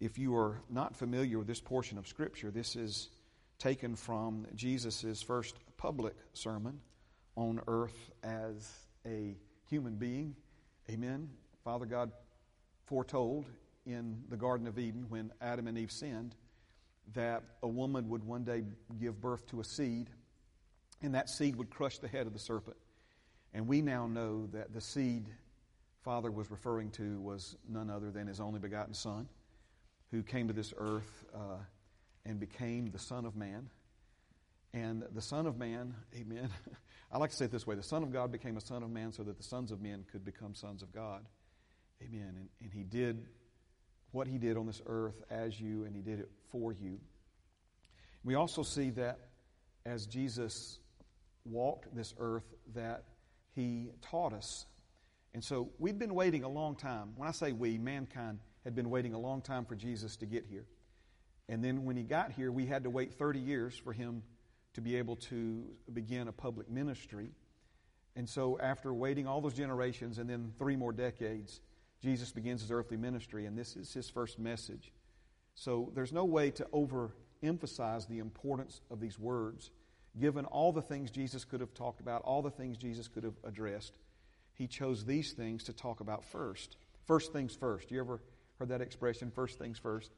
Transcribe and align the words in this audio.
if 0.00 0.18
you 0.18 0.34
are 0.34 0.62
not 0.70 0.96
familiar 0.96 1.38
with 1.38 1.46
this 1.46 1.60
portion 1.60 1.98
of 1.98 2.08
Scripture, 2.08 2.50
this 2.50 2.74
is 2.74 3.10
taken 3.58 3.94
from 3.94 4.46
Jesus' 4.54 5.22
first 5.22 5.54
public 5.76 6.14
sermon 6.32 6.80
on 7.36 7.60
earth 7.66 8.10
as 8.22 8.70
a 9.06 9.36
human 9.68 9.96
being. 9.96 10.34
Amen. 10.90 11.28
Father 11.62 11.84
God 11.84 12.10
foretold 12.86 13.46
in 13.84 14.22
the 14.30 14.36
Garden 14.36 14.66
of 14.66 14.78
Eden 14.78 15.06
when 15.10 15.32
Adam 15.40 15.66
and 15.66 15.76
Eve 15.76 15.92
sinned 15.92 16.34
that 17.12 17.42
a 17.62 17.68
woman 17.68 18.08
would 18.08 18.24
one 18.24 18.44
day 18.44 18.64
give 18.98 19.20
birth 19.20 19.46
to 19.48 19.60
a 19.60 19.64
seed, 19.64 20.08
and 21.02 21.14
that 21.14 21.28
seed 21.28 21.56
would 21.56 21.70
crush 21.70 21.98
the 21.98 22.08
head 22.08 22.26
of 22.26 22.32
the 22.32 22.38
serpent. 22.38 22.76
And 23.52 23.66
we 23.66 23.82
now 23.82 24.06
know 24.06 24.46
that 24.52 24.72
the 24.72 24.80
seed 24.80 25.26
Father 26.02 26.30
was 26.30 26.50
referring 26.50 26.90
to 26.92 27.20
was 27.20 27.56
none 27.68 27.90
other 27.90 28.10
than 28.10 28.26
his 28.26 28.40
only 28.40 28.60
begotten 28.60 28.94
Son, 28.94 29.28
who 30.10 30.22
came 30.22 30.48
to 30.48 30.54
this 30.54 30.74
earth 30.76 31.24
uh, 31.34 31.58
and 32.24 32.40
became 32.40 32.90
the 32.90 32.98
Son 32.98 33.24
of 33.24 33.36
Man. 33.36 33.70
And 34.72 35.04
the 35.14 35.22
Son 35.22 35.46
of 35.46 35.58
Man, 35.58 35.94
amen. 36.14 36.48
I 37.12 37.18
like 37.18 37.30
to 37.30 37.36
say 37.36 37.46
it 37.46 37.50
this 37.50 37.66
way 37.66 37.74
the 37.74 37.82
Son 37.82 38.02
of 38.02 38.12
God 38.12 38.30
became 38.32 38.56
a 38.56 38.60
Son 38.60 38.82
of 38.82 38.90
Man 38.90 39.12
so 39.12 39.22
that 39.24 39.36
the 39.36 39.42
sons 39.42 39.72
of 39.72 39.80
men 39.80 40.04
could 40.10 40.24
become 40.24 40.54
sons 40.54 40.82
of 40.82 40.92
God. 40.92 41.24
Amen. 42.02 42.34
And, 42.36 42.48
and 42.62 42.72
he 42.72 42.82
did 42.82 43.26
what 44.12 44.26
he 44.26 44.38
did 44.38 44.56
on 44.56 44.66
this 44.66 44.82
earth 44.86 45.22
as 45.30 45.60
you, 45.60 45.84
and 45.84 45.94
he 45.94 46.02
did 46.02 46.18
it 46.18 46.30
for 46.50 46.72
you. 46.72 46.98
We 48.24 48.34
also 48.34 48.62
see 48.62 48.90
that 48.90 49.28
as 49.86 50.06
Jesus 50.06 50.78
walked 51.44 51.94
this 51.94 52.14
earth, 52.18 52.44
that 52.74 53.04
he 53.54 53.90
taught 54.02 54.32
us. 54.32 54.66
And 55.32 55.42
so 55.42 55.70
we've 55.78 55.98
been 55.98 56.14
waiting 56.14 56.44
a 56.44 56.48
long 56.48 56.74
time. 56.74 57.12
When 57.16 57.28
I 57.28 57.32
say 57.32 57.52
we, 57.52 57.78
mankind 57.78 58.40
had 58.64 58.74
been 58.74 58.90
waiting 58.90 59.14
a 59.14 59.18
long 59.18 59.40
time 59.40 59.64
for 59.64 59.74
Jesus 59.74 60.16
to 60.18 60.26
get 60.26 60.46
here. 60.46 60.66
And 61.48 61.64
then 61.64 61.84
when 61.84 61.96
he 61.96 62.04
got 62.04 62.32
here, 62.32 62.52
we 62.52 62.66
had 62.66 62.84
to 62.84 62.90
wait 62.90 63.14
30 63.14 63.40
years 63.40 63.74
for 63.76 63.92
him 63.92 64.22
to 64.74 64.80
be 64.80 64.96
able 64.96 65.16
to 65.16 65.64
begin 65.92 66.28
a 66.28 66.32
public 66.32 66.70
ministry. 66.70 67.30
And 68.16 68.28
so, 68.28 68.58
after 68.60 68.92
waiting 68.92 69.26
all 69.26 69.40
those 69.40 69.54
generations 69.54 70.18
and 70.18 70.28
then 70.28 70.52
three 70.58 70.76
more 70.76 70.92
decades, 70.92 71.60
Jesus 72.02 72.32
begins 72.32 72.60
his 72.60 72.70
earthly 72.70 72.96
ministry, 72.96 73.46
and 73.46 73.56
this 73.56 73.76
is 73.76 73.92
his 73.92 74.08
first 74.08 74.38
message. 74.38 74.92
So, 75.54 75.90
there's 75.94 76.12
no 76.12 76.24
way 76.24 76.50
to 76.52 76.66
overemphasize 76.72 78.08
the 78.08 78.18
importance 78.18 78.80
of 78.90 79.00
these 79.00 79.18
words, 79.18 79.70
given 80.18 80.44
all 80.44 80.72
the 80.72 80.82
things 80.82 81.10
Jesus 81.10 81.44
could 81.44 81.60
have 81.60 81.74
talked 81.74 82.00
about, 82.00 82.22
all 82.22 82.42
the 82.42 82.50
things 82.50 82.76
Jesus 82.76 83.08
could 83.08 83.24
have 83.24 83.36
addressed. 83.44 83.98
He 84.54 84.66
chose 84.66 85.04
these 85.04 85.32
things 85.32 85.64
to 85.64 85.72
talk 85.72 86.00
about 86.00 86.24
first. 86.24 86.76
First 87.06 87.32
things 87.32 87.54
first. 87.54 87.90
You 87.90 88.00
ever 88.00 88.20
heard 88.60 88.68
that 88.68 88.80
expression, 88.80 89.30
first 89.30 89.58
things 89.58 89.78
first? 89.78 90.12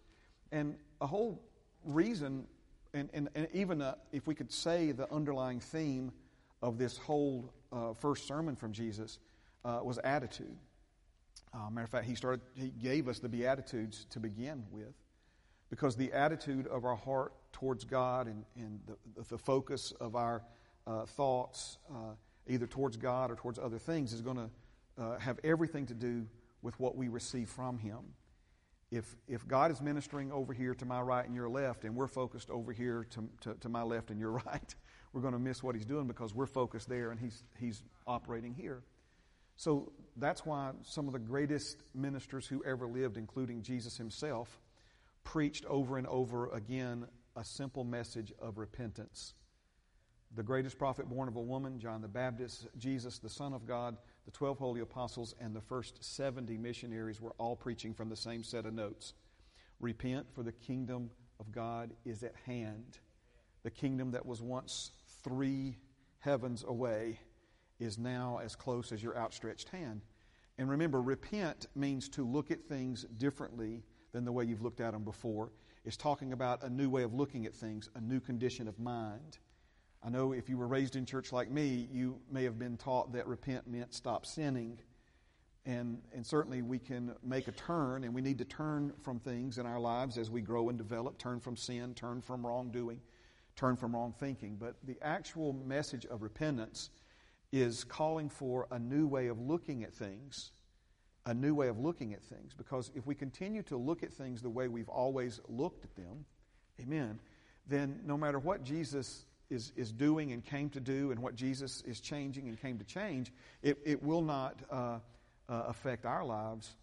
And 0.50 0.76
a 1.00 1.06
whole 1.06 1.42
reason 1.84 2.46
and, 2.94 3.08
and, 3.14 3.28
and 3.34 3.48
even 3.54 3.80
uh, 3.80 3.94
if 4.12 4.26
we 4.26 4.34
could 4.34 4.52
say 4.52 4.92
the 4.92 5.10
underlying 5.12 5.60
theme 5.60 6.12
of 6.60 6.78
this 6.78 6.98
whole 6.98 7.52
uh, 7.72 7.94
first 7.94 8.26
sermon 8.26 8.54
from 8.54 8.72
Jesus 8.72 9.18
uh, 9.64 9.80
was 9.82 9.98
attitude. 10.04 10.56
Uh, 11.54 11.70
matter 11.70 11.84
of 11.84 11.90
fact, 11.90 12.06
he 12.06 12.14
started. 12.14 12.40
He 12.54 12.68
gave 12.68 13.08
us 13.08 13.18
the 13.18 13.28
beatitudes 13.28 14.06
to 14.10 14.20
begin 14.20 14.64
with, 14.70 14.94
because 15.70 15.96
the 15.96 16.12
attitude 16.12 16.66
of 16.66 16.84
our 16.84 16.96
heart 16.96 17.32
towards 17.52 17.84
God 17.84 18.26
and, 18.26 18.44
and 18.56 18.80
the, 18.86 19.22
the 19.22 19.38
focus 19.38 19.92
of 20.00 20.16
our 20.16 20.42
uh, 20.86 21.04
thoughts, 21.04 21.78
uh, 21.90 22.14
either 22.46 22.66
towards 22.66 22.96
God 22.96 23.30
or 23.30 23.36
towards 23.36 23.58
other 23.58 23.78
things, 23.78 24.12
is 24.12 24.22
going 24.22 24.36
to 24.36 24.50
uh, 25.02 25.18
have 25.18 25.38
everything 25.44 25.86
to 25.86 25.94
do 25.94 26.26
with 26.62 26.78
what 26.80 26.96
we 26.96 27.08
receive 27.08 27.48
from 27.48 27.78
Him 27.78 27.98
if, 28.92 29.16
if 29.26 29.48
God 29.48 29.70
is 29.70 29.80
ministering 29.80 30.30
over 30.30 30.52
here 30.52 30.74
to 30.74 30.84
my 30.84 31.00
right 31.00 31.24
and 31.24 31.34
your 31.34 31.48
left, 31.48 31.84
and 31.84 31.96
we're 31.96 32.06
focused 32.06 32.50
over 32.50 32.72
here 32.72 33.06
to, 33.10 33.28
to, 33.40 33.54
to 33.54 33.68
my 33.70 33.82
left 33.82 34.10
and 34.10 34.20
your 34.20 34.30
right, 34.46 34.74
we're 35.12 35.22
going 35.22 35.32
to 35.32 35.38
miss 35.38 35.62
what 35.62 35.74
He's 35.74 35.86
doing 35.86 36.06
because 36.06 36.34
we're 36.34 36.46
focused 36.46 36.90
there 36.90 37.10
and 37.10 37.18
He's, 37.18 37.42
he's 37.58 37.82
operating 38.06 38.52
here. 38.52 38.82
So 39.56 39.92
that's 40.16 40.44
why 40.44 40.72
some 40.82 41.06
of 41.06 41.14
the 41.14 41.19
greatest 41.19 41.78
ministers 41.94 42.47
who 42.47 42.62
ever 42.64 42.86
lived, 42.86 43.16
including 43.16 43.62
Jesus 43.62 43.97
Himself, 43.97 44.60
preached 45.25 45.64
over 45.64 45.97
and 45.97 46.06
over 46.06 46.48
again 46.50 47.06
a 47.34 47.44
simple 47.44 47.84
message 47.84 48.31
of 48.41 48.58
repentance. 48.58 49.32
The 50.34 50.42
greatest 50.42 50.78
prophet 50.78 51.08
born 51.08 51.28
of 51.28 51.36
a 51.36 51.41
woman, 51.41 51.78
John 51.78 52.02
the 52.02 52.08
Baptist, 52.08 52.66
Jesus, 52.76 53.19
the 53.19 53.31
Son 53.31 53.54
of 53.54 53.66
God, 53.66 53.97
the 54.25 54.31
12 54.31 54.59
holy 54.59 54.81
apostles 54.81 55.34
and 55.41 55.55
the 55.55 55.60
first 55.60 56.03
70 56.05 56.56
missionaries 56.56 57.21
were 57.21 57.34
all 57.38 57.56
preaching 57.56 57.93
from 57.93 58.09
the 58.09 58.16
same 58.16 58.43
set 58.44 58.66
of 58.66 58.75
notes. 58.75 59.15
Repent, 59.81 60.27
for 60.33 60.43
the 60.43 60.53
kingdom 60.53 61.10
of 61.41 61.50
God 61.50 61.93
is 62.05 62.22
at 62.22 62.34
hand. 62.47 62.99
The 63.65 63.71
kingdom 63.71 64.12
that 64.12 64.25
was 64.25 64.41
once 64.41 64.93
three 65.25 65.78
heavens 66.21 66.65
away 66.66 67.19
is 67.81 67.99
now 67.99 68.38
as 68.43 68.55
close 68.55 68.93
as 68.93 69.03
your 69.03 69.16
outstretched 69.16 69.69
hand. 69.71 70.03
And 70.59 70.71
remember, 70.71 71.03
repent 71.03 71.66
means 71.75 72.09
to 72.11 72.25
look 72.25 72.50
at 72.50 72.65
things 72.65 73.05
differently 73.16 73.82
than 74.12 74.25
the 74.25 74.32
way 74.32 74.44
you've 74.44 74.62
looked 74.62 74.81
at 74.81 74.93
them 74.93 75.03
before. 75.03 75.50
It's 75.84 75.97
talking 75.97 76.32
about 76.32 76.62
a 76.62 76.71
new 76.71 76.88
way 76.88 77.03
of 77.03 77.12
looking 77.12 77.47
at 77.47 77.55
things, 77.55 77.88
a 77.97 78.00
new 78.00 78.21
condition 78.21 78.69
of 78.69 78.78
mind. 78.78 79.38
I 80.04 80.10
know 80.10 80.32
if 80.32 80.48
you 80.48 80.58
were 80.58 80.66
raised 80.66 80.96
in 80.96 81.06
church 81.06 81.32
like 81.32 81.48
me, 81.48 81.88
you 81.92 82.18
may 82.28 82.42
have 82.42 82.58
been 82.58 82.76
taught 82.76 83.12
that 83.12 83.26
repent 83.28 83.68
meant 83.68 83.94
stop 83.94 84.26
sinning. 84.26 84.80
And, 85.64 86.02
and 86.12 86.26
certainly 86.26 86.60
we 86.60 86.80
can 86.80 87.14
make 87.22 87.46
a 87.46 87.52
turn, 87.52 88.02
and 88.02 88.12
we 88.12 88.20
need 88.20 88.38
to 88.38 88.44
turn 88.44 88.92
from 89.00 89.20
things 89.20 89.58
in 89.58 89.66
our 89.66 89.78
lives 89.78 90.18
as 90.18 90.28
we 90.28 90.40
grow 90.40 90.70
and 90.70 90.76
develop, 90.76 91.18
turn 91.18 91.38
from 91.38 91.56
sin, 91.56 91.94
turn 91.94 92.20
from 92.20 92.44
wrongdoing, 92.44 93.00
turn 93.54 93.76
from 93.76 93.94
wrong 93.94 94.12
thinking. 94.18 94.56
But 94.58 94.74
the 94.82 94.96
actual 95.02 95.52
message 95.52 96.04
of 96.06 96.22
repentance 96.22 96.90
is 97.52 97.84
calling 97.84 98.28
for 98.28 98.66
a 98.72 98.80
new 98.80 99.06
way 99.06 99.28
of 99.28 99.38
looking 99.38 99.84
at 99.84 99.94
things, 99.94 100.50
a 101.26 101.34
new 101.34 101.54
way 101.54 101.69
of 101.69 101.78
looking 101.78 102.12
at 102.12 102.24
things. 102.24 102.54
Because 102.58 102.90
if 102.96 103.06
we 103.06 103.14
continue 103.14 103.62
to 103.64 103.76
look 103.76 104.02
at 104.02 104.12
things 104.12 104.42
the 104.42 104.50
way 104.50 104.66
we've 104.66 104.88
always 104.88 105.38
looked 105.48 105.84
at 105.84 105.94
them, 105.94 106.24
amen, 106.80 107.20
then 107.69 108.00
no 108.04 108.16
matter 108.16 108.40
what 108.40 108.64
Jesus 108.64 109.26
is, 109.52 109.72
is 109.76 109.92
doing 109.92 110.32
and 110.32 110.44
came 110.44 110.70
to 110.70 110.80
do 110.80 111.10
and 111.10 111.20
what 111.20 111.34
Jesus 111.34 111.82
is 111.86 112.00
changing 112.00 112.48
and 112.48 112.60
came 112.60 112.78
to 112.78 112.84
change, 112.84 113.32
it, 113.62 113.78
it 113.84 114.02
will 114.02 114.22
not 114.22 114.60
uh, 114.70 114.98
uh, 115.48 115.62
affect 115.68 116.06
our 116.06 116.24
lives 116.24 116.74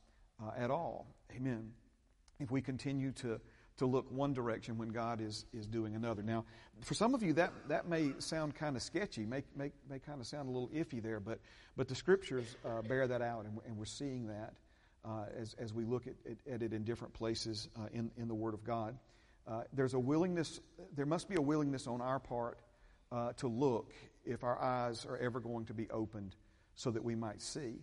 uh, 0.42 0.52
at 0.58 0.72
all. 0.72 1.08
Amen. 1.36 1.72
If 2.40 2.52
we 2.52 2.62
continue 2.62 3.12
to, 3.14 3.42
to 3.78 3.86
look 3.86 4.12
one 4.12 4.34
direction 4.34 4.78
when 4.78 4.90
God 4.90 5.20
is, 5.22 5.46
is 5.54 5.68
doing 5.68 5.96
another. 5.96 6.22
Now, 6.22 6.46
for 6.84 6.94
some 6.94 7.14
of 7.14 7.24
you, 7.24 7.34
that, 7.34 7.52
that 7.68 7.88
may 7.88 8.12
sound 8.20 8.56
kind 8.56 8.76
of 8.76 8.82
sketchy, 8.82 9.26
may, 9.26 9.44
may, 9.56 9.72
may 9.90 10.00
kind 10.00 10.22
of 10.22 10.28
sound 10.28 10.48
a 10.48 10.52
little 10.52 10.70
iffy 10.70 11.02
there, 11.02 11.20
but, 11.20 11.40
but 11.76 11.88
the 11.88 11.96
scriptures 11.96 12.56
uh, 12.66 12.82
bear 12.84 13.08
that 13.08 13.22
out, 13.22 13.46
and, 13.46 13.58
and 13.66 13.78
we're 13.78 13.86
seeing 13.86 14.28
that 14.28 14.54
uh, 15.04 15.26
as, 15.38 15.56
as 15.58 15.74
we 15.74 15.86
look 15.86 16.08
at, 16.08 16.14
at, 16.30 16.54
at, 16.54 16.62
it 16.62 16.74
in 16.74 16.84
different 16.84 17.14
places 17.14 17.70
uh, 17.78 17.88
in, 17.94 18.12
in 18.18 18.28
the 18.28 18.36
Word 18.36 18.54
of 18.54 18.64
God. 18.64 18.98
Uh, 19.48 19.64
there's 19.74 19.94
a 19.94 20.00
willingness, 20.00 20.60
there 20.96 21.06
must 21.06 21.28
be 21.30 21.36
a 21.36 21.42
willingness 21.42 21.88
on 21.88 22.02
our 22.02 22.20
part 22.20 22.60
uh, 23.12 23.34
to 23.34 23.48
look 23.48 23.94
if 24.26 24.44
our 24.44 24.60
eyes 24.62 25.06
are 25.06 25.18
ever 25.18 25.40
going 25.40 25.66
to 25.66 25.74
be 25.74 25.90
opened 25.90 26.36
so 26.76 26.92
that 26.92 27.04
we 27.04 27.16
might 27.16 27.42
see. 27.42 27.76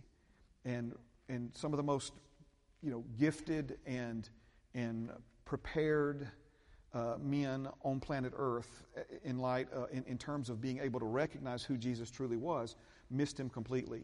And, 0.65 0.93
and 1.29 1.51
some 1.53 1.73
of 1.73 1.77
the 1.77 1.83
most 1.83 2.13
you 2.81 2.91
know, 2.91 3.03
gifted 3.17 3.77
and, 3.85 4.29
and 4.73 5.11
prepared 5.45 6.27
uh, 6.93 7.15
men 7.19 7.67
on 7.83 7.99
planet 7.99 8.33
Earth, 8.35 8.83
uh, 8.97 9.01
in 9.23 9.39
light, 9.39 9.67
uh, 9.75 9.85
in, 9.91 10.03
in 10.05 10.17
terms 10.17 10.49
of 10.49 10.61
being 10.61 10.79
able 10.79 10.99
to 10.99 11.05
recognize 11.05 11.63
who 11.63 11.77
Jesus 11.77 12.09
truly 12.09 12.37
was, 12.37 12.75
missed 13.09 13.39
him 13.39 13.49
completely. 13.49 14.03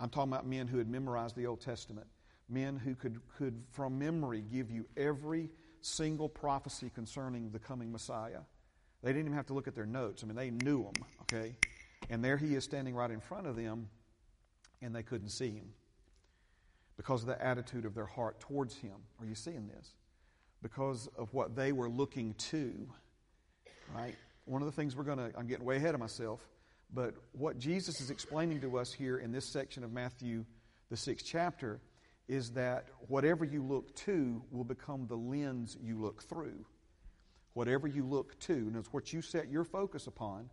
I'm 0.00 0.08
talking 0.08 0.32
about 0.32 0.46
men 0.46 0.68
who 0.68 0.78
had 0.78 0.88
memorized 0.88 1.34
the 1.34 1.46
Old 1.46 1.60
Testament, 1.60 2.06
men 2.48 2.76
who 2.76 2.94
could, 2.94 3.20
could 3.36 3.62
from 3.70 3.98
memory, 3.98 4.42
give 4.42 4.70
you 4.70 4.86
every 4.96 5.50
single 5.80 6.28
prophecy 6.28 6.90
concerning 6.94 7.50
the 7.50 7.58
coming 7.58 7.92
Messiah. 7.92 8.40
They 9.02 9.10
didn't 9.10 9.26
even 9.26 9.36
have 9.36 9.46
to 9.46 9.54
look 9.54 9.68
at 9.68 9.74
their 9.74 9.86
notes. 9.86 10.22
I 10.22 10.26
mean, 10.26 10.36
they 10.36 10.50
knew 10.50 10.82
him, 10.82 10.94
okay? 11.22 11.54
And 12.10 12.24
there 12.24 12.36
he 12.36 12.54
is 12.54 12.64
standing 12.64 12.94
right 12.94 13.10
in 13.10 13.20
front 13.20 13.46
of 13.46 13.56
them, 13.56 13.88
and 14.82 14.94
they 14.94 15.02
couldn't 15.02 15.30
see 15.30 15.50
him 15.50 15.72
because 16.96 17.22
of 17.22 17.28
the 17.28 17.40
attitude 17.44 17.84
of 17.84 17.94
their 17.94 18.06
heart 18.06 18.40
towards 18.40 18.76
him. 18.76 18.96
Are 19.20 19.26
you 19.26 19.34
seeing 19.34 19.68
this? 19.68 19.94
Because 20.62 21.08
of 21.16 21.32
what 21.32 21.54
they 21.54 21.70
were 21.72 21.88
looking 21.88 22.34
to, 22.34 22.88
right? 23.94 24.16
One 24.46 24.62
of 24.62 24.66
the 24.66 24.72
things 24.72 24.96
we're 24.96 25.04
going 25.04 25.18
to, 25.18 25.30
I'm 25.38 25.46
getting 25.46 25.64
way 25.64 25.76
ahead 25.76 25.94
of 25.94 26.00
myself, 26.00 26.40
but 26.92 27.14
what 27.32 27.58
Jesus 27.58 28.00
is 28.00 28.10
explaining 28.10 28.60
to 28.62 28.78
us 28.78 28.92
here 28.92 29.18
in 29.18 29.30
this 29.30 29.44
section 29.44 29.84
of 29.84 29.92
Matthew, 29.92 30.44
the 30.90 30.96
sixth 30.96 31.26
chapter, 31.26 31.80
is 32.28 32.50
that 32.50 32.86
whatever 33.08 33.44
you 33.44 33.62
look 33.62 33.94
to 33.94 34.42
will 34.50 34.64
become 34.64 35.06
the 35.06 35.16
lens 35.16 35.76
you 35.82 35.98
look 35.98 36.22
through. 36.22 36.64
Whatever 37.54 37.88
you 37.88 38.04
look 38.04 38.38
to, 38.40 38.52
and 38.52 38.76
it's 38.76 38.92
what 38.92 39.12
you 39.12 39.22
set 39.22 39.48
your 39.48 39.64
focus 39.64 40.06
upon, 40.06 40.50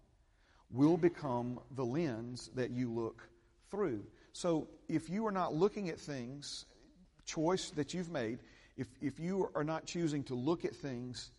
will 0.72 0.98
become 0.98 1.60
the 1.76 1.86
lens 1.86 2.50
that 2.56 2.72
you 2.72 2.92
look 2.92 3.28
through. 3.70 4.04
So 4.34 4.68
if 4.88 5.10
you 5.10 5.26
are 5.28 5.32
not 5.32 5.54
looking 5.54 5.90
at 5.90 6.00
things, 6.00 6.66
choice 7.26 7.70
that 7.72 7.94
you've 7.94 8.10
made, 8.10 8.40
if, 8.78 8.88
if 9.02 9.20
you 9.20 9.50
are 9.56 9.64
not 9.64 9.86
choosing 9.86 10.24
to 10.26 10.36
look 10.36 10.66
at 10.66 10.76
things 10.76 11.32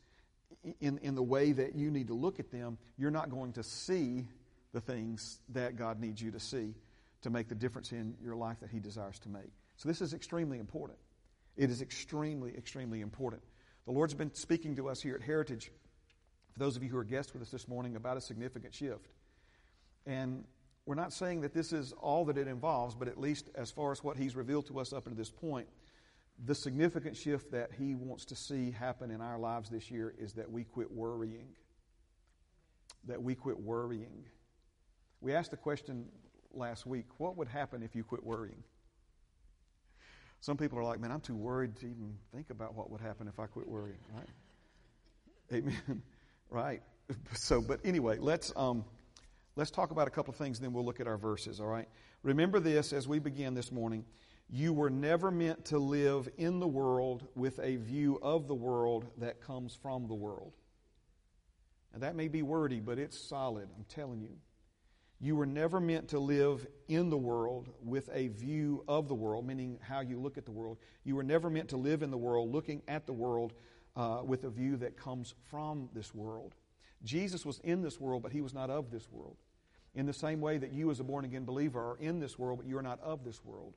in, 0.80 0.98
in 0.98 1.14
the 1.14 1.22
way 1.22 1.52
that 1.52 1.74
you 1.74 1.90
need 1.90 2.08
to 2.08 2.14
look 2.14 2.38
at 2.38 2.50
them, 2.50 2.78
you're 2.96 3.10
not 3.10 3.30
going 3.30 3.52
to 3.54 3.62
see 3.62 4.26
the 4.72 4.80
things 4.80 5.40
that 5.50 5.76
God 5.76 6.00
needs 6.00 6.20
you 6.20 6.30
to 6.30 6.40
see 6.40 6.74
to 7.22 7.30
make 7.30 7.48
the 7.48 7.54
difference 7.54 7.92
in 7.92 8.14
your 8.22 8.36
life 8.36 8.60
that 8.60 8.70
He 8.70 8.78
desires 8.78 9.18
to 9.20 9.28
make. 9.28 9.50
So 9.76 9.88
this 9.88 10.00
is 10.00 10.14
extremely 10.14 10.58
important. 10.58 10.98
It 11.56 11.70
is 11.70 11.82
extremely, 11.82 12.56
extremely 12.56 13.00
important. 13.00 13.42
The 13.86 13.92
Lord's 13.92 14.14
been 14.14 14.34
speaking 14.34 14.76
to 14.76 14.88
us 14.88 15.00
here 15.00 15.14
at 15.14 15.22
Heritage, 15.22 15.70
for 16.52 16.58
those 16.58 16.76
of 16.76 16.82
you 16.82 16.88
who 16.88 16.98
are 16.98 17.04
guests 17.04 17.32
with 17.32 17.42
us 17.42 17.50
this 17.50 17.68
morning, 17.68 17.96
about 17.96 18.16
a 18.16 18.20
significant 18.20 18.74
shift. 18.74 19.08
And 20.06 20.44
we're 20.86 20.94
not 20.94 21.12
saying 21.12 21.42
that 21.42 21.52
this 21.52 21.72
is 21.72 21.92
all 21.92 22.24
that 22.26 22.38
it 22.38 22.48
involves, 22.48 22.94
but 22.94 23.08
at 23.08 23.18
least 23.18 23.50
as 23.54 23.70
far 23.70 23.92
as 23.92 24.02
what 24.02 24.16
He's 24.16 24.36
revealed 24.36 24.66
to 24.68 24.78
us 24.78 24.92
up 24.92 25.04
to 25.04 25.14
this 25.14 25.30
point, 25.30 25.68
the 26.44 26.54
significant 26.54 27.16
shift 27.16 27.50
that 27.52 27.70
He 27.76 27.94
wants 27.94 28.24
to 28.26 28.36
see 28.36 28.70
happen 28.70 29.10
in 29.10 29.20
our 29.20 29.38
lives 29.38 29.68
this 29.68 29.90
year 29.90 30.14
is 30.18 30.34
that 30.34 30.50
we 30.50 30.64
quit 30.64 30.90
worrying. 30.90 31.48
That 33.06 33.22
we 33.22 33.34
quit 33.34 33.58
worrying. 33.58 34.24
We 35.20 35.34
asked 35.34 35.50
the 35.50 35.56
question 35.56 36.06
last 36.52 36.86
week 36.86 37.06
what 37.18 37.36
would 37.36 37.48
happen 37.48 37.82
if 37.82 37.94
you 37.94 38.04
quit 38.04 38.24
worrying? 38.24 38.62
Some 40.46 40.56
people 40.56 40.78
are 40.78 40.84
like, 40.84 41.00
man, 41.00 41.10
I'm 41.10 41.20
too 41.20 41.34
worried 41.34 41.74
to 41.80 41.86
even 41.86 42.14
think 42.32 42.50
about 42.50 42.76
what 42.76 42.88
would 42.92 43.00
happen 43.00 43.26
if 43.26 43.40
I 43.40 43.46
quit 43.46 43.66
worrying, 43.66 43.98
right? 44.14 44.28
Amen. 45.52 46.02
right. 46.50 46.82
So, 47.34 47.60
but 47.60 47.80
anyway, 47.84 48.18
let's, 48.20 48.52
um, 48.54 48.84
let's 49.56 49.72
talk 49.72 49.90
about 49.90 50.06
a 50.06 50.10
couple 50.10 50.30
of 50.30 50.38
things, 50.38 50.58
and 50.58 50.64
then 50.64 50.72
we'll 50.72 50.84
look 50.84 51.00
at 51.00 51.08
our 51.08 51.18
verses, 51.18 51.60
all 51.60 51.66
right? 51.66 51.88
Remember 52.22 52.60
this 52.60 52.92
as 52.92 53.08
we 53.08 53.18
begin 53.18 53.54
this 53.54 53.72
morning. 53.72 54.04
You 54.48 54.72
were 54.72 54.88
never 54.88 55.32
meant 55.32 55.64
to 55.66 55.78
live 55.78 56.28
in 56.36 56.60
the 56.60 56.68
world 56.68 57.26
with 57.34 57.58
a 57.58 57.74
view 57.74 58.20
of 58.22 58.46
the 58.46 58.54
world 58.54 59.04
that 59.18 59.40
comes 59.40 59.74
from 59.74 60.06
the 60.06 60.14
world. 60.14 60.52
And 61.92 62.04
that 62.04 62.14
may 62.14 62.28
be 62.28 62.42
wordy, 62.42 62.78
but 62.78 63.00
it's 63.00 63.18
solid, 63.18 63.68
I'm 63.76 63.84
telling 63.88 64.20
you. 64.20 64.36
You 65.18 65.34
were 65.34 65.46
never 65.46 65.80
meant 65.80 66.08
to 66.08 66.18
live 66.18 66.66
in 66.88 67.08
the 67.08 67.16
world 67.16 67.68
with 67.82 68.10
a 68.12 68.28
view 68.28 68.84
of 68.86 69.08
the 69.08 69.14
world, 69.14 69.46
meaning 69.46 69.78
how 69.80 70.00
you 70.00 70.20
look 70.20 70.36
at 70.36 70.44
the 70.44 70.50
world. 70.50 70.76
You 71.04 71.16
were 71.16 71.22
never 71.22 71.48
meant 71.48 71.70
to 71.70 71.76
live 71.76 72.02
in 72.02 72.10
the 72.10 72.18
world 72.18 72.52
looking 72.52 72.82
at 72.86 73.06
the 73.06 73.14
world 73.14 73.54
uh, 73.96 74.20
with 74.24 74.44
a 74.44 74.50
view 74.50 74.76
that 74.76 74.96
comes 74.96 75.34
from 75.50 75.88
this 75.94 76.14
world. 76.14 76.54
Jesus 77.02 77.46
was 77.46 77.60
in 77.60 77.82
this 77.82 77.98
world, 77.98 78.22
but 78.22 78.32
he 78.32 78.42
was 78.42 78.52
not 78.52 78.68
of 78.68 78.90
this 78.90 79.10
world. 79.10 79.36
In 79.94 80.04
the 80.04 80.12
same 80.12 80.42
way 80.42 80.58
that 80.58 80.72
you, 80.72 80.90
as 80.90 81.00
a 81.00 81.04
born 81.04 81.24
again 81.24 81.46
believer, 81.46 81.80
are 81.80 81.96
in 81.98 82.20
this 82.20 82.38
world, 82.38 82.58
but 82.58 82.66
you 82.66 82.76
are 82.76 82.82
not 82.82 83.00
of 83.00 83.24
this 83.24 83.42
world. 83.42 83.74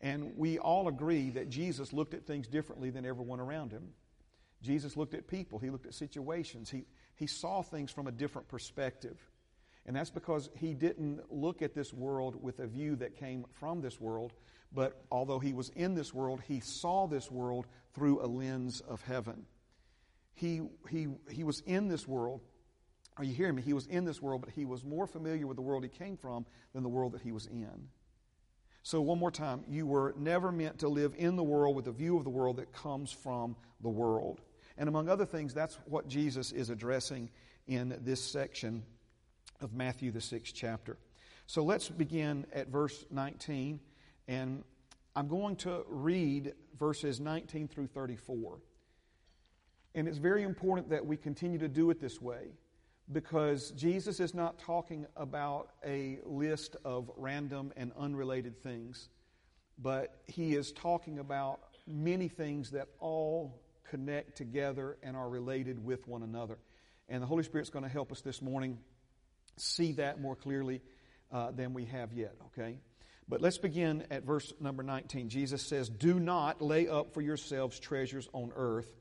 And 0.00 0.36
we 0.36 0.58
all 0.58 0.88
agree 0.88 1.30
that 1.30 1.48
Jesus 1.48 1.92
looked 1.92 2.12
at 2.12 2.26
things 2.26 2.48
differently 2.48 2.90
than 2.90 3.06
everyone 3.06 3.38
around 3.38 3.70
him. 3.70 3.90
Jesus 4.62 4.96
looked 4.96 5.14
at 5.14 5.28
people, 5.28 5.60
he 5.60 5.70
looked 5.70 5.86
at 5.86 5.94
situations, 5.94 6.70
he, 6.70 6.86
he 7.14 7.26
saw 7.26 7.62
things 7.62 7.92
from 7.92 8.08
a 8.08 8.12
different 8.12 8.48
perspective. 8.48 9.18
And 9.86 9.94
that's 9.94 10.10
because 10.10 10.50
he 10.56 10.74
didn't 10.74 11.20
look 11.32 11.62
at 11.62 11.72
this 11.72 11.92
world 11.92 12.42
with 12.42 12.58
a 12.58 12.66
view 12.66 12.96
that 12.96 13.16
came 13.16 13.46
from 13.52 13.80
this 13.80 14.00
world, 14.00 14.32
but 14.72 15.04
although 15.12 15.38
he 15.38 15.52
was 15.52 15.68
in 15.70 15.94
this 15.94 16.12
world, 16.12 16.42
he 16.46 16.58
saw 16.58 17.06
this 17.06 17.30
world 17.30 17.66
through 17.94 18.20
a 18.22 18.26
lens 18.26 18.80
of 18.80 19.00
heaven. 19.02 19.46
He, 20.34 20.60
he, 20.90 21.06
he 21.30 21.44
was 21.44 21.60
in 21.60 21.86
this 21.86 22.06
world. 22.06 22.40
Are 23.16 23.24
you 23.24 23.32
hearing 23.32 23.54
me? 23.54 23.62
He 23.62 23.72
was 23.72 23.86
in 23.86 24.04
this 24.04 24.20
world, 24.20 24.42
but 24.42 24.50
he 24.50 24.64
was 24.64 24.84
more 24.84 25.06
familiar 25.06 25.46
with 25.46 25.56
the 25.56 25.62
world 25.62 25.84
he 25.84 25.88
came 25.88 26.16
from 26.16 26.44
than 26.74 26.82
the 26.82 26.88
world 26.88 27.12
that 27.12 27.22
he 27.22 27.32
was 27.32 27.46
in. 27.46 27.88
So, 28.82 29.00
one 29.00 29.18
more 29.18 29.30
time, 29.30 29.64
you 29.68 29.86
were 29.86 30.14
never 30.18 30.52
meant 30.52 30.80
to 30.80 30.88
live 30.88 31.14
in 31.16 31.36
the 31.36 31.42
world 31.42 31.74
with 31.74 31.86
a 31.86 31.92
view 31.92 32.18
of 32.18 32.24
the 32.24 32.30
world 32.30 32.58
that 32.58 32.72
comes 32.72 33.10
from 33.10 33.56
the 33.80 33.88
world. 33.88 34.40
And 34.76 34.88
among 34.88 35.08
other 35.08 35.24
things, 35.24 35.54
that's 35.54 35.76
what 35.86 36.08
Jesus 36.08 36.52
is 36.52 36.70
addressing 36.70 37.30
in 37.66 37.98
this 38.04 38.22
section 38.22 38.84
of 39.60 39.72
Matthew, 39.72 40.10
the 40.10 40.20
sixth 40.20 40.54
chapter. 40.54 40.96
So 41.46 41.62
let's 41.62 41.88
begin 41.88 42.46
at 42.52 42.68
verse 42.68 43.04
19, 43.10 43.80
and 44.28 44.64
I'm 45.14 45.28
going 45.28 45.56
to 45.56 45.84
read 45.88 46.54
verses 46.78 47.20
19 47.20 47.68
through 47.68 47.86
34. 47.86 48.58
And 49.94 50.06
it's 50.06 50.18
very 50.18 50.42
important 50.42 50.90
that 50.90 51.04
we 51.04 51.16
continue 51.16 51.58
to 51.58 51.68
do 51.68 51.90
it 51.90 52.00
this 52.00 52.20
way 52.20 52.48
because 53.12 53.70
Jesus 53.70 54.20
is 54.20 54.34
not 54.34 54.58
talking 54.58 55.06
about 55.16 55.70
a 55.84 56.18
list 56.24 56.76
of 56.84 57.10
random 57.16 57.72
and 57.76 57.92
unrelated 57.96 58.60
things, 58.62 59.08
but 59.78 60.20
he 60.26 60.54
is 60.54 60.72
talking 60.72 61.20
about 61.20 61.60
many 61.86 62.28
things 62.28 62.70
that 62.72 62.88
all 62.98 63.62
connect 63.88 64.36
together 64.36 64.98
and 65.02 65.16
are 65.16 65.28
related 65.28 65.82
with 65.84 66.06
one 66.08 66.24
another. 66.24 66.58
And 67.08 67.22
the 67.22 67.26
Holy 67.26 67.44
Spirit's 67.44 67.70
going 67.70 67.84
to 67.84 67.88
help 67.88 68.10
us 68.10 68.20
this 68.20 68.42
morning 68.42 68.78
see 69.56 69.92
that 69.92 70.20
more 70.20 70.36
clearly 70.36 70.80
uh, 71.32 71.50
than 71.50 71.74
we 71.74 71.86
have 71.86 72.12
yet, 72.12 72.34
okay? 72.46 72.78
But 73.28 73.40
let's 73.40 73.58
begin 73.58 74.04
at 74.10 74.24
verse 74.24 74.52
number 74.60 74.82
19. 74.82 75.28
Jesus 75.28 75.62
says, 75.62 75.88
Do 75.88 76.20
not 76.20 76.62
lay 76.62 76.88
up 76.88 77.12
for 77.12 77.20
yourselves 77.20 77.80
treasures 77.80 78.28
on 78.32 78.52
earth 78.54 78.92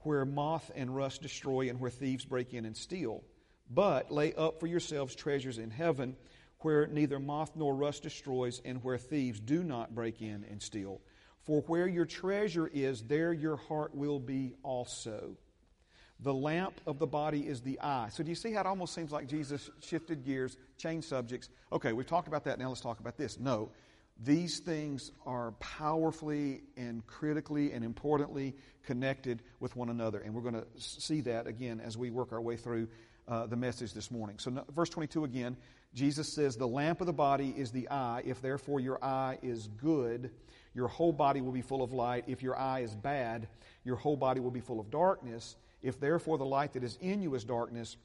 where 0.00 0.24
moth 0.24 0.70
and 0.74 0.94
rust 0.94 1.22
destroy 1.22 1.68
and 1.68 1.80
where 1.80 1.90
thieves 1.90 2.24
break 2.24 2.52
in 2.54 2.64
and 2.64 2.76
steal. 2.76 3.22
But 3.70 4.10
lay 4.10 4.34
up 4.34 4.60
for 4.60 4.66
yourselves 4.66 5.14
treasures 5.14 5.58
in 5.58 5.70
heaven 5.70 6.16
where 6.60 6.86
neither 6.86 7.18
moth 7.18 7.52
nor 7.56 7.74
rust 7.74 8.02
destroys 8.02 8.60
and 8.64 8.82
where 8.84 8.98
thieves 8.98 9.40
do 9.40 9.62
not 9.62 9.94
break 9.94 10.20
in 10.20 10.44
and 10.50 10.60
steal. 10.60 11.00
For 11.44 11.62
where 11.62 11.88
your 11.88 12.04
treasure 12.04 12.66
is, 12.66 13.02
there 13.02 13.32
your 13.32 13.56
heart 13.56 13.94
will 13.94 14.18
be 14.18 14.54
also. 14.62 15.36
The 16.22 16.34
lamp 16.34 16.80
of 16.86 16.98
the 16.98 17.06
body 17.06 17.46
is 17.46 17.62
the 17.62 17.80
eye. 17.80 18.08
So, 18.10 18.22
do 18.22 18.28
you 18.28 18.34
see 18.34 18.52
how 18.52 18.60
it 18.60 18.66
almost 18.66 18.94
seems 18.94 19.10
like 19.10 19.26
Jesus 19.26 19.70
shifted 19.80 20.24
gears, 20.24 20.58
changed 20.76 21.08
subjects? 21.08 21.48
Okay, 21.72 21.92
we've 21.92 22.06
talked 22.06 22.28
about 22.28 22.44
that. 22.44 22.58
Now 22.58 22.68
let's 22.68 22.82
talk 22.82 23.00
about 23.00 23.16
this. 23.16 23.38
No, 23.38 23.70
these 24.22 24.58
things 24.58 25.12
are 25.24 25.52
powerfully 25.52 26.60
and 26.76 27.06
critically 27.06 27.72
and 27.72 27.82
importantly 27.82 28.54
connected 28.82 29.42
with 29.60 29.76
one 29.76 29.88
another. 29.88 30.18
And 30.18 30.34
we're 30.34 30.42
going 30.42 30.54
to 30.54 30.66
see 30.76 31.22
that 31.22 31.46
again 31.46 31.80
as 31.80 31.96
we 31.96 32.10
work 32.10 32.32
our 32.32 32.40
way 32.40 32.56
through 32.56 32.88
uh, 33.26 33.46
the 33.46 33.56
message 33.56 33.94
this 33.94 34.10
morning. 34.10 34.38
So, 34.38 34.50
no, 34.50 34.64
verse 34.74 34.90
22 34.90 35.24
again, 35.24 35.56
Jesus 35.94 36.34
says, 36.34 36.56
The 36.56 36.68
lamp 36.68 37.00
of 37.00 37.06
the 37.06 37.14
body 37.14 37.54
is 37.56 37.70
the 37.70 37.88
eye. 37.88 38.22
If 38.26 38.42
therefore 38.42 38.80
your 38.80 39.02
eye 39.02 39.38
is 39.42 39.68
good, 39.68 40.30
your 40.74 40.88
whole 40.88 41.12
body 41.12 41.40
will 41.40 41.52
be 41.52 41.62
full 41.62 41.82
of 41.82 41.92
light. 41.92 42.24
If 42.26 42.42
your 42.42 42.58
eye 42.58 42.80
is 42.80 42.94
bad, 42.94 43.48
your 43.84 43.96
whole 43.96 44.16
body 44.16 44.40
will 44.40 44.50
be 44.50 44.60
full 44.60 44.80
of 44.80 44.90
darkness. 44.90 45.56
If 45.82 46.00
therefore 46.00 46.38
the 46.38 46.44
light 46.44 46.74
that 46.74 46.84
is 46.84 46.98
in 47.00 47.22
you 47.22 47.34
is 47.34 47.44
darkness, 47.44 47.96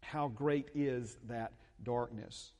how 0.00 0.28
great 0.28 0.68
is 0.74 1.16
that 1.28 1.52
darkness? 1.82 2.52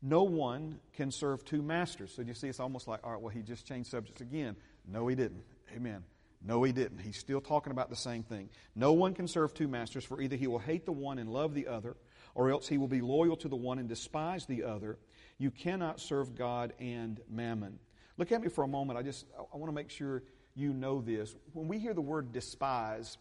No 0.00 0.22
one 0.22 0.78
can 0.94 1.10
serve 1.10 1.44
two 1.44 1.62
masters. 1.62 2.12
So 2.14 2.22
you 2.22 2.34
see, 2.34 2.48
it's 2.48 2.60
almost 2.60 2.86
like, 2.86 3.00
all 3.04 3.12
right, 3.12 3.20
well, 3.20 3.32
he 3.34 3.42
just 3.42 3.66
changed 3.66 3.90
subjects 3.90 4.20
again. 4.20 4.56
No, 4.86 5.08
he 5.08 5.16
didn't. 5.16 5.42
Amen. 5.74 6.04
No, 6.40 6.62
he 6.62 6.72
didn't. 6.72 6.98
He's 6.98 7.18
still 7.18 7.40
talking 7.40 7.72
about 7.72 7.90
the 7.90 7.96
same 7.96 8.22
thing. 8.22 8.48
No 8.76 8.92
one 8.92 9.12
can 9.14 9.26
serve 9.26 9.54
two 9.54 9.66
masters, 9.66 10.04
for 10.04 10.20
either 10.20 10.36
he 10.36 10.46
will 10.46 10.60
hate 10.60 10.86
the 10.86 10.92
one 10.92 11.18
and 11.18 11.28
love 11.28 11.52
the 11.52 11.66
other, 11.66 11.96
or 12.34 12.50
else 12.50 12.68
he 12.68 12.78
will 12.78 12.88
be 12.88 13.00
loyal 13.00 13.36
to 13.38 13.48
the 13.48 13.56
one 13.56 13.80
and 13.80 13.88
despise 13.88 14.46
the 14.46 14.62
other. 14.62 14.98
You 15.38 15.50
cannot 15.50 16.00
serve 16.00 16.36
God 16.36 16.74
and 16.78 17.20
mammon. 17.28 17.80
Look 18.16 18.30
at 18.30 18.40
me 18.40 18.48
for 18.48 18.62
a 18.62 18.68
moment. 18.68 18.98
I 18.98 19.02
just 19.02 19.26
I 19.36 19.56
want 19.56 19.68
to 19.68 19.74
make 19.74 19.90
sure 19.90 20.22
you 20.54 20.72
know 20.72 21.00
this. 21.00 21.34
When 21.52 21.66
we 21.66 21.78
hear 21.78 21.94
the 21.94 22.00
word 22.00 22.32
despise, 22.32 23.18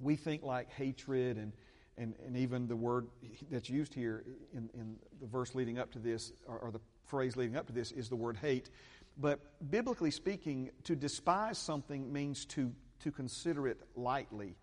we 0.00 0.16
think 0.16 0.42
like 0.42 0.70
hatred 0.70 1.36
and, 1.36 1.52
and, 1.96 2.14
and 2.24 2.36
even 2.36 2.66
the 2.68 2.76
word 2.76 3.08
that's 3.50 3.68
used 3.68 3.94
here 3.94 4.24
in, 4.54 4.70
in 4.74 4.96
the 5.20 5.26
verse 5.26 5.54
leading 5.54 5.78
up 5.78 5.92
to 5.92 5.98
this, 5.98 6.32
or, 6.46 6.58
or 6.58 6.70
the 6.70 6.80
phrase 7.06 7.36
leading 7.36 7.56
up 7.56 7.66
to 7.66 7.72
this, 7.72 7.92
is 7.92 8.08
the 8.08 8.16
word 8.16 8.36
hate. 8.36 8.70
But 9.16 9.40
biblically 9.70 10.10
speaking, 10.10 10.70
to 10.84 10.94
despise 10.94 11.58
something 11.58 12.12
means 12.12 12.44
to, 12.46 12.72
to 13.00 13.10
consider 13.10 13.66
it 13.66 13.80
lightly, 13.96 14.56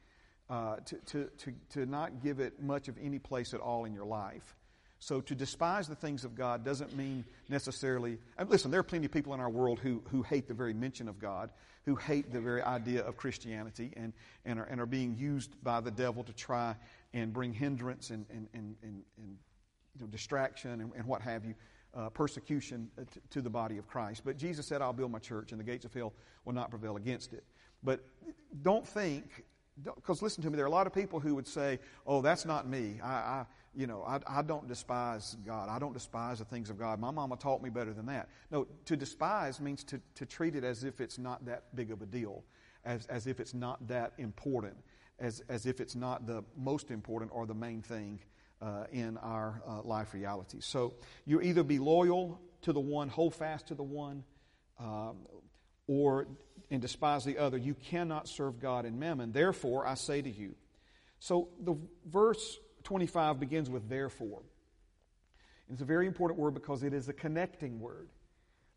uh, 0.49 0.77
to, 0.85 0.95
to, 0.95 1.29
to, 1.39 1.53
to 1.71 1.85
not 1.85 2.21
give 2.21 2.39
it 2.39 2.61
much 2.61 2.87
of 2.87 2.95
any 3.01 3.19
place 3.19 3.53
at 3.53 3.59
all 3.59 3.85
in 3.85 3.93
your 3.93 4.05
life. 4.05 4.55
So 4.99 5.21
to 5.21 5.35
despise 5.35 5.87
the 5.87 5.95
things 5.95 6.23
of 6.23 6.35
God 6.35 6.63
doesn't 6.63 6.95
mean 6.95 7.25
necessarily. 7.49 8.17
Listen, 8.47 8.71
there 8.71 8.79
are 8.79 8.83
plenty 8.83 9.05
of 9.05 9.11
people 9.11 9.33
in 9.33 9.39
our 9.39 9.49
world 9.49 9.79
who, 9.79 10.01
who 10.09 10.23
hate 10.23 10.47
the 10.47 10.53
very 10.53 10.73
mention 10.73 11.07
of 11.07 11.19
God, 11.19 11.51
who 11.85 11.95
hate 11.95 12.31
the 12.31 12.41
very 12.41 12.61
idea 12.63 13.03
of 13.03 13.15
Christianity, 13.15 13.91
and, 13.95 14.13
and, 14.45 14.59
are, 14.59 14.63
and 14.63 14.81
are 14.81 14.87
being 14.87 15.15
used 15.15 15.51
by 15.63 15.79
the 15.81 15.91
devil 15.91 16.23
to 16.23 16.33
try 16.33 16.75
and 17.13 17.31
bring 17.31 17.53
hindrance 17.53 18.09
and, 18.09 18.25
and, 18.29 18.47
and, 18.53 18.75
and, 18.81 19.03
and 19.17 19.37
you 19.95 20.01
know, 20.01 20.07
distraction 20.07 20.81
and, 20.81 20.91
and 20.95 21.05
what 21.05 21.21
have 21.21 21.45
you, 21.45 21.53
uh, 21.95 22.09
persecution 22.09 22.89
uh, 22.97 23.03
to, 23.11 23.19
to 23.29 23.41
the 23.41 23.49
body 23.49 23.77
of 23.77 23.87
Christ. 23.87 24.23
But 24.25 24.37
Jesus 24.37 24.65
said, 24.65 24.81
I'll 24.81 24.93
build 24.93 25.11
my 25.11 25.19
church, 25.19 25.51
and 25.51 25.59
the 25.59 25.63
gates 25.63 25.85
of 25.85 25.93
hell 25.93 26.13
will 26.45 26.53
not 26.53 26.69
prevail 26.69 26.97
against 26.97 27.33
it. 27.33 27.43
But 27.83 27.99
don't 28.63 28.87
think, 28.87 29.45
because 29.83 30.21
listen 30.21 30.41
to 30.43 30.49
me, 30.49 30.55
there 30.55 30.65
are 30.65 30.67
a 30.67 30.71
lot 30.71 30.87
of 30.87 30.93
people 30.93 31.19
who 31.19 31.35
would 31.35 31.47
say, 31.47 31.79
oh, 32.07 32.21
that's 32.21 32.45
not 32.45 32.67
me. 32.67 32.99
I, 33.03 33.07
I 33.07 33.45
you 33.75 33.87
know, 33.87 34.03
I, 34.03 34.19
I 34.27 34.41
don't 34.41 34.67
despise 34.67 35.35
God. 35.45 35.69
I 35.69 35.79
don't 35.79 35.93
despise 35.93 36.39
the 36.39 36.45
things 36.45 36.69
of 36.69 36.77
God. 36.79 36.99
My 36.99 37.11
mama 37.11 37.35
taught 37.35 37.61
me 37.61 37.69
better 37.69 37.93
than 37.93 38.05
that. 38.05 38.29
No, 38.51 38.67
to 38.85 38.95
despise 38.95 39.59
means 39.59 39.83
to, 39.85 40.01
to 40.15 40.25
treat 40.25 40.55
it 40.55 40.63
as 40.63 40.83
if 40.83 41.01
it's 41.01 41.17
not 41.17 41.45
that 41.45 41.75
big 41.75 41.91
of 41.91 42.01
a 42.01 42.05
deal. 42.05 42.43
as, 42.85 43.05
as 43.07 43.27
if 43.27 43.39
it's 43.39 43.53
not 43.53 43.87
that 43.87 44.13
important, 44.17 44.75
as, 45.19 45.41
as 45.49 45.65
if 45.65 45.81
it's 45.81 45.95
not 45.95 46.27
the 46.27 46.43
most 46.57 46.91
important 46.91 47.31
or 47.33 47.45
the 47.45 47.53
main 47.53 47.81
thing 47.81 48.19
uh, 48.61 48.85
in 48.91 49.17
our 49.17 49.61
uh, 49.67 49.81
life 49.81 50.13
reality. 50.13 50.59
So 50.61 50.93
you 51.25 51.41
either 51.41 51.63
be 51.63 51.79
loyal 51.79 52.39
to 52.61 52.73
the 52.73 52.79
one, 52.79 53.09
hold 53.09 53.35
fast 53.35 53.67
to 53.67 53.75
the 53.75 53.83
one, 53.83 54.23
um, 54.79 55.17
or 55.87 56.27
and 56.71 56.81
despise 56.81 57.23
the 57.25 57.37
other. 57.37 57.57
You 57.57 57.75
cannot 57.75 58.27
serve 58.27 58.59
God 58.59 58.85
and 58.85 58.99
mammon. 58.99 59.31
Therefore, 59.31 59.85
I 59.85 59.93
say 59.93 60.21
to 60.21 60.29
you. 60.29 60.55
So 61.19 61.49
the 61.61 61.75
verse 62.07 62.57
25 62.85 63.39
begins 63.39 63.69
with 63.69 63.89
therefore. 63.89 64.41
It's 65.71 65.81
a 65.81 65.85
very 65.85 66.07
important 66.07 66.39
word 66.39 66.53
because 66.53 66.83
it 66.83 66.93
is 66.93 67.09
a 67.09 67.13
connecting 67.13 67.79
word. 67.79 68.09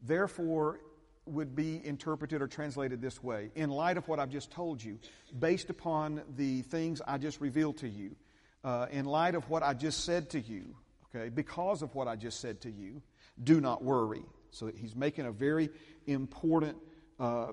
Therefore, 0.02 0.80
would 1.26 1.54
be 1.54 1.84
interpreted 1.84 2.40
or 2.40 2.46
translated 2.46 3.02
this 3.02 3.22
way 3.22 3.50
In 3.54 3.70
light 3.70 3.98
of 3.98 4.08
what 4.08 4.18
I've 4.18 4.30
just 4.30 4.50
told 4.50 4.82
you, 4.82 4.98
based 5.38 5.70
upon 5.70 6.22
the 6.36 6.62
things 6.62 7.02
I 7.06 7.18
just 7.18 7.40
revealed 7.40 7.78
to 7.78 7.88
you, 7.88 8.16
uh, 8.64 8.86
in 8.90 9.04
light 9.04 9.34
of 9.34 9.48
what 9.50 9.62
I 9.62 9.74
just 9.74 10.04
said 10.04 10.30
to 10.30 10.40
you, 10.40 10.74
okay, 11.14 11.28
because 11.28 11.82
of 11.82 11.94
what 11.94 12.08
I 12.08 12.16
just 12.16 12.40
said 12.40 12.60
to 12.62 12.70
you, 12.70 13.02
do 13.42 13.60
not 13.60 13.84
worry. 13.84 14.24
So 14.50 14.70
he's 14.74 14.96
making 14.96 15.26
a 15.26 15.32
very 15.32 15.68
important 16.06 16.78
uh, 17.20 17.52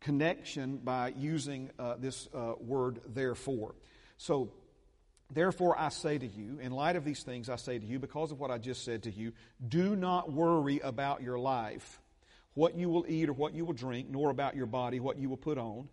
connection 0.00 0.78
by 0.78 1.14
using 1.16 1.70
uh, 1.78 1.94
this 1.98 2.28
uh, 2.34 2.54
word 2.60 3.00
therefore. 3.06 3.74
So, 4.18 4.52
therefore, 5.30 5.78
I 5.78 5.88
say 5.88 6.18
to 6.18 6.26
you, 6.26 6.58
in 6.60 6.72
light 6.72 6.96
of 6.96 7.04
these 7.04 7.22
things, 7.22 7.48
I 7.48 7.56
say 7.56 7.78
to 7.78 7.86
you, 7.86 7.98
because 7.98 8.32
of 8.32 8.40
what 8.40 8.50
I 8.50 8.58
just 8.58 8.84
said 8.84 9.04
to 9.04 9.10
you, 9.10 9.32
do 9.66 9.96
not 9.96 10.32
worry 10.32 10.80
about 10.80 11.22
your 11.22 11.38
life, 11.38 12.00
what 12.54 12.76
you 12.76 12.88
will 12.88 13.04
eat 13.08 13.28
or 13.28 13.32
what 13.32 13.54
you 13.54 13.64
will 13.64 13.72
drink, 13.72 14.08
nor 14.10 14.30
about 14.30 14.56
your 14.56 14.66
body, 14.66 15.00
what 15.00 15.18
you 15.18 15.28
will 15.28 15.36
put 15.36 15.58
on. 15.58 15.88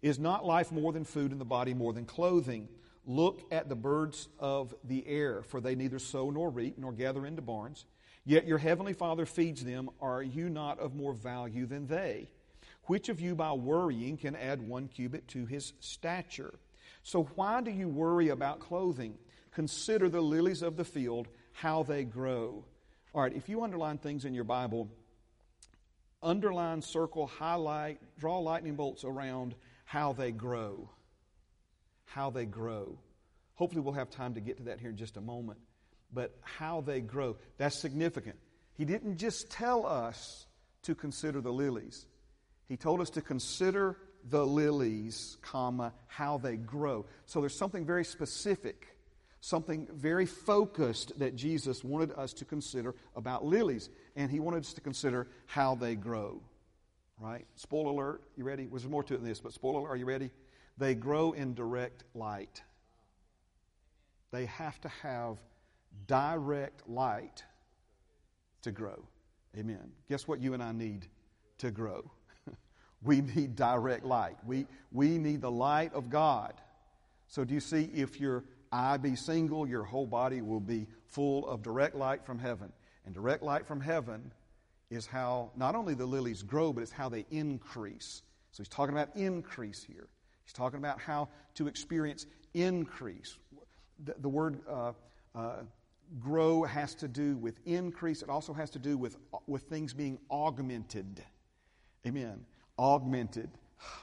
Is 0.00 0.18
not 0.18 0.44
life 0.44 0.72
more 0.72 0.92
than 0.92 1.04
food 1.04 1.30
and 1.30 1.40
the 1.40 1.44
body 1.44 1.74
more 1.74 1.92
than 1.92 2.06
clothing? 2.06 2.68
Look 3.04 3.40
at 3.50 3.68
the 3.68 3.76
birds 3.76 4.28
of 4.38 4.74
the 4.84 5.06
air, 5.06 5.42
for 5.42 5.60
they 5.60 5.74
neither 5.74 5.98
sow 5.98 6.30
nor 6.30 6.50
reap 6.50 6.78
nor 6.78 6.92
gather 6.92 7.26
into 7.26 7.42
barns, 7.42 7.84
yet 8.24 8.46
your 8.46 8.58
heavenly 8.58 8.92
Father 8.92 9.26
feeds 9.26 9.64
them. 9.64 9.90
Are 10.00 10.22
you 10.22 10.48
not 10.48 10.78
of 10.78 10.94
more 10.94 11.12
value 11.12 11.66
than 11.66 11.86
they? 11.86 12.30
Which 12.84 13.08
of 13.08 13.20
you 13.20 13.34
by 13.34 13.52
worrying 13.52 14.16
can 14.16 14.34
add 14.34 14.60
one 14.60 14.88
cubit 14.88 15.28
to 15.28 15.46
his 15.46 15.72
stature? 15.80 16.54
So 17.02 17.24
why 17.34 17.60
do 17.60 17.70
you 17.70 17.88
worry 17.88 18.28
about 18.28 18.60
clothing? 18.60 19.14
Consider 19.52 20.08
the 20.08 20.20
lilies 20.20 20.62
of 20.62 20.76
the 20.76 20.84
field, 20.84 21.28
how 21.52 21.82
they 21.82 22.04
grow. 22.04 22.64
All 23.14 23.22
right, 23.22 23.34
if 23.34 23.48
you 23.48 23.62
underline 23.62 23.98
things 23.98 24.24
in 24.24 24.34
your 24.34 24.44
Bible, 24.44 24.88
underline, 26.22 26.80
circle, 26.80 27.26
highlight, 27.26 27.98
draw 28.18 28.38
lightning 28.38 28.76
bolts 28.76 29.04
around 29.04 29.54
how 29.84 30.12
they 30.12 30.30
grow. 30.30 30.88
How 32.06 32.30
they 32.30 32.46
grow. 32.46 32.98
Hopefully, 33.54 33.82
we'll 33.82 33.94
have 33.94 34.10
time 34.10 34.34
to 34.34 34.40
get 34.40 34.56
to 34.58 34.62
that 34.64 34.80
here 34.80 34.90
in 34.90 34.96
just 34.96 35.16
a 35.16 35.20
moment. 35.20 35.58
But 36.12 36.34
how 36.42 36.80
they 36.80 37.00
grow, 37.00 37.36
that's 37.58 37.78
significant. 37.78 38.36
He 38.74 38.84
didn't 38.84 39.18
just 39.18 39.50
tell 39.50 39.86
us 39.86 40.46
to 40.82 40.94
consider 40.94 41.40
the 41.40 41.52
lilies. 41.52 42.06
He 42.68 42.76
told 42.76 43.00
us 43.00 43.10
to 43.10 43.20
consider 43.20 43.98
the 44.28 44.44
lilies, 44.46 45.36
comma, 45.42 45.92
how 46.06 46.38
they 46.38 46.56
grow. 46.56 47.06
So 47.26 47.40
there's 47.40 47.56
something 47.56 47.84
very 47.84 48.04
specific, 48.04 48.86
something 49.40 49.88
very 49.92 50.26
focused 50.26 51.18
that 51.18 51.34
Jesus 51.36 51.82
wanted 51.82 52.12
us 52.12 52.32
to 52.34 52.44
consider 52.44 52.94
about 53.16 53.44
lilies. 53.44 53.90
And 54.16 54.30
he 54.30 54.40
wanted 54.40 54.64
us 54.64 54.72
to 54.74 54.80
consider 54.80 55.28
how 55.46 55.74
they 55.74 55.94
grow. 55.94 56.40
Right? 57.20 57.46
Spoiler 57.56 57.90
alert, 57.90 58.22
you 58.36 58.44
ready? 58.44 58.66
There's 58.66 58.86
more 58.86 59.02
to 59.04 59.14
it 59.14 59.18
than 59.18 59.28
this, 59.28 59.40
but 59.40 59.52
spoiler 59.52 59.80
alert, 59.80 59.90
are 59.90 59.96
you 59.96 60.06
ready? 60.06 60.30
They 60.78 60.94
grow 60.94 61.32
in 61.32 61.54
direct 61.54 62.04
light. 62.14 62.62
They 64.32 64.46
have 64.46 64.80
to 64.80 64.88
have 64.88 65.38
direct 66.06 66.88
light 66.88 67.44
to 68.62 68.72
grow. 68.72 69.04
Amen. 69.56 69.92
Guess 70.08 70.26
what 70.26 70.40
you 70.40 70.54
and 70.54 70.62
I 70.62 70.72
need 70.72 71.06
to 71.58 71.70
grow? 71.70 72.10
We 73.04 73.20
need 73.20 73.56
direct 73.56 74.04
light. 74.04 74.36
We, 74.46 74.66
we 74.92 75.18
need 75.18 75.40
the 75.40 75.50
light 75.50 75.92
of 75.94 76.10
God. 76.10 76.54
So, 77.28 77.44
do 77.44 77.54
you 77.54 77.60
see, 77.60 77.90
if 77.94 78.20
your 78.20 78.44
eye 78.70 78.96
be 78.96 79.16
single, 79.16 79.66
your 79.66 79.82
whole 79.82 80.06
body 80.06 80.40
will 80.40 80.60
be 80.60 80.86
full 81.08 81.48
of 81.48 81.62
direct 81.62 81.94
light 81.94 82.24
from 82.24 82.38
heaven. 82.38 82.72
And 83.04 83.14
direct 83.14 83.42
light 83.42 83.66
from 83.66 83.80
heaven 83.80 84.32
is 84.90 85.06
how 85.06 85.50
not 85.56 85.74
only 85.74 85.94
the 85.94 86.06
lilies 86.06 86.42
grow, 86.42 86.72
but 86.72 86.82
it's 86.82 86.92
how 86.92 87.08
they 87.08 87.26
increase. 87.30 88.22
So, 88.52 88.62
he's 88.62 88.68
talking 88.68 88.94
about 88.94 89.16
increase 89.16 89.82
here. 89.82 90.08
He's 90.44 90.52
talking 90.52 90.78
about 90.78 91.00
how 91.00 91.28
to 91.54 91.66
experience 91.66 92.26
increase. 92.54 93.36
The, 94.04 94.14
the 94.20 94.28
word 94.28 94.60
uh, 94.68 94.92
uh, 95.34 95.56
grow 96.20 96.62
has 96.64 96.94
to 96.96 97.08
do 97.08 97.36
with 97.36 97.58
increase, 97.64 98.22
it 98.22 98.28
also 98.28 98.52
has 98.52 98.70
to 98.70 98.78
do 98.78 98.96
with, 98.96 99.16
with 99.46 99.62
things 99.62 99.94
being 99.94 100.18
augmented. 100.30 101.24
Amen 102.06 102.44
augmented. 102.82 103.48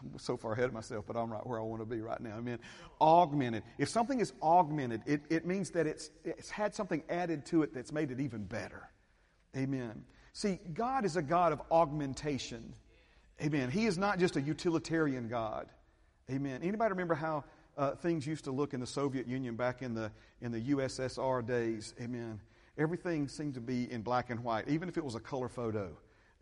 I'm 0.02 0.18
so 0.18 0.38
far 0.38 0.54
ahead 0.54 0.66
of 0.66 0.74
myself, 0.74 1.06
but 1.06 1.18
I'm 1.18 1.32
right 1.32 1.46
where 1.46 1.60
I 1.60 1.64
want 1.64 1.82
to 1.82 1.86
be 1.86 2.02
right 2.02 2.20
now. 2.20 2.38
Amen. 2.38 2.60
Augmented. 3.02 3.64
If 3.78 3.90
something 3.90 4.20
is 4.20 4.34
augmented, 4.42 5.02
it, 5.06 5.22
it 5.30 5.46
means 5.46 5.70
that 5.72 5.86
it's, 5.86 6.12
it's 6.24 6.50
had 6.50 6.74
something 6.74 7.04
added 7.10 7.46
to 7.48 7.64
it 7.64 7.74
that's 7.74 7.92
made 7.92 8.12
it 8.12 8.20
even 8.20 8.44
better. 8.44 8.90
Amen. 9.56 10.04
See, 10.34 10.60
God 10.74 11.06
is 11.06 11.18
a 11.18 11.22
God 11.22 11.52
of 11.52 11.62
augmentation. 11.72 12.74
Amen. 13.42 13.70
He 13.70 13.86
is 13.86 13.98
not 13.98 14.20
just 14.20 14.36
a 14.36 14.42
utilitarian 14.42 15.28
God. 15.28 15.68
Amen. 16.30 16.62
Anybody 16.62 16.92
remember 16.92 17.16
how 17.16 17.44
uh, 17.78 17.92
things 17.96 18.28
used 18.28 18.44
to 18.44 18.52
look 18.52 18.74
in 18.74 18.80
the 18.80 18.88
Soviet 18.88 19.28
Union 19.28 19.56
back 19.56 19.82
in 19.82 19.94
the, 19.94 20.12
in 20.42 20.52
the 20.52 20.62
USSR 20.62 21.46
days? 21.46 21.94
Amen. 22.02 22.40
Everything 22.78 23.28
seemed 23.28 23.56
to 23.56 23.62
be 23.62 23.92
in 23.92 24.02
black 24.02 24.30
and 24.30 24.42
white, 24.42 24.70
even 24.70 24.88
if 24.88 24.98
it 24.98 25.04
was 25.04 25.16
a 25.16 25.20
color 25.20 25.50
photo. 25.50 25.90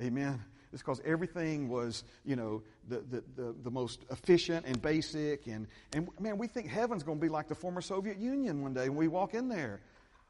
Amen. 0.01 0.43
It's 0.73 0.81
because 0.81 1.01
everything 1.05 1.69
was, 1.69 2.03
you 2.25 2.35
know, 2.35 2.61
the, 2.89 2.97
the, 3.09 3.23
the, 3.35 3.55
the, 3.63 3.71
most 3.71 4.05
efficient 4.11 4.65
and 4.65 4.81
basic. 4.81 5.47
And, 5.47 5.67
and 5.93 6.09
man, 6.19 6.37
we 6.37 6.47
think 6.47 6.67
heaven's 6.67 7.03
going 7.03 7.19
to 7.19 7.21
be 7.21 7.29
like 7.29 7.47
the 7.47 7.55
former 7.55 7.81
Soviet 7.81 8.17
Union 8.17 8.61
one 8.61 8.73
day 8.73 8.89
when 8.89 8.97
we 8.97 9.07
walk 9.07 9.33
in 9.33 9.47
there. 9.47 9.81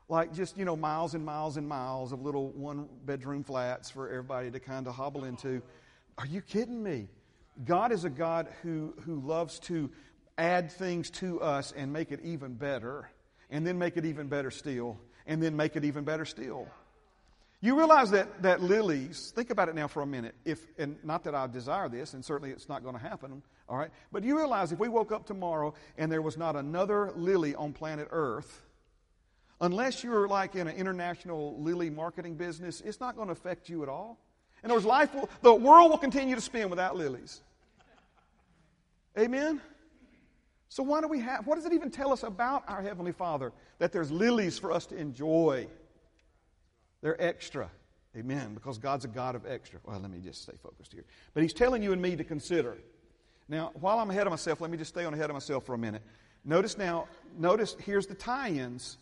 Like 0.09 0.33
just, 0.33 0.57
you 0.57 0.63
know, 0.63 0.75
miles 0.75 1.15
and 1.15 1.25
miles 1.25 1.57
and 1.57 1.67
miles 1.67 2.13
of 2.13 2.21
little 2.21 2.49
one 2.51 2.87
bedroom 3.05 3.43
flats 3.43 3.89
for 3.89 4.07
everybody 4.09 4.51
to 4.51 4.59
kind 4.59 4.87
of 4.87 4.95
hobble 4.95 5.25
into. 5.25 5.61
Are 6.17 6.27
you 6.27 6.41
kidding 6.41 6.81
me? 6.81 7.07
God 7.65 7.91
is 7.91 8.05
a 8.05 8.09
God 8.09 8.47
who, 8.61 8.93
who 9.05 9.19
loves 9.19 9.59
to 9.61 9.89
add 10.37 10.71
things 10.71 11.09
to 11.09 11.41
us 11.41 11.73
and 11.75 11.91
make 11.91 12.11
it 12.11 12.19
even 12.23 12.53
better, 12.53 13.09
and 13.49 13.65
then 13.65 13.77
make 13.77 13.97
it 13.97 14.05
even 14.05 14.27
better 14.27 14.51
still, 14.51 14.97
and 15.25 15.41
then 15.41 15.55
make 15.55 15.75
it 15.75 15.83
even 15.83 16.03
better 16.03 16.25
still. 16.25 16.67
You 17.59 17.75
realize 17.75 18.11
that, 18.11 18.43
that 18.43 18.61
lilies, 18.61 19.33
think 19.35 19.49
about 19.49 19.67
it 19.67 19.73
now 19.73 19.87
for 19.87 20.03
a 20.03 20.05
minute. 20.05 20.35
If, 20.45 20.59
and 20.77 20.95
not 21.03 21.23
that 21.23 21.33
I 21.33 21.47
desire 21.47 21.89
this, 21.89 22.13
and 22.13 22.23
certainly 22.23 22.51
it's 22.51 22.69
not 22.69 22.83
going 22.83 22.93
to 22.93 23.01
happen, 23.01 23.41
all 23.67 23.77
right? 23.77 23.89
But 24.11 24.23
you 24.23 24.37
realize 24.37 24.71
if 24.71 24.77
we 24.77 24.89
woke 24.89 25.11
up 25.11 25.25
tomorrow 25.25 25.73
and 25.97 26.11
there 26.11 26.21
was 26.21 26.37
not 26.37 26.55
another 26.55 27.11
lily 27.15 27.55
on 27.55 27.73
planet 27.73 28.09
Earth, 28.11 28.61
unless 29.59 30.03
you're 30.03 30.27
like 30.27 30.55
in 30.55 30.67
an 30.67 30.75
international 30.75 31.59
lily 31.59 31.89
marketing 31.89 32.35
business, 32.35 32.81
it's 32.81 32.99
not 32.99 33.15
going 33.15 33.27
to 33.27 33.31
affect 33.31 33.69
you 33.69 33.81
at 33.81 33.89
all. 33.89 34.19
In 34.63 34.69
other 34.69 34.75
words, 34.75 34.85
life 34.85 35.13
will, 35.15 35.29
the 35.41 35.53
world 35.53 35.89
will 35.89 35.97
continue 35.97 36.35
to 36.35 36.41
spin 36.41 36.69
without 36.69 36.95
lilies. 36.95 37.41
Amen? 39.17 39.61
So 40.69 40.83
why 40.83 41.01
do 41.01 41.07
we 41.07 41.21
have, 41.21 41.47
what 41.47 41.55
does 41.55 41.65
it 41.65 41.73
even 41.73 41.89
tell 41.89 42.13
us 42.13 42.21
about 42.21 42.65
our 42.67 42.83
Heavenly 42.83 43.13
Father? 43.13 43.51
That 43.79 43.91
there's 43.91 44.11
lilies 44.11 44.59
for 44.59 44.71
us 44.71 44.85
to 44.87 44.95
enjoy. 44.95 45.67
They're 47.01 47.21
extra. 47.21 47.69
Amen. 48.15 48.53
Because 48.53 48.77
God's 48.77 49.05
a 49.05 49.07
God 49.07 49.35
of 49.35 49.45
extra. 49.45 49.79
Well, 49.83 49.99
let 49.99 50.09
me 50.09 50.19
just 50.19 50.43
stay 50.43 50.55
focused 50.61 50.93
here. 50.93 51.05
But 51.33 51.43
He's 51.43 51.53
telling 51.53 51.83
you 51.83 51.93
and 51.93 52.01
me 52.01 52.15
to 52.15 52.23
consider. 52.23 52.77
Now, 53.49 53.71
while 53.79 53.99
I'm 53.99 54.09
ahead 54.09 54.27
of 54.27 54.31
myself, 54.31 54.59
let 54.59 54.69
me 54.69 54.77
just 54.77 54.89
stay 54.89 55.05
on 55.05 55.13
ahead 55.13 55.29
of 55.29 55.33
myself 55.33 55.65
for 55.65 55.73
a 55.73 55.77
minute. 55.77 56.01
Notice 56.43 56.77
now, 56.77 57.07
notice 57.37 57.75
here's 57.79 58.07
the 58.07 58.15
tie 58.15 58.49
ins 58.49 58.97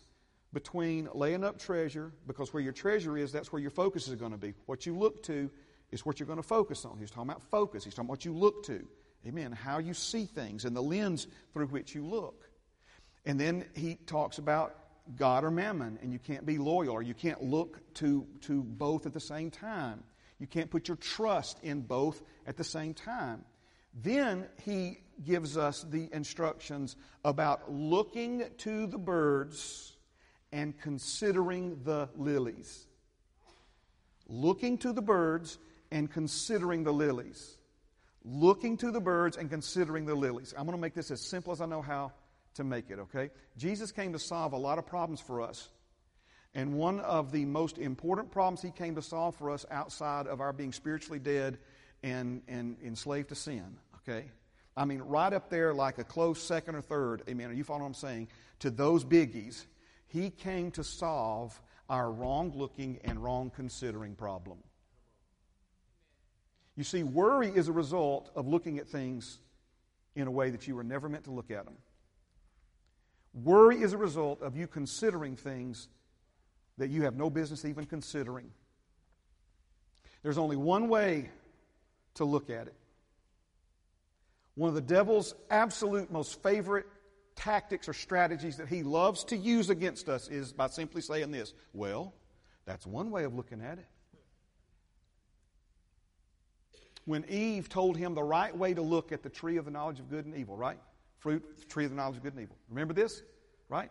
between 0.52 1.08
laying 1.12 1.44
up 1.44 1.58
treasure, 1.58 2.12
because 2.26 2.52
where 2.54 2.62
your 2.62 2.72
treasure 2.72 3.16
is, 3.16 3.32
that's 3.32 3.52
where 3.52 3.60
your 3.60 3.70
focus 3.70 4.08
is 4.08 4.14
going 4.14 4.32
to 4.32 4.38
be. 4.38 4.54
What 4.66 4.86
you 4.86 4.96
look 4.96 5.22
to 5.24 5.50
is 5.90 6.06
what 6.06 6.18
you're 6.18 6.26
going 6.26 6.38
to 6.38 6.42
focus 6.42 6.84
on. 6.84 6.98
He's 6.98 7.10
talking 7.10 7.30
about 7.30 7.42
focus, 7.50 7.84
he's 7.84 7.94
talking 7.94 8.06
about 8.06 8.12
what 8.12 8.24
you 8.24 8.32
look 8.32 8.64
to. 8.64 8.86
Amen. 9.26 9.52
How 9.52 9.78
you 9.78 9.92
see 9.92 10.24
things 10.24 10.64
and 10.64 10.76
the 10.76 10.82
lens 10.82 11.26
through 11.52 11.66
which 11.66 11.94
you 11.94 12.04
look. 12.04 12.48
And 13.24 13.40
then 13.40 13.64
he 13.74 13.96
talks 14.06 14.38
about 14.38 14.76
God 15.14 15.44
or 15.44 15.50
mammon, 15.50 15.98
and 16.02 16.12
you 16.12 16.18
can't 16.18 16.44
be 16.44 16.58
loyal, 16.58 16.90
or 16.90 17.02
you 17.02 17.14
can't 17.14 17.42
look 17.42 17.80
to, 17.94 18.26
to 18.42 18.62
both 18.62 19.06
at 19.06 19.12
the 19.12 19.20
same 19.20 19.50
time. 19.50 20.02
You 20.38 20.46
can't 20.46 20.70
put 20.70 20.88
your 20.88 20.96
trust 20.96 21.58
in 21.62 21.82
both 21.82 22.22
at 22.46 22.56
the 22.56 22.64
same 22.64 22.92
time. 22.94 23.44
Then 23.94 24.46
he 24.64 24.98
gives 25.24 25.56
us 25.56 25.84
the 25.88 26.08
instructions 26.12 26.96
about 27.24 27.72
looking 27.72 28.44
to 28.58 28.86
the 28.86 28.98
birds 28.98 29.96
and 30.52 30.78
considering 30.78 31.80
the 31.84 32.08
lilies. 32.16 32.86
Looking 34.28 34.76
to 34.78 34.92
the 34.92 35.02
birds 35.02 35.58
and 35.90 36.10
considering 36.10 36.84
the 36.84 36.92
lilies. 36.92 37.56
looking 38.26 38.76
to 38.78 38.90
the 38.90 39.00
birds 39.00 39.36
and 39.36 39.48
considering 39.48 40.04
the 40.04 40.14
lilies. 40.14 40.52
I'm 40.56 40.66
going 40.66 40.76
to 40.76 40.82
make 40.82 40.94
this 40.94 41.10
as 41.10 41.20
simple 41.20 41.52
as 41.52 41.60
I 41.60 41.66
know 41.66 41.82
how 41.82 42.12
to 42.56 42.64
make 42.64 42.90
it, 42.90 42.98
okay? 42.98 43.30
Jesus 43.56 43.92
came 43.92 44.12
to 44.12 44.18
solve 44.18 44.52
a 44.52 44.58
lot 44.58 44.78
of 44.78 44.86
problems 44.86 45.20
for 45.20 45.40
us. 45.40 45.68
And 46.54 46.74
one 46.74 47.00
of 47.00 47.32
the 47.32 47.44
most 47.44 47.78
important 47.78 48.30
problems 48.30 48.62
he 48.62 48.70
came 48.70 48.94
to 48.94 49.02
solve 49.02 49.36
for 49.36 49.50
us 49.50 49.66
outside 49.70 50.26
of 50.26 50.40
our 50.40 50.52
being 50.52 50.72
spiritually 50.72 51.18
dead 51.18 51.58
and, 52.02 52.42
and 52.48 52.76
enslaved 52.82 53.28
to 53.28 53.34
sin, 53.34 53.76
okay? 53.96 54.26
I 54.76 54.84
mean, 54.84 55.00
right 55.00 55.32
up 55.32 55.50
there 55.50 55.72
like 55.74 55.98
a 55.98 56.04
close 56.04 56.42
second 56.42 56.74
or 56.74 56.80
third, 56.80 57.22
amen. 57.28 57.50
Are 57.50 57.54
you 57.54 57.64
following 57.64 57.82
what 57.82 57.88
I'm 57.88 57.94
saying? 57.94 58.28
To 58.60 58.70
those 58.70 59.04
biggies, 59.04 59.64
he 60.06 60.30
came 60.30 60.70
to 60.72 60.84
solve 60.84 61.60
our 61.88 62.10
wrong 62.10 62.52
looking 62.54 63.00
and 63.04 63.22
wrong 63.22 63.50
considering 63.54 64.14
problem. 64.14 64.58
You 66.76 66.84
see, 66.84 67.02
worry 67.02 67.48
is 67.48 67.68
a 67.68 67.72
result 67.72 68.30
of 68.34 68.46
looking 68.46 68.78
at 68.78 68.88
things 68.88 69.38
in 70.14 70.26
a 70.26 70.30
way 70.30 70.50
that 70.50 70.66
you 70.66 70.74
were 70.74 70.84
never 70.84 71.08
meant 71.08 71.24
to 71.24 71.30
look 71.30 71.50
at 71.50 71.64
them. 71.64 71.76
Worry 73.42 73.82
is 73.82 73.92
a 73.92 73.98
result 73.98 74.40
of 74.40 74.56
you 74.56 74.66
considering 74.66 75.36
things 75.36 75.88
that 76.78 76.88
you 76.88 77.02
have 77.02 77.16
no 77.16 77.28
business 77.28 77.64
even 77.66 77.84
considering. 77.84 78.50
There's 80.22 80.38
only 80.38 80.56
one 80.56 80.88
way 80.88 81.30
to 82.14 82.24
look 82.24 82.48
at 82.48 82.66
it. 82.66 82.74
One 84.54 84.68
of 84.68 84.74
the 84.74 84.80
devil's 84.80 85.34
absolute 85.50 86.10
most 86.10 86.42
favorite 86.42 86.86
tactics 87.34 87.88
or 87.88 87.92
strategies 87.92 88.56
that 88.56 88.68
he 88.68 88.82
loves 88.82 89.22
to 89.24 89.36
use 89.36 89.68
against 89.68 90.08
us 90.08 90.28
is 90.28 90.52
by 90.52 90.68
simply 90.68 91.02
saying 91.02 91.30
this 91.30 91.52
Well, 91.74 92.14
that's 92.64 92.86
one 92.86 93.10
way 93.10 93.24
of 93.24 93.34
looking 93.34 93.60
at 93.60 93.78
it. 93.78 93.86
When 97.04 97.24
Eve 97.28 97.68
told 97.68 97.98
him 97.98 98.14
the 98.14 98.22
right 98.22 98.56
way 98.56 98.72
to 98.72 98.82
look 98.82 99.12
at 99.12 99.22
the 99.22 99.28
tree 99.28 99.58
of 99.58 99.66
the 99.66 99.70
knowledge 99.70 100.00
of 100.00 100.08
good 100.08 100.24
and 100.24 100.34
evil, 100.34 100.56
right? 100.56 100.78
Fruit, 101.26 101.68
tree 101.68 101.84
of 101.84 101.90
the 101.90 101.96
knowledge 101.96 102.18
of 102.18 102.22
good 102.22 102.34
and 102.34 102.42
evil. 102.42 102.54
Remember 102.68 102.94
this? 102.94 103.24
Right? 103.68 103.90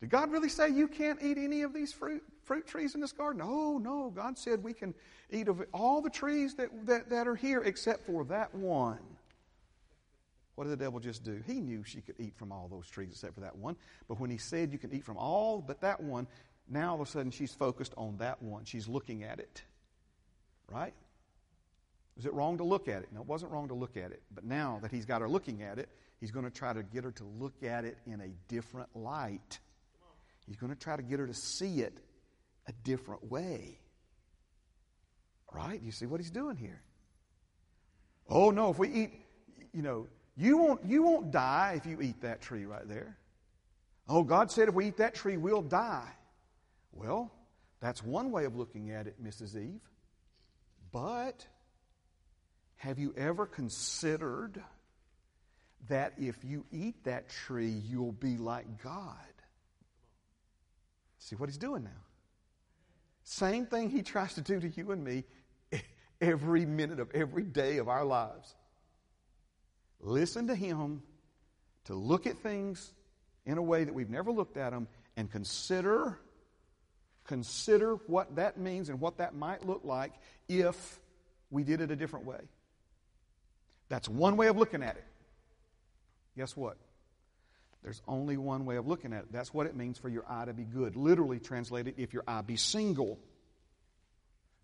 Did 0.00 0.10
God 0.10 0.32
really 0.32 0.48
say 0.48 0.70
you 0.70 0.88
can't 0.88 1.22
eat 1.22 1.38
any 1.38 1.62
of 1.62 1.72
these 1.72 1.92
fruit, 1.92 2.20
fruit 2.42 2.66
trees 2.66 2.96
in 2.96 3.00
this 3.00 3.12
garden? 3.12 3.40
Oh, 3.44 3.78
no. 3.78 4.10
God 4.10 4.36
said 4.36 4.64
we 4.64 4.72
can 4.72 4.92
eat 5.30 5.46
of 5.46 5.62
all 5.72 6.02
the 6.02 6.10
trees 6.10 6.56
that, 6.56 6.70
that, 6.86 7.08
that 7.10 7.28
are 7.28 7.36
here 7.36 7.62
except 7.62 8.06
for 8.06 8.24
that 8.24 8.52
one. 8.56 8.98
What 10.56 10.64
did 10.64 10.72
the 10.72 10.84
devil 10.84 10.98
just 10.98 11.22
do? 11.22 11.40
He 11.46 11.60
knew 11.60 11.84
she 11.84 12.00
could 12.00 12.16
eat 12.18 12.34
from 12.34 12.50
all 12.50 12.66
those 12.66 12.88
trees 12.88 13.10
except 13.12 13.34
for 13.34 13.40
that 13.42 13.54
one. 13.54 13.76
But 14.08 14.18
when 14.18 14.28
he 14.28 14.36
said 14.36 14.72
you 14.72 14.80
can 14.80 14.92
eat 14.92 15.04
from 15.04 15.18
all 15.18 15.62
but 15.64 15.80
that 15.82 16.00
one, 16.00 16.26
now 16.68 16.96
all 16.96 17.00
of 17.00 17.06
a 17.06 17.08
sudden 17.08 17.30
she's 17.30 17.54
focused 17.54 17.94
on 17.96 18.16
that 18.16 18.42
one. 18.42 18.64
She's 18.64 18.88
looking 18.88 19.22
at 19.22 19.38
it. 19.38 19.62
Right? 20.68 20.94
Was 22.16 22.26
it 22.26 22.32
wrong 22.32 22.58
to 22.58 22.64
look 22.64 22.88
at 22.88 23.02
it? 23.02 23.08
No, 23.12 23.20
it 23.20 23.26
wasn't 23.26 23.52
wrong 23.52 23.68
to 23.68 23.74
look 23.74 23.96
at 23.96 24.12
it. 24.12 24.22
But 24.34 24.44
now 24.44 24.78
that 24.82 24.90
he's 24.90 25.06
got 25.06 25.20
her 25.22 25.28
looking 25.28 25.62
at 25.62 25.78
it, 25.78 25.88
he's 26.20 26.30
going 26.30 26.44
to 26.44 26.50
try 26.50 26.72
to 26.72 26.82
get 26.82 27.04
her 27.04 27.12
to 27.12 27.24
look 27.24 27.62
at 27.62 27.84
it 27.84 27.96
in 28.06 28.20
a 28.20 28.28
different 28.48 28.88
light. 28.94 29.58
He's 30.46 30.56
going 30.56 30.72
to 30.72 30.78
try 30.78 30.96
to 30.96 31.02
get 31.02 31.18
her 31.18 31.26
to 31.26 31.34
see 31.34 31.80
it 31.80 31.98
a 32.66 32.72
different 32.84 33.30
way. 33.30 33.78
Right? 35.52 35.80
You 35.82 35.92
see 35.92 36.06
what 36.06 36.20
he's 36.20 36.30
doing 36.30 36.56
here? 36.56 36.82
Oh 38.28 38.50
no, 38.50 38.70
if 38.70 38.78
we 38.78 38.88
eat, 38.88 39.10
you 39.72 39.82
know, 39.82 40.06
you 40.36 40.56
won't 40.56 40.84
you 40.86 41.02
won't 41.02 41.30
die 41.30 41.74
if 41.76 41.86
you 41.86 42.00
eat 42.00 42.22
that 42.22 42.40
tree 42.40 42.64
right 42.64 42.88
there. 42.88 43.18
Oh, 44.08 44.22
God 44.22 44.50
said 44.50 44.68
if 44.68 44.74
we 44.74 44.86
eat 44.86 44.96
that 44.98 45.14
tree, 45.14 45.36
we'll 45.36 45.62
die. 45.62 46.10
Well, 46.92 47.30
that's 47.80 48.02
one 48.02 48.30
way 48.30 48.44
of 48.44 48.56
looking 48.56 48.90
at 48.90 49.06
it, 49.06 49.22
Mrs. 49.22 49.56
Eve. 49.56 49.80
But 50.92 51.46
have 52.82 52.98
you 52.98 53.14
ever 53.16 53.46
considered 53.46 54.60
that 55.88 56.14
if 56.18 56.36
you 56.42 56.64
eat 56.72 57.04
that 57.04 57.28
tree, 57.28 57.80
you'll 57.88 58.10
be 58.10 58.36
like 58.36 58.82
God? 58.82 59.14
See 61.18 61.36
what 61.36 61.48
he's 61.48 61.58
doing 61.58 61.84
now. 61.84 61.90
Same 63.22 63.66
thing 63.66 63.88
he 63.88 64.02
tries 64.02 64.34
to 64.34 64.40
do 64.40 64.58
to 64.58 64.68
you 64.68 64.90
and 64.90 65.04
me 65.04 65.22
every 66.20 66.66
minute 66.66 66.98
of 66.98 67.08
every 67.14 67.44
day 67.44 67.76
of 67.76 67.88
our 67.88 68.04
lives. 68.04 68.52
Listen 70.00 70.48
to 70.48 70.54
him, 70.56 71.04
to 71.84 71.94
look 71.94 72.26
at 72.26 72.38
things 72.38 72.92
in 73.46 73.58
a 73.58 73.62
way 73.62 73.84
that 73.84 73.94
we've 73.94 74.10
never 74.10 74.32
looked 74.32 74.56
at 74.56 74.70
them, 74.70 74.88
and 75.16 75.30
consider 75.30 76.18
consider 77.22 77.94
what 78.08 78.34
that 78.34 78.58
means 78.58 78.88
and 78.88 78.98
what 78.98 79.18
that 79.18 79.36
might 79.36 79.64
look 79.64 79.82
like 79.84 80.12
if 80.48 80.98
we 81.48 81.62
did 81.62 81.80
it 81.80 81.92
a 81.92 81.96
different 81.96 82.26
way. 82.26 82.40
That's 83.92 84.08
one 84.08 84.38
way 84.38 84.46
of 84.46 84.56
looking 84.56 84.82
at 84.82 84.96
it. 84.96 85.04
Guess 86.34 86.56
what? 86.56 86.78
There's 87.82 88.00
only 88.08 88.38
one 88.38 88.64
way 88.64 88.76
of 88.76 88.86
looking 88.86 89.12
at 89.12 89.24
it. 89.24 89.26
That's 89.30 89.52
what 89.52 89.66
it 89.66 89.76
means 89.76 89.98
for 89.98 90.08
your 90.08 90.24
eye 90.26 90.46
to 90.46 90.54
be 90.54 90.64
good. 90.64 90.96
Literally 90.96 91.38
translated, 91.38 91.96
if 91.98 92.14
your 92.14 92.22
eye 92.26 92.40
be 92.40 92.56
single. 92.56 93.18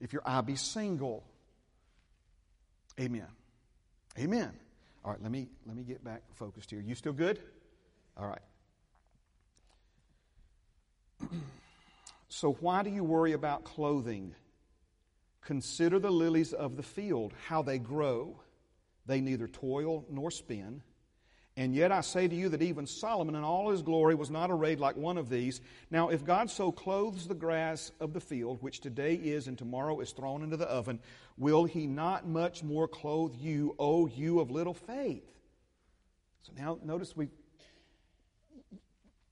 If 0.00 0.14
your 0.14 0.22
eye 0.24 0.40
be 0.40 0.56
single. 0.56 1.24
Amen. 2.98 3.26
Amen. 4.18 4.50
All 5.04 5.10
right, 5.10 5.22
let 5.22 5.30
me 5.30 5.48
let 5.66 5.76
me 5.76 5.82
get 5.82 6.02
back 6.02 6.22
focused 6.36 6.70
here. 6.70 6.80
You 6.80 6.94
still 6.94 7.12
good? 7.12 7.38
All 8.16 8.28
right. 11.20 11.30
so 12.30 12.52
why 12.60 12.82
do 12.82 12.88
you 12.88 13.04
worry 13.04 13.34
about 13.34 13.64
clothing? 13.64 14.34
Consider 15.42 15.98
the 15.98 16.10
lilies 16.10 16.54
of 16.54 16.78
the 16.78 16.82
field, 16.82 17.34
how 17.46 17.60
they 17.60 17.76
grow. 17.76 18.40
They 19.08 19.20
neither 19.20 19.48
toil 19.48 20.04
nor 20.08 20.30
spin. 20.30 20.82
And 21.56 21.74
yet 21.74 21.90
I 21.90 22.02
say 22.02 22.28
to 22.28 22.34
you 22.36 22.50
that 22.50 22.62
even 22.62 22.86
Solomon 22.86 23.34
in 23.34 23.42
all 23.42 23.70
his 23.70 23.82
glory 23.82 24.14
was 24.14 24.30
not 24.30 24.48
arrayed 24.48 24.78
like 24.78 24.96
one 24.96 25.18
of 25.18 25.28
these. 25.28 25.60
Now, 25.90 26.10
if 26.10 26.24
God 26.24 26.50
so 26.50 26.70
clothes 26.70 27.26
the 27.26 27.34
grass 27.34 27.90
of 27.98 28.12
the 28.12 28.20
field, 28.20 28.58
which 28.62 28.78
today 28.78 29.14
is 29.14 29.48
and 29.48 29.58
tomorrow 29.58 29.98
is 29.98 30.12
thrown 30.12 30.44
into 30.44 30.56
the 30.56 30.68
oven, 30.68 31.00
will 31.36 31.64
he 31.64 31.88
not 31.88 32.28
much 32.28 32.62
more 32.62 32.86
clothe 32.86 33.34
you, 33.34 33.74
O 33.76 34.06
you 34.06 34.38
of 34.38 34.52
little 34.52 34.74
faith? 34.74 35.24
So 36.42 36.52
now 36.56 36.78
notice 36.84 37.16
we, 37.16 37.28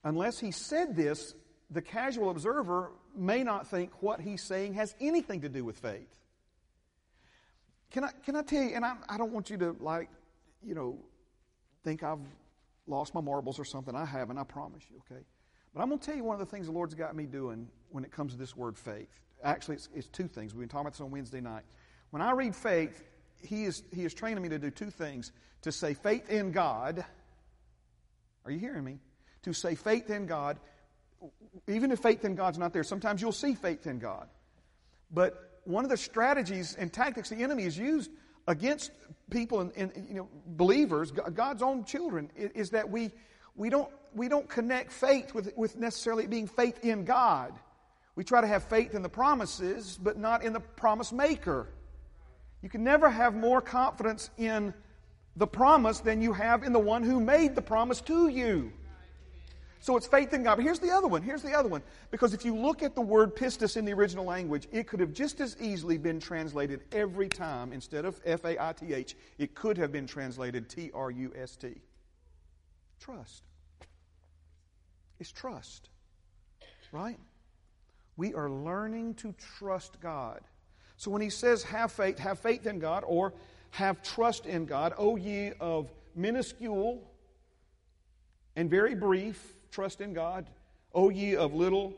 unless 0.02 0.40
he 0.40 0.50
said 0.50 0.96
this, 0.96 1.32
the 1.70 1.82
casual 1.82 2.30
observer 2.30 2.90
may 3.16 3.44
not 3.44 3.68
think 3.68 4.02
what 4.02 4.20
he's 4.20 4.42
saying 4.42 4.74
has 4.74 4.96
anything 5.00 5.42
to 5.42 5.48
do 5.48 5.64
with 5.64 5.78
faith. 5.78 6.08
Can 7.90 8.04
I, 8.04 8.10
can 8.24 8.36
I 8.36 8.42
tell 8.42 8.62
you, 8.62 8.74
and 8.74 8.84
I, 8.84 8.94
I 9.08 9.16
don't 9.16 9.32
want 9.32 9.50
you 9.50 9.56
to 9.58 9.76
like, 9.80 10.08
you 10.62 10.74
know, 10.74 10.98
think 11.84 12.02
I've 12.02 12.18
lost 12.86 13.14
my 13.14 13.20
marbles 13.20 13.58
or 13.58 13.64
something. 13.64 13.94
I 13.94 14.04
haven't, 14.04 14.38
I 14.38 14.44
promise 14.44 14.82
you, 14.90 15.00
okay? 15.10 15.22
But 15.74 15.82
I'm 15.82 15.88
going 15.88 15.98
to 15.98 16.06
tell 16.06 16.16
you 16.16 16.24
one 16.24 16.34
of 16.34 16.40
the 16.40 16.46
things 16.46 16.66
the 16.66 16.72
Lord's 16.72 16.94
got 16.94 17.14
me 17.14 17.24
doing 17.26 17.68
when 17.90 18.04
it 18.04 18.10
comes 18.10 18.32
to 18.32 18.38
this 18.38 18.56
word 18.56 18.76
faith. 18.76 19.08
Actually, 19.42 19.76
it's, 19.76 19.88
it's 19.94 20.08
two 20.08 20.26
things. 20.26 20.54
We've 20.54 20.60
been 20.60 20.68
talking 20.68 20.82
about 20.82 20.94
this 20.94 21.00
on 21.00 21.10
Wednesday 21.10 21.40
night. 21.40 21.62
When 22.10 22.22
I 22.22 22.32
read 22.32 22.56
faith, 22.56 23.02
he 23.42 23.64
is, 23.64 23.82
he 23.92 24.04
is 24.04 24.14
training 24.14 24.42
me 24.42 24.48
to 24.48 24.58
do 24.58 24.70
two 24.70 24.90
things 24.90 25.32
to 25.62 25.72
say 25.72 25.94
faith 25.94 26.30
in 26.30 26.52
God. 26.52 27.04
Are 28.44 28.50
you 28.50 28.58
hearing 28.58 28.84
me? 28.84 28.98
To 29.42 29.52
say 29.52 29.74
faith 29.74 30.10
in 30.10 30.26
God. 30.26 30.58
Even 31.68 31.92
if 31.92 32.00
faith 32.00 32.24
in 32.24 32.34
God's 32.34 32.58
not 32.58 32.72
there, 32.72 32.84
sometimes 32.84 33.20
you'll 33.20 33.32
see 33.32 33.54
faith 33.54 33.86
in 33.86 33.98
God. 33.98 34.28
But 35.10 35.45
one 35.66 35.84
of 35.84 35.90
the 35.90 35.96
strategies 35.96 36.74
and 36.78 36.92
tactics 36.92 37.28
the 37.28 37.36
enemy 37.36 37.64
has 37.64 37.76
used 37.76 38.10
against 38.46 38.92
people 39.30 39.60
and, 39.60 39.72
and 39.76 40.06
you 40.08 40.14
know, 40.14 40.28
believers, 40.46 41.10
God's 41.10 41.62
own 41.62 41.84
children, 41.84 42.30
is 42.36 42.70
that 42.70 42.88
we, 42.88 43.10
we, 43.56 43.68
don't, 43.68 43.90
we 44.14 44.28
don't 44.28 44.48
connect 44.48 44.92
faith 44.92 45.34
with, 45.34 45.52
with 45.56 45.76
necessarily 45.76 46.26
being 46.26 46.46
faith 46.46 46.84
in 46.84 47.04
God. 47.04 47.52
We 48.14 48.24
try 48.24 48.40
to 48.40 48.46
have 48.46 48.64
faith 48.64 48.94
in 48.94 49.02
the 49.02 49.08
promises, 49.08 49.98
but 50.02 50.16
not 50.16 50.42
in 50.42 50.52
the 50.52 50.60
promise 50.60 51.12
maker. 51.12 51.68
You 52.62 52.68
can 52.68 52.82
never 52.82 53.10
have 53.10 53.34
more 53.34 53.60
confidence 53.60 54.30
in 54.38 54.72
the 55.36 55.46
promise 55.46 56.00
than 56.00 56.22
you 56.22 56.32
have 56.32 56.62
in 56.62 56.72
the 56.72 56.78
one 56.78 57.02
who 57.02 57.20
made 57.20 57.54
the 57.54 57.62
promise 57.62 58.00
to 58.02 58.28
you. 58.28 58.72
So 59.80 59.96
it's 59.96 60.06
faith 60.06 60.32
in 60.32 60.42
God. 60.42 60.56
But 60.56 60.64
here's 60.64 60.78
the 60.78 60.90
other 60.90 61.06
one. 61.06 61.22
Here's 61.22 61.42
the 61.42 61.52
other 61.52 61.68
one. 61.68 61.82
Because 62.10 62.34
if 62.34 62.44
you 62.44 62.56
look 62.56 62.82
at 62.82 62.94
the 62.94 63.00
word 63.00 63.36
pistis 63.36 63.76
in 63.76 63.84
the 63.84 63.92
original 63.92 64.24
language, 64.24 64.66
it 64.72 64.86
could 64.86 65.00
have 65.00 65.12
just 65.12 65.40
as 65.40 65.56
easily 65.60 65.98
been 65.98 66.18
translated 66.18 66.80
every 66.92 67.28
time 67.28 67.72
instead 67.72 68.04
of 68.04 68.20
F 68.24 68.44
A 68.44 68.60
I 68.62 68.72
T 68.72 68.94
H. 68.94 69.16
It 69.38 69.54
could 69.54 69.76
have 69.78 69.92
been 69.92 70.06
translated 70.06 70.68
T 70.68 70.90
R 70.94 71.10
U 71.10 71.32
S 71.36 71.56
T. 71.56 71.74
Trust. 73.00 73.42
It's 75.20 75.30
trust. 75.30 75.90
Right? 76.90 77.18
We 78.16 78.34
are 78.34 78.50
learning 78.50 79.14
to 79.14 79.34
trust 79.58 80.00
God. 80.00 80.40
So 80.96 81.10
when 81.10 81.20
he 81.20 81.30
says 81.30 81.62
have 81.64 81.92
faith, 81.92 82.18
have 82.18 82.38
faith 82.38 82.66
in 82.66 82.78
God, 82.78 83.04
or 83.06 83.34
have 83.72 84.02
trust 84.02 84.46
in 84.46 84.64
God, 84.64 84.94
O 84.96 85.16
ye 85.16 85.52
of 85.60 85.92
minuscule 86.14 87.02
and 88.56 88.70
very 88.70 88.94
brief 88.94 89.55
trust 89.76 90.00
in 90.00 90.14
God, 90.14 90.48
O 90.94 91.10
ye 91.10 91.36
of 91.36 91.54
little 91.54 91.92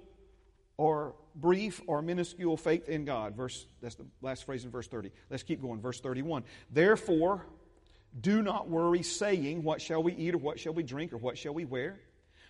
or 0.77 1.14
brief 1.37 1.81
or 1.87 2.03
minuscule 2.03 2.57
faith 2.57 2.88
in 2.88 3.05
God. 3.05 3.37
Verse, 3.37 3.67
that's 3.81 3.95
the 3.95 4.07
last 4.21 4.45
phrase 4.45 4.64
in 4.64 4.71
verse 4.73 4.88
30. 4.88 5.12
Let's 5.31 5.45
keep 5.45 5.62
going. 5.62 5.81
Verse 5.81 6.01
31. 6.01 6.43
Therefore, 6.73 7.47
do 8.21 8.43
not 8.43 8.69
worry, 8.69 9.05
saying, 9.05 9.62
What 9.62 9.81
shall 9.81 10.03
we 10.03 10.12
eat, 10.12 10.35
or 10.35 10.38
what 10.38 10.59
shall 10.59 10.75
we 10.75 10.83
drink, 10.83 11.12
or 11.12 11.19
what 11.19 11.38
shall 11.38 11.55
we 11.55 11.64
wear? 11.64 12.01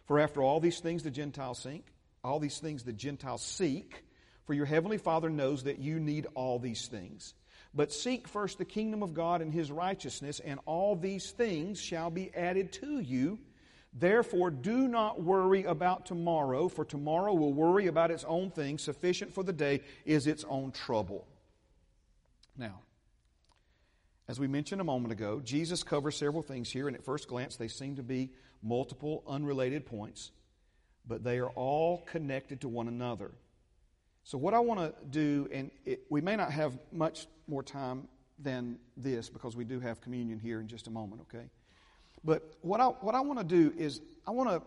For 0.07 0.19
after 0.19 0.43
all 0.43 0.61
these 0.61 0.81
things 0.81 1.03
the 1.03 1.11
Gentiles 1.11 1.59
seek, 1.59 1.85
all 2.25 2.41
these 2.41 2.59
things 2.59 2.85
the 2.85 2.95
Gentiles 2.95 3.43
seek, 3.43 4.03
for 4.47 4.55
your 4.55 4.65
heavenly 4.65 4.97
Father 4.97 5.29
knows 5.29 5.65
that 5.65 5.79
you 5.79 6.01
need 6.01 6.27
all 6.35 6.59
these 6.59 6.87
things. 6.87 7.35
But 7.75 7.93
seek 7.93 8.27
first 8.27 8.57
the 8.57 8.65
kingdom 8.65 9.03
of 9.03 9.13
God 9.13 9.43
and 9.43 9.53
his 9.53 9.71
righteousness, 9.71 10.41
and 10.41 10.59
all 10.65 10.97
these 10.97 11.31
things 11.33 11.79
shall 11.79 12.09
be 12.09 12.35
added 12.35 12.73
to 12.75 12.99
you. 12.99 13.39
Therefore, 13.99 14.51
do 14.51 14.87
not 14.87 15.23
worry 15.23 15.65
about 15.65 16.07
tomorrow, 16.07 16.69
for 16.69 16.85
tomorrow 16.85 17.35
will 17.35 17.53
worry 17.53 17.87
about 17.89 18.11
its 18.11 18.25
own 18.25 18.51
things. 18.51 18.83
Sufficient 18.83 19.33
for 19.33 19.43
the 19.43 19.53
day 19.53 19.81
is 20.05 20.27
its 20.27 20.45
own 20.45 20.71
trouble. 20.71 21.27
Now, 22.57 22.81
as 24.29 24.39
we 24.39 24.47
mentioned 24.47 24.81
a 24.81 24.85
moment 24.85 25.11
ago, 25.11 25.41
Jesus 25.43 25.83
covers 25.83 26.17
several 26.17 26.43
things 26.43 26.71
here, 26.71 26.87
and 26.87 26.97
at 26.97 27.05
first 27.05 27.29
glance, 27.29 27.57
they 27.57 27.67
seem 27.67 27.97
to 27.97 28.03
be 28.03 28.31
multiple 28.63 29.25
unrelated 29.27 29.87
points, 29.87 30.31
but 31.07 31.25
they 31.25 31.39
are 31.39 31.51
all 31.51 32.05
connected 32.07 32.61
to 32.61 32.69
one 32.69 32.87
another. 32.87 33.33
So, 34.23 34.39
what 34.39 34.55
I 34.55 34.61
want 34.61 34.81
to 34.81 34.95
do, 35.11 35.49
and 35.51 35.71
it, 35.85 36.03
we 36.11 36.21
may 36.21 36.37
not 36.37 36.53
have 36.53 36.79
much 36.93 37.27
more 37.49 37.63
time 37.63 38.07
than 38.39 38.79
this 38.97 39.29
because 39.29 39.57
we 39.57 39.65
do 39.65 39.81
have 39.81 40.01
communion 40.01 40.39
here 40.39 40.61
in 40.61 40.69
just 40.69 40.87
a 40.87 40.91
moment, 40.91 41.23
okay? 41.23 41.47
But 42.25 42.43
what 42.61 42.81
I, 42.81 42.87
what 42.87 43.15
I 43.15 43.21
want 43.21 43.39
to 43.39 43.45
do 43.45 43.73
is, 43.77 44.01
I 44.27 44.31
want 44.31 44.51
to 44.51 44.63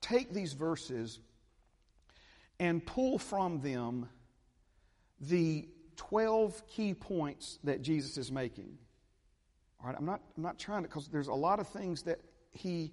take 0.00 0.32
these 0.32 0.52
verses 0.52 1.18
and 2.60 2.84
pull 2.84 3.18
from 3.18 3.60
them 3.60 4.08
the 5.20 5.68
12 5.96 6.66
key 6.66 6.94
points 6.94 7.58
that 7.64 7.82
Jesus 7.82 8.18
is 8.18 8.30
making. 8.30 8.78
All 9.80 9.88
right, 9.88 9.96
I'm 9.98 10.06
not, 10.06 10.20
I'm 10.36 10.42
not 10.42 10.58
trying 10.58 10.82
to, 10.82 10.88
because 10.88 11.08
there's 11.08 11.28
a 11.28 11.34
lot 11.34 11.60
of 11.60 11.68
things 11.68 12.02
that 12.02 12.20
he, 12.52 12.92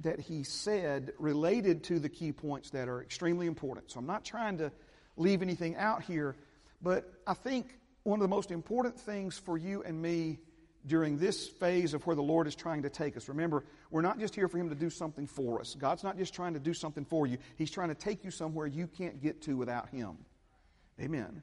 that 0.00 0.20
he 0.20 0.42
said 0.42 1.12
related 1.18 1.84
to 1.84 1.98
the 1.98 2.08
key 2.08 2.32
points 2.32 2.70
that 2.70 2.88
are 2.88 3.02
extremely 3.02 3.46
important. 3.46 3.90
So 3.90 3.98
I'm 3.98 4.06
not 4.06 4.24
trying 4.24 4.58
to 4.58 4.72
leave 5.16 5.42
anything 5.42 5.76
out 5.76 6.02
here, 6.02 6.36
but 6.82 7.12
I 7.26 7.34
think 7.34 7.78
one 8.02 8.18
of 8.18 8.22
the 8.22 8.34
most 8.34 8.50
important 8.50 8.98
things 8.98 9.38
for 9.38 9.58
you 9.58 9.82
and 9.82 10.00
me 10.00 10.38
during 10.86 11.18
this 11.18 11.46
phase 11.46 11.94
of 11.94 12.06
where 12.06 12.16
the 12.16 12.22
Lord 12.22 12.46
is 12.46 12.54
trying 12.54 12.82
to 12.82 12.90
take 12.90 13.16
us. 13.16 13.28
Remember, 13.28 13.64
we're 13.90 14.02
not 14.02 14.18
just 14.18 14.34
here 14.34 14.48
for 14.48 14.58
Him 14.58 14.68
to 14.70 14.74
do 14.74 14.90
something 14.90 15.26
for 15.26 15.60
us. 15.60 15.74
God's 15.74 16.02
not 16.02 16.16
just 16.16 16.34
trying 16.34 16.54
to 16.54 16.60
do 16.60 16.74
something 16.74 17.04
for 17.04 17.26
you, 17.26 17.38
He's 17.56 17.70
trying 17.70 17.88
to 17.88 17.94
take 17.94 18.24
you 18.24 18.30
somewhere 18.30 18.66
you 18.66 18.86
can't 18.86 19.22
get 19.22 19.42
to 19.42 19.56
without 19.56 19.88
Him. 19.90 20.16
Amen. 21.00 21.42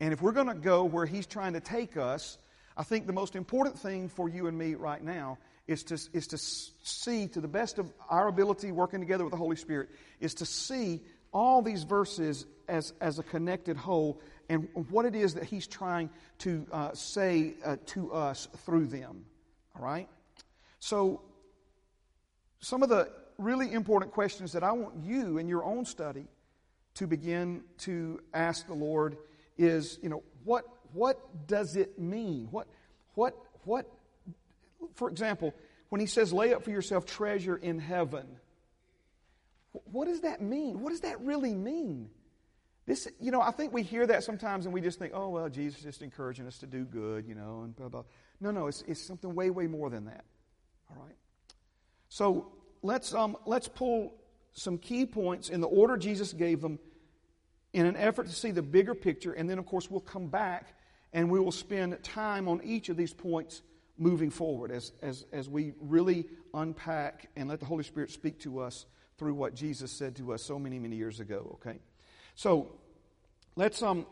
And 0.00 0.12
if 0.12 0.20
we're 0.20 0.32
going 0.32 0.48
to 0.48 0.54
go 0.54 0.84
where 0.84 1.06
He's 1.06 1.26
trying 1.26 1.54
to 1.54 1.60
take 1.60 1.96
us, 1.96 2.38
I 2.76 2.82
think 2.82 3.06
the 3.06 3.12
most 3.12 3.36
important 3.36 3.78
thing 3.78 4.08
for 4.08 4.28
you 4.28 4.46
and 4.46 4.58
me 4.58 4.74
right 4.74 5.02
now 5.02 5.38
is 5.66 5.84
to, 5.84 5.94
is 6.12 6.26
to 6.28 6.38
see, 6.38 7.28
to 7.28 7.40
the 7.40 7.48
best 7.48 7.78
of 7.78 7.90
our 8.10 8.28
ability, 8.28 8.72
working 8.72 9.00
together 9.00 9.24
with 9.24 9.30
the 9.30 9.38
Holy 9.38 9.56
Spirit, 9.56 9.88
is 10.20 10.34
to 10.34 10.46
see 10.46 11.00
all 11.32 11.62
these 11.62 11.84
verses 11.84 12.46
as, 12.68 12.92
as 13.00 13.18
a 13.18 13.22
connected 13.22 13.76
whole 13.76 14.20
and 14.48 14.68
what 14.90 15.04
it 15.04 15.14
is 15.14 15.34
that 15.34 15.44
he's 15.44 15.66
trying 15.66 16.10
to 16.38 16.66
uh, 16.72 16.92
say 16.94 17.54
uh, 17.64 17.76
to 17.86 18.12
us 18.12 18.48
through 18.64 18.86
them. 18.86 19.24
All 19.76 19.84
right? 19.84 20.08
So, 20.80 21.22
some 22.60 22.82
of 22.82 22.88
the 22.88 23.10
really 23.38 23.72
important 23.72 24.12
questions 24.12 24.52
that 24.52 24.62
I 24.62 24.72
want 24.72 25.04
you 25.04 25.38
in 25.38 25.48
your 25.48 25.64
own 25.64 25.84
study 25.84 26.26
to 26.94 27.06
begin 27.06 27.62
to 27.78 28.20
ask 28.32 28.66
the 28.66 28.74
Lord 28.74 29.16
is, 29.58 29.98
you 30.02 30.08
know, 30.08 30.22
what, 30.44 30.64
what 30.92 31.46
does 31.46 31.76
it 31.76 31.98
mean? 31.98 32.48
What, 32.50 32.68
what, 33.14 33.34
what, 33.64 33.90
for 34.94 35.08
example, 35.08 35.54
when 35.88 36.00
he 36.00 36.06
says, 36.06 36.32
lay 36.32 36.54
up 36.54 36.64
for 36.64 36.70
yourself 36.70 37.06
treasure 37.06 37.56
in 37.56 37.78
heaven, 37.78 38.26
what 39.90 40.06
does 40.06 40.20
that 40.20 40.40
mean? 40.40 40.80
What 40.80 40.90
does 40.90 41.00
that 41.00 41.20
really 41.20 41.54
mean? 41.54 42.10
This, 42.86 43.08
you 43.18 43.30
know, 43.30 43.40
I 43.40 43.50
think 43.50 43.72
we 43.72 43.82
hear 43.82 44.06
that 44.06 44.24
sometimes 44.24 44.66
and 44.66 44.74
we 44.74 44.80
just 44.80 44.98
think, 44.98 45.12
oh, 45.14 45.30
well, 45.30 45.48
Jesus 45.48 45.78
is 45.78 45.84
just 45.84 46.02
encouraging 46.02 46.46
us 46.46 46.58
to 46.58 46.66
do 46.66 46.84
good, 46.84 47.26
you 47.26 47.34
know, 47.34 47.62
and 47.64 47.74
blah, 47.74 47.88
blah. 47.88 48.04
No, 48.40 48.50
no, 48.50 48.66
it's, 48.66 48.82
it's 48.86 49.00
something 49.00 49.34
way, 49.34 49.48
way 49.48 49.66
more 49.66 49.88
than 49.88 50.04
that. 50.04 50.24
All 50.90 51.02
right? 51.02 51.16
So 52.10 52.52
let's, 52.82 53.14
um, 53.14 53.36
let's 53.46 53.68
pull 53.68 54.14
some 54.52 54.76
key 54.76 55.06
points 55.06 55.48
in 55.48 55.60
the 55.60 55.66
order 55.66 55.96
Jesus 55.96 56.32
gave 56.32 56.60
them 56.60 56.78
in 57.72 57.86
an 57.86 57.96
effort 57.96 58.26
to 58.26 58.32
see 58.32 58.50
the 58.50 58.62
bigger 58.62 58.94
picture. 58.94 59.32
And 59.32 59.48
then, 59.48 59.58
of 59.58 59.66
course, 59.66 59.90
we'll 59.90 60.00
come 60.00 60.28
back 60.28 60.76
and 61.12 61.30
we 61.30 61.40
will 61.40 61.52
spend 61.52 62.00
time 62.02 62.48
on 62.48 62.60
each 62.62 62.90
of 62.90 62.96
these 62.96 63.14
points 63.14 63.62
moving 63.96 64.30
forward 64.30 64.70
as, 64.70 64.92
as, 65.00 65.24
as 65.32 65.48
we 65.48 65.72
really 65.80 66.26
unpack 66.52 67.30
and 67.36 67.48
let 67.48 67.60
the 67.60 67.66
Holy 67.66 67.84
Spirit 67.84 68.10
speak 68.10 68.40
to 68.40 68.60
us 68.60 68.86
through 69.16 69.34
what 69.34 69.54
Jesus 69.54 69.90
said 69.90 70.16
to 70.16 70.32
us 70.32 70.42
so 70.42 70.58
many, 70.58 70.78
many 70.78 70.96
years 70.96 71.20
ago, 71.20 71.58
okay? 71.60 71.78
So 72.34 72.72
let's, 73.56 73.82
um, 73.82 74.06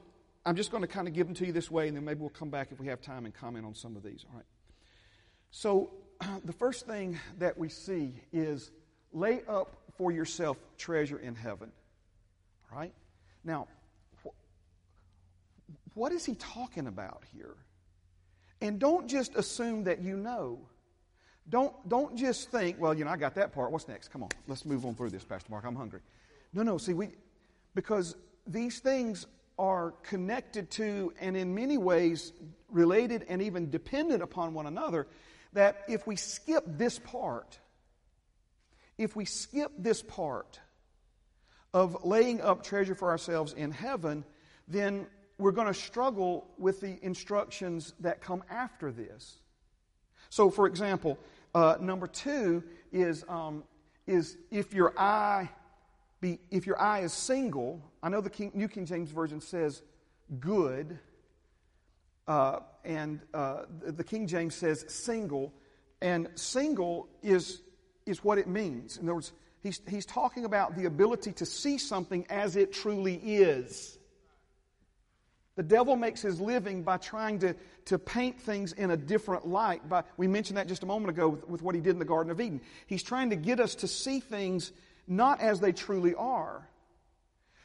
I'm 0.45 0.57
just 0.57 0.71
going 0.71 0.83
to 0.83 0.89
kind 0.89 1.09
of 1.09 1.15
give 1.15 1.27
them 1.27 1.35
to 1.37 1.47
you 1.47 1.53
this 1.53 1.71
way, 1.71 1.89
and 1.89 1.97
then 1.97 2.05
maybe 2.05 2.21
we'll 2.21 2.31
come 2.31 2.51
back 2.51 2.69
if 2.73 2.81
we 2.81 2.87
have 2.89 3.01
time 3.01 3.25
and 3.25 3.35
comment 3.35 3.65
on 3.65 3.75
some 3.75 3.97
of 3.97 4.03
these. 4.03 4.25
All 4.31 4.37
right. 4.37 4.47
So 5.51 5.91
the 6.45 6.53
first 6.53 6.87
thing 6.87 7.19
that 7.39 7.59
we 7.59 7.69
see 7.69 8.15
is 8.33 8.71
lay 9.13 9.43
up 9.49 9.77
for 9.97 10.11
yourself 10.11 10.57
treasure 10.79 11.19
in 11.19 11.35
heaven. 11.35 11.71
All 12.71 12.79
right. 12.79 12.93
Now, 13.45 13.69
wh- 14.25 15.97
what 15.97 16.13
is 16.13 16.25
he 16.25 16.35
talking 16.35 16.87
about 16.87 17.23
here? 17.33 17.55
And 18.61 18.79
don't 18.79 19.09
just 19.09 19.35
assume 19.35 19.85
that 19.85 20.01
you 20.01 20.17
know. 20.17 20.61
Don't, 21.49 21.75
don't 21.89 22.17
just 22.17 22.51
think, 22.51 22.81
well, 22.81 22.95
you 22.95 23.05
know, 23.05 23.11
I 23.11 23.17
got 23.17 23.35
that 23.35 23.53
part. 23.53 23.73
What's 23.73 23.89
next? 23.89 24.09
Come 24.09 24.23
on, 24.23 24.29
let's 24.47 24.65
move 24.65 24.87
on 24.87 24.95
through 24.95 25.11
this, 25.11 25.25
Pastor 25.25 25.51
Mark. 25.51 25.65
I'm 25.67 25.75
hungry. 25.75 26.01
No, 26.55 26.63
no, 26.63 26.79
see, 26.79 26.95
we, 26.95 27.09
because 27.75 28.17
these 28.47 28.81
things 28.81 29.27
are 29.59 29.93
connected 30.03 30.71
to 30.71 31.13
and 31.21 31.37
in 31.37 31.55
many 31.55 31.79
ways 31.79 32.33
related 32.71 33.25
and 33.29 33.43
even 33.43 33.71
dependent 33.71 34.23
upon 34.23 34.55
one 34.55 34.67
another, 34.67 35.07
that 35.53 35.83
if 35.89 36.07
we 36.07 36.17
skip 36.17 36.65
this 36.67 36.99
part, 36.99 37.59
if 38.99 39.15
we 39.15 39.25
skip 39.25 39.71
this 39.79 40.03
part 40.03 40.59
of 41.75 42.05
laying 42.05 42.41
up 42.41 42.63
treasure 42.63 42.95
for 42.95 43.11
ourselves 43.11 43.53
in 43.53 43.71
heaven, 43.71 44.25
then 44.69 45.07
we're 45.39 45.53
going 45.53 45.67
to 45.67 45.75
struggle 45.75 46.47
with 46.59 46.81
the 46.81 46.99
instructions 47.05 47.95
that 48.01 48.21
come 48.21 48.43
after 48.51 48.91
this. 48.91 49.39
So, 50.31 50.51
for 50.51 50.67
example, 50.67 51.19
uh, 51.55 51.77
number 51.81 52.07
two 52.07 52.63
is, 52.93 53.25
um, 53.29 53.65
is 54.07 54.39
if 54.51 54.73
your 54.73 54.99
eye 54.99 55.51
be, 56.23 56.39
if 56.51 56.67
your 56.67 56.81
eye 56.81 57.01
is 57.01 57.13
single, 57.13 57.83
I 58.03 58.09
know 58.09 58.23
the 58.23 58.31
King, 58.31 58.53
New 58.55 58.69
King 58.69 58.87
James 58.87 59.11
Version 59.11 59.43
says 59.43 59.83
good, 60.41 60.99
uh, 62.27 62.61
and 62.85 63.21
uh, 63.35 63.65
the 63.85 64.05
King 64.05 64.27
James 64.27 64.55
says 64.55 64.87
single, 64.89 65.53
and 66.01 66.29
single 66.37 67.09
is, 67.23 67.61
is 68.07 68.25
what 68.25 68.39
it 68.39 68.47
means. 68.47 68.97
In 68.97 69.05
other 69.05 69.17
words, 69.17 69.33
he's, 69.63 69.83
he's 69.89 70.07
talking 70.07 70.45
about 70.45 70.77
the 70.77 70.87
ability 70.87 71.33
to 71.33 71.45
see 71.45 71.77
something 71.77 72.25
as 72.31 72.57
it 72.57 72.73
truly 72.73 73.17
is. 73.17 73.99
The 75.57 75.63
devil 75.65 75.97
makes 75.97 76.23
his 76.23 76.41
living 76.41 76.83
by 76.83 76.97
trying 76.97 77.41
to, 77.41 77.55
to 77.87 77.99
paint 77.99 78.41
things 78.41 78.73
in 78.73 78.93
a 78.93 78.97
different 78.97 79.47
light. 79.47 79.87
By, 79.87 80.05
we 80.17 80.29
mentioned 80.29 80.57
that 80.57 80.69
just 80.69 80.85
a 80.85 80.87
moment 80.87 81.11
ago 81.11 81.29
with, 81.29 81.49
with 81.49 81.63
what 81.63 81.75
he 81.75 81.81
did 81.81 81.91
in 81.91 81.99
the 81.99 82.05
Garden 82.05 82.31
of 82.31 82.41
Eden. 82.41 82.61
He's 82.87 83.03
trying 83.03 83.31
to 83.31 83.37
get 83.37 83.59
us 83.59 83.75
to 83.77 83.89
see 83.89 84.21
things 84.21 84.73
not 85.17 85.41
as 85.41 85.61
they 85.61 85.73
truly 85.73 86.15
are. 86.15 86.69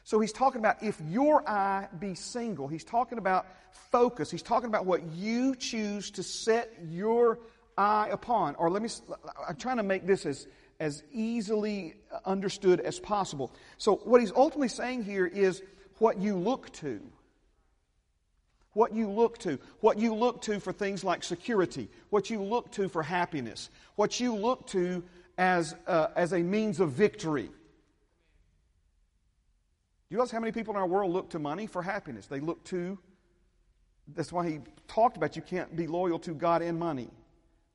So 0.04 0.20
he's 0.20 0.32
talking 0.32 0.60
about 0.60 0.82
if 0.82 0.98
your 1.06 1.46
eye 1.48 1.86
be 1.98 2.14
single. 2.14 2.66
He's 2.66 2.84
talking 2.84 3.18
about 3.18 3.46
focus. 3.90 4.30
He's 4.30 4.42
talking 4.42 4.68
about 4.68 4.86
what 4.86 5.02
you 5.12 5.54
choose 5.54 6.10
to 6.12 6.22
set 6.22 6.72
your 6.88 7.40
eye 7.76 8.08
upon. 8.10 8.54
Or 8.54 8.70
let 8.70 8.82
me, 8.82 8.88
I'm 9.46 9.56
trying 9.56 9.76
to 9.76 9.82
make 9.82 10.06
this 10.06 10.24
as, 10.24 10.46
as 10.80 11.02
easily 11.12 11.94
understood 12.24 12.80
as 12.80 12.98
possible. 12.98 13.52
So 13.76 13.96
what 13.96 14.22
he's 14.22 14.32
ultimately 14.32 14.68
saying 14.68 15.04
here 15.04 15.26
is 15.26 15.62
what 15.98 16.18
you 16.18 16.36
look 16.36 16.72
to. 16.74 17.02
What 18.72 18.94
you 18.94 19.10
look 19.10 19.38
to. 19.38 19.58
What 19.80 19.98
you 19.98 20.14
look 20.14 20.40
to 20.42 20.58
for 20.60 20.72
things 20.72 21.04
like 21.04 21.22
security. 21.22 21.90
What 22.10 22.30
you 22.30 22.42
look 22.42 22.72
to 22.72 22.88
for 22.88 23.02
happiness. 23.02 23.68
What 23.96 24.20
you 24.20 24.34
look 24.34 24.68
to 24.68 25.04
as, 25.38 25.76
uh, 25.86 26.08
as 26.16 26.32
a 26.32 26.40
means 26.40 26.80
of 26.80 26.90
victory. 26.90 27.44
Do 27.44 27.50
you 30.10 30.16
realize 30.16 30.32
how 30.32 30.40
many 30.40 30.52
people 30.52 30.74
in 30.74 30.80
our 30.80 30.86
world 30.86 31.12
look 31.12 31.30
to 31.30 31.38
money 31.38 31.66
for 31.66 31.80
happiness? 31.82 32.26
They 32.26 32.40
look 32.40 32.64
to, 32.64 32.98
that's 34.14 34.32
why 34.32 34.48
he 34.48 34.60
talked 34.88 35.16
about 35.16 35.36
you 35.36 35.42
can't 35.42 35.74
be 35.76 35.86
loyal 35.86 36.18
to 36.20 36.34
God 36.34 36.60
and 36.60 36.78
money, 36.78 37.08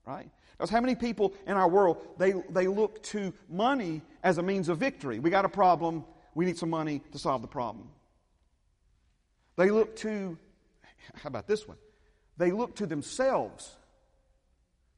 right? 0.06 0.30
Because 0.58 0.69
how 0.69 0.82
many 0.82 0.95
people 0.95 1.34
in 1.47 1.54
our 1.54 1.69
world, 1.69 2.06
they, 2.17 2.34
they 2.49 2.67
look 2.67 3.02
to 3.04 3.34
money 3.49 4.02
as 4.23 4.38
a 4.38 4.43
means 4.43 4.67
of 4.67 4.78
victory. 4.78 5.19
We 5.19 5.30
got 5.30 5.45
a 5.45 5.49
problem, 5.49 6.04
we 6.36 6.45
need 6.45 6.58
some 6.58 6.69
money 6.69 7.02
to 7.12 7.17
solve 7.17 7.41
the 7.41 7.47
problem. 7.47 7.88
They 9.56 9.69
look 9.69 9.95
to, 9.97 10.38
how 11.15 11.28
about 11.28 11.47
this 11.47 11.67
one? 11.67 11.78
They 12.38 12.52
look 12.52 12.76
to 12.78 12.88
themselves. 12.88 13.78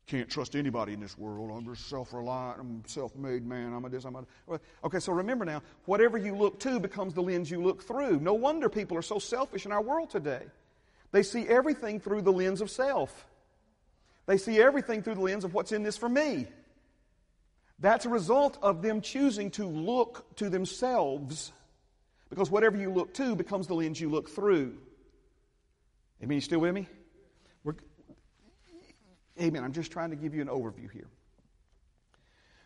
Can't 0.07 0.29
trust 0.29 0.55
anybody 0.55 0.93
in 0.93 0.99
this 0.99 1.17
world. 1.17 1.49
I'm 1.51 1.65
just 1.65 1.89
self 1.89 2.13
reliant. 2.13 2.59
I'm 2.59 2.83
self 2.85 3.15
made 3.15 3.45
man. 3.45 3.73
I'm 3.73 3.85
a 3.85 3.89
this, 3.89 4.05
I'm 4.05 4.15
a. 4.15 4.59
Okay, 4.83 4.99
so 4.99 5.11
remember 5.11 5.45
now, 5.45 5.63
whatever 5.85 6.17
you 6.17 6.35
look 6.35 6.59
to 6.59 6.79
becomes 6.79 7.15
the 7.15 7.21
lens 7.21 7.49
you 7.49 7.61
look 7.61 7.81
through. 7.81 8.19
No 8.19 8.35
wonder 8.35 8.69
people 8.69 8.97
are 8.97 9.01
so 9.01 9.17
selfish 9.17 9.65
in 9.65 9.71
our 9.71 9.81
world 9.81 10.11
today. 10.11 10.43
They 11.11 11.23
see 11.23 11.47
everything 11.47 11.99
through 11.99 12.21
the 12.21 12.31
lens 12.31 12.61
of 12.61 12.69
self, 12.69 13.25
they 14.27 14.37
see 14.37 14.61
everything 14.61 15.01
through 15.01 15.15
the 15.15 15.21
lens 15.21 15.43
of 15.43 15.53
what's 15.53 15.71
in 15.71 15.81
this 15.81 15.97
for 15.97 16.09
me. 16.09 16.47
That's 17.79 18.05
a 18.05 18.09
result 18.09 18.57
of 18.61 18.81
them 18.81 19.01
choosing 19.01 19.51
to 19.51 19.65
look 19.65 20.35
to 20.37 20.49
themselves 20.49 21.51
because 22.29 22.49
whatever 22.49 22.77
you 22.77 22.91
look 22.91 23.13
to 23.15 23.35
becomes 23.35 23.67
the 23.67 23.73
lens 23.75 23.99
you 23.99 24.09
look 24.09 24.29
through. 24.29 24.77
Amen. 26.23 26.35
You 26.35 26.41
still 26.41 26.59
with 26.59 26.73
me? 26.73 26.87
Amen. 29.39 29.63
I'm 29.63 29.73
just 29.73 29.91
trying 29.91 30.11
to 30.11 30.15
give 30.15 30.33
you 30.33 30.41
an 30.41 30.47
overview 30.47 30.91
here. 30.91 31.07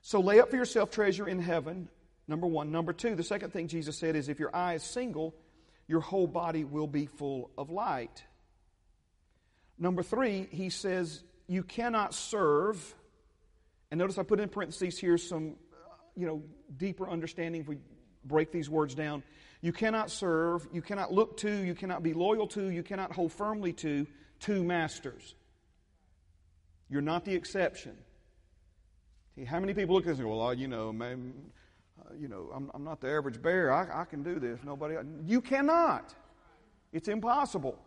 So 0.02 0.20
lay 0.20 0.40
up 0.40 0.50
for 0.50 0.56
yourself 0.56 0.92
treasure 0.92 1.28
in 1.28 1.40
heaven, 1.40 1.90
number 2.28 2.48
one. 2.48 2.72
Number 2.72 2.94
two, 2.94 3.16
the 3.16 3.24
second 3.24 3.52
thing 3.52 3.68
Jesus 3.68 3.98
said 3.98 4.16
is 4.16 4.30
if 4.30 4.40
your 4.40 4.56
eye 4.56 4.76
is 4.76 4.84
single, 4.84 5.36
your 5.88 6.02
whole 6.02 6.28
body 6.28 6.64
will 6.64 6.88
be 6.88 7.06
full 7.06 7.50
of 7.58 7.70
light. 7.70 8.24
Number 9.78 10.04
three, 10.04 10.48
he 10.52 10.70
says 10.70 11.24
you 11.48 11.64
cannot 11.64 12.14
serve 12.14 12.96
and 13.92 13.98
notice 13.98 14.18
I 14.18 14.24
put 14.24 14.40
in 14.40 14.50
parentheses 14.50 14.98
here 15.00 15.18
some, 15.18 15.56
you 16.16 16.28
know, 16.28 16.44
deeper 16.78 17.10
understanding 17.10 17.62
if 17.62 17.68
we 17.68 17.78
break 18.24 18.52
these 18.52 18.70
words 18.70 18.94
down. 18.94 19.24
You 19.62 19.74
cannot 19.74 20.12
serve, 20.12 20.68
you 20.72 20.82
cannot 20.82 21.12
look 21.12 21.38
to, 21.38 21.52
you 21.52 21.74
cannot 21.74 22.04
be 22.04 22.14
loyal 22.14 22.48
to, 22.50 22.70
you 22.70 22.84
cannot 22.84 23.12
hold 23.12 23.34
firmly 23.34 23.74
to 23.74 24.06
two 24.40 24.64
masters. 24.64 25.36
You're 26.90 27.02
not 27.02 27.26
the 27.26 27.34
exception. 27.34 27.96
See, 29.36 29.46
how 29.46 29.60
many 29.60 29.74
people 29.74 29.96
look 29.96 30.06
at 30.06 30.10
this 30.10 30.20
and 30.20 30.28
go, 30.28 30.38
well, 30.38 30.54
you 30.54 30.68
know, 30.68 30.92
man, 30.92 31.34
uh, 32.00 32.14
you 32.20 32.28
know, 32.28 32.50
I'm, 32.54 32.72
I'm, 32.74 32.84
not 32.84 33.00
the 33.00 33.10
average 33.10 33.42
bear. 33.42 33.72
I, 33.72 34.02
I 34.02 34.06
can 34.06 34.24
do 34.24 34.40
this. 34.40 34.60
Nobody, 34.64 34.96
you 35.26 35.42
cannot. 35.42 36.14
It's 36.92 37.08
impossible. 37.08 37.78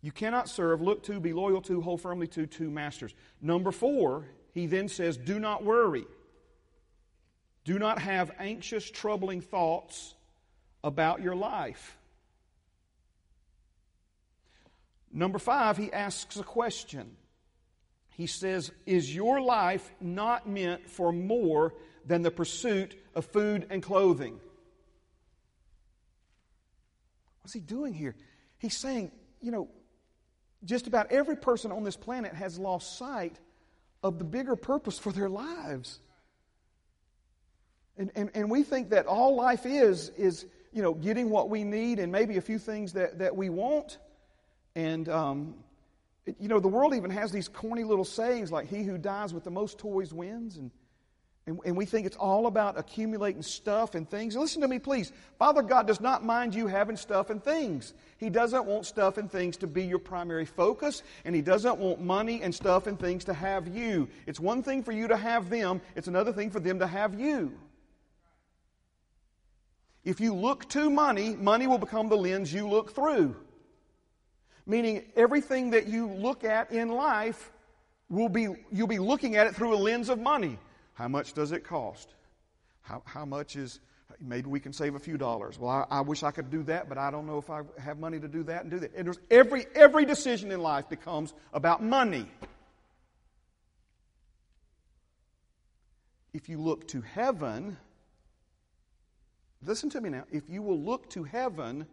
You 0.00 0.12
cannot 0.12 0.48
serve, 0.48 0.80
look 0.80 1.02
to, 1.04 1.20
be 1.20 1.32
loyal 1.32 1.60
to, 1.62 1.80
hold 1.80 2.00
firmly 2.00 2.28
to 2.28 2.46
two 2.46 2.70
masters. 2.70 3.14
Number 3.42 3.72
four, 3.72 4.26
he 4.54 4.66
then 4.66 4.88
says, 4.88 5.16
do 5.16 5.38
not 5.38 5.64
worry. 5.64 6.06
Do 7.64 7.78
not 7.78 7.98
have 7.98 8.30
anxious, 8.38 8.90
troubling 8.90 9.40
thoughts 9.40 10.14
about 10.82 11.20
your 11.20 11.34
life. 11.34 11.97
Number 15.12 15.38
five, 15.38 15.76
he 15.76 15.92
asks 15.92 16.36
a 16.36 16.42
question. 16.42 17.16
He 18.10 18.26
says, 18.26 18.72
Is 18.84 19.14
your 19.14 19.40
life 19.40 19.90
not 20.00 20.48
meant 20.48 20.90
for 20.90 21.12
more 21.12 21.74
than 22.04 22.22
the 22.22 22.30
pursuit 22.30 22.96
of 23.14 23.24
food 23.26 23.66
and 23.70 23.82
clothing? 23.82 24.40
What's 27.42 27.54
he 27.54 27.60
doing 27.60 27.94
here? 27.94 28.14
He's 28.58 28.76
saying, 28.76 29.12
you 29.40 29.50
know, 29.50 29.68
just 30.64 30.86
about 30.86 31.12
every 31.12 31.36
person 31.36 31.70
on 31.70 31.84
this 31.84 31.96
planet 31.96 32.34
has 32.34 32.58
lost 32.58 32.98
sight 32.98 33.38
of 34.02 34.18
the 34.18 34.24
bigger 34.24 34.56
purpose 34.56 34.98
for 34.98 35.12
their 35.12 35.28
lives. 35.28 36.00
And, 37.96 38.10
and, 38.14 38.30
and 38.34 38.50
we 38.50 38.62
think 38.62 38.90
that 38.90 39.06
all 39.06 39.34
life 39.34 39.66
is, 39.66 40.10
is, 40.10 40.46
you 40.72 40.82
know, 40.82 40.94
getting 40.94 41.30
what 41.30 41.50
we 41.50 41.64
need 41.64 41.98
and 41.98 42.12
maybe 42.12 42.36
a 42.36 42.40
few 42.40 42.58
things 42.58 42.92
that, 42.92 43.18
that 43.18 43.36
we 43.36 43.48
want. 43.48 43.98
And, 44.78 45.08
um, 45.08 45.54
you 46.38 46.46
know, 46.46 46.60
the 46.60 46.68
world 46.68 46.94
even 46.94 47.10
has 47.10 47.32
these 47.32 47.48
corny 47.48 47.82
little 47.82 48.04
sayings 48.04 48.52
like, 48.52 48.68
he 48.68 48.84
who 48.84 48.96
dies 48.96 49.34
with 49.34 49.42
the 49.42 49.50
most 49.50 49.76
toys 49.76 50.14
wins. 50.14 50.56
And, 50.56 50.70
and, 51.48 51.58
and 51.64 51.76
we 51.76 51.84
think 51.84 52.06
it's 52.06 52.16
all 52.16 52.46
about 52.46 52.78
accumulating 52.78 53.42
stuff 53.42 53.96
and 53.96 54.08
things. 54.08 54.36
Listen 54.36 54.62
to 54.62 54.68
me, 54.68 54.78
please. 54.78 55.10
Father 55.36 55.62
God 55.62 55.88
does 55.88 56.00
not 56.00 56.24
mind 56.24 56.54
you 56.54 56.68
having 56.68 56.96
stuff 56.96 57.28
and 57.28 57.42
things. 57.42 57.92
He 58.18 58.30
doesn't 58.30 58.66
want 58.66 58.86
stuff 58.86 59.18
and 59.18 59.28
things 59.28 59.56
to 59.56 59.66
be 59.66 59.82
your 59.82 59.98
primary 59.98 60.44
focus, 60.44 61.02
and 61.24 61.34
He 61.34 61.42
doesn't 61.42 61.78
want 61.78 62.00
money 62.00 62.40
and 62.42 62.54
stuff 62.54 62.86
and 62.86 63.00
things 63.00 63.24
to 63.24 63.34
have 63.34 63.66
you. 63.66 64.08
It's 64.28 64.38
one 64.38 64.62
thing 64.62 64.84
for 64.84 64.92
you 64.92 65.08
to 65.08 65.16
have 65.16 65.50
them, 65.50 65.80
it's 65.96 66.06
another 66.06 66.32
thing 66.32 66.52
for 66.52 66.60
them 66.60 66.78
to 66.78 66.86
have 66.86 67.18
you. 67.18 67.52
If 70.04 70.20
you 70.20 70.36
look 70.36 70.68
to 70.68 70.88
money, 70.88 71.34
money 71.34 71.66
will 71.66 71.78
become 71.78 72.08
the 72.08 72.16
lens 72.16 72.52
you 72.52 72.68
look 72.68 72.94
through. 72.94 73.34
Meaning, 74.68 75.04
everything 75.16 75.70
that 75.70 75.86
you 75.86 76.08
look 76.08 76.44
at 76.44 76.70
in 76.70 76.90
life 76.90 77.50
will 78.10 78.28
be, 78.28 78.48
you'll 78.70 78.86
be 78.86 78.98
looking 78.98 79.36
at 79.36 79.46
it 79.46 79.56
through 79.56 79.74
a 79.74 79.80
lens 79.80 80.10
of 80.10 80.20
money. 80.20 80.58
How 80.92 81.08
much 81.08 81.32
does 81.32 81.52
it 81.52 81.64
cost? 81.64 82.12
How, 82.82 83.02
how 83.06 83.24
much 83.24 83.56
is, 83.56 83.80
maybe 84.20 84.50
we 84.50 84.60
can 84.60 84.74
save 84.74 84.94
a 84.94 84.98
few 84.98 85.16
dollars. 85.16 85.58
Well, 85.58 85.70
I, 85.70 85.86
I, 85.98 86.00
wish 86.02 86.22
I 86.22 86.30
could 86.30 86.50
do 86.50 86.62
that, 86.64 86.86
but 86.86 86.98
I 86.98 87.10
don't 87.10 87.26
know 87.26 87.38
if 87.38 87.48
I 87.48 87.62
have 87.78 87.98
money 87.98 88.20
to 88.20 88.28
do 88.28 88.42
that 88.42 88.60
and 88.60 88.70
do 88.70 88.78
that. 88.80 88.94
And 88.94 89.16
every, 89.30 89.64
every 89.74 90.04
decision 90.04 90.52
in 90.52 90.60
life 90.60 90.86
becomes 90.90 91.32
about 91.54 91.82
money. 91.82 92.26
If 96.34 96.50
you 96.50 96.60
look 96.60 96.86
to 96.88 97.00
heaven, 97.00 97.78
listen 99.64 99.88
to 99.90 100.00
me 100.02 100.10
now. 100.10 100.24
If 100.30 100.50
you 100.50 100.60
will 100.60 100.78
look 100.78 101.08
to 101.10 101.24
heaven, 101.24 101.86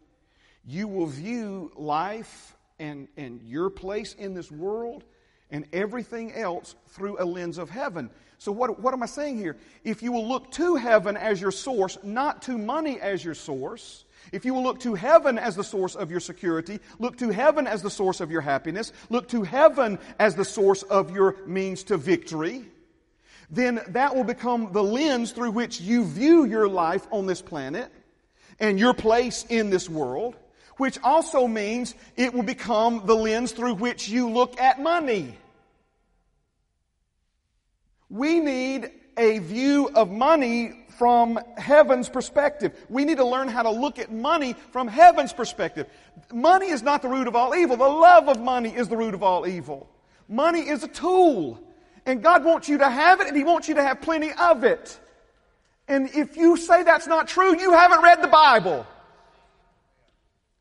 you 0.65 0.89
will 0.89 1.07
view 1.07 1.71
life 1.77 2.57
and, 2.79 3.07
and 3.17 3.41
your 3.41 3.69
place 3.69 4.13
in 4.13 4.33
this 4.33 4.51
world 4.51 5.03
and 5.51 5.65
everything 5.73 6.33
else 6.33 6.75
through 6.89 7.17
a 7.19 7.25
lens 7.25 7.57
of 7.57 7.69
heaven. 7.69 8.09
So, 8.37 8.51
what, 8.51 8.79
what 8.79 8.93
am 8.93 9.03
I 9.03 9.05
saying 9.05 9.37
here? 9.37 9.57
If 9.83 10.03
you 10.03 10.11
will 10.11 10.27
look 10.27 10.51
to 10.51 10.75
heaven 10.75 11.15
as 11.15 11.39
your 11.39 11.51
source, 11.51 11.97
not 12.03 12.41
to 12.43 12.57
money 12.57 12.99
as 12.99 13.23
your 13.23 13.33
source, 13.33 14.05
if 14.31 14.43
you 14.43 14.53
will 14.53 14.63
look 14.63 14.79
to 14.81 14.95
heaven 14.95 15.37
as 15.37 15.55
the 15.55 15.63
source 15.63 15.95
of 15.95 16.11
your 16.11 16.19
security, 16.19 16.79
look 16.99 17.17
to 17.17 17.29
heaven 17.29 17.67
as 17.67 17.81
the 17.81 17.89
source 17.89 18.21
of 18.21 18.31
your 18.31 18.41
happiness, 18.41 18.91
look 19.09 19.27
to 19.29 19.43
heaven 19.43 19.99
as 20.19 20.35
the 20.35 20.45
source 20.45 20.83
of 20.83 21.11
your 21.11 21.37
means 21.45 21.83
to 21.83 21.97
victory, 21.97 22.65
then 23.49 23.81
that 23.89 24.15
will 24.15 24.23
become 24.23 24.71
the 24.71 24.83
lens 24.83 25.31
through 25.31 25.51
which 25.51 25.79
you 25.79 26.03
view 26.03 26.45
your 26.45 26.67
life 26.67 27.07
on 27.11 27.27
this 27.27 27.41
planet 27.41 27.91
and 28.59 28.79
your 28.79 28.93
place 28.93 29.45
in 29.49 29.69
this 29.69 29.89
world, 29.89 30.35
which 30.77 30.97
also 31.03 31.47
means 31.47 31.95
it 32.15 32.33
will 32.33 32.43
become 32.43 33.03
the 33.05 33.15
lens 33.15 33.51
through 33.51 33.75
which 33.75 34.07
you 34.09 34.29
look 34.29 34.59
at 34.59 34.81
money. 34.81 35.37
We 38.09 38.39
need 38.39 38.91
a 39.17 39.39
view 39.39 39.89
of 39.95 40.11
money 40.11 40.85
from 40.97 41.39
heaven's 41.57 42.09
perspective. 42.09 42.73
We 42.89 43.05
need 43.05 43.17
to 43.17 43.25
learn 43.25 43.47
how 43.47 43.63
to 43.63 43.69
look 43.69 43.99
at 43.99 44.11
money 44.11 44.55
from 44.71 44.87
heaven's 44.87 45.33
perspective. 45.33 45.87
Money 46.33 46.67
is 46.67 46.81
not 46.81 47.01
the 47.01 47.09
root 47.09 47.27
of 47.27 47.35
all 47.35 47.55
evil. 47.55 47.77
The 47.77 47.87
love 47.87 48.29
of 48.29 48.39
money 48.39 48.69
is 48.69 48.87
the 48.87 48.97
root 48.97 49.13
of 49.13 49.23
all 49.23 49.47
evil. 49.47 49.89
Money 50.27 50.61
is 50.61 50.83
a 50.83 50.87
tool. 50.87 51.59
And 52.05 52.21
God 52.21 52.45
wants 52.45 52.69
you 52.69 52.77
to 52.77 52.89
have 52.89 53.19
it 53.19 53.27
and 53.27 53.35
He 53.35 53.43
wants 53.43 53.67
you 53.67 53.75
to 53.75 53.83
have 53.83 54.01
plenty 54.01 54.31
of 54.31 54.63
it. 54.63 54.99
And 55.87 56.09
if 56.15 56.37
you 56.37 56.57
say 56.57 56.83
that's 56.83 57.07
not 57.07 57.27
true, 57.27 57.59
you 57.59 57.73
haven't 57.73 58.01
read 58.01 58.21
the 58.21 58.27
Bible. 58.27 58.87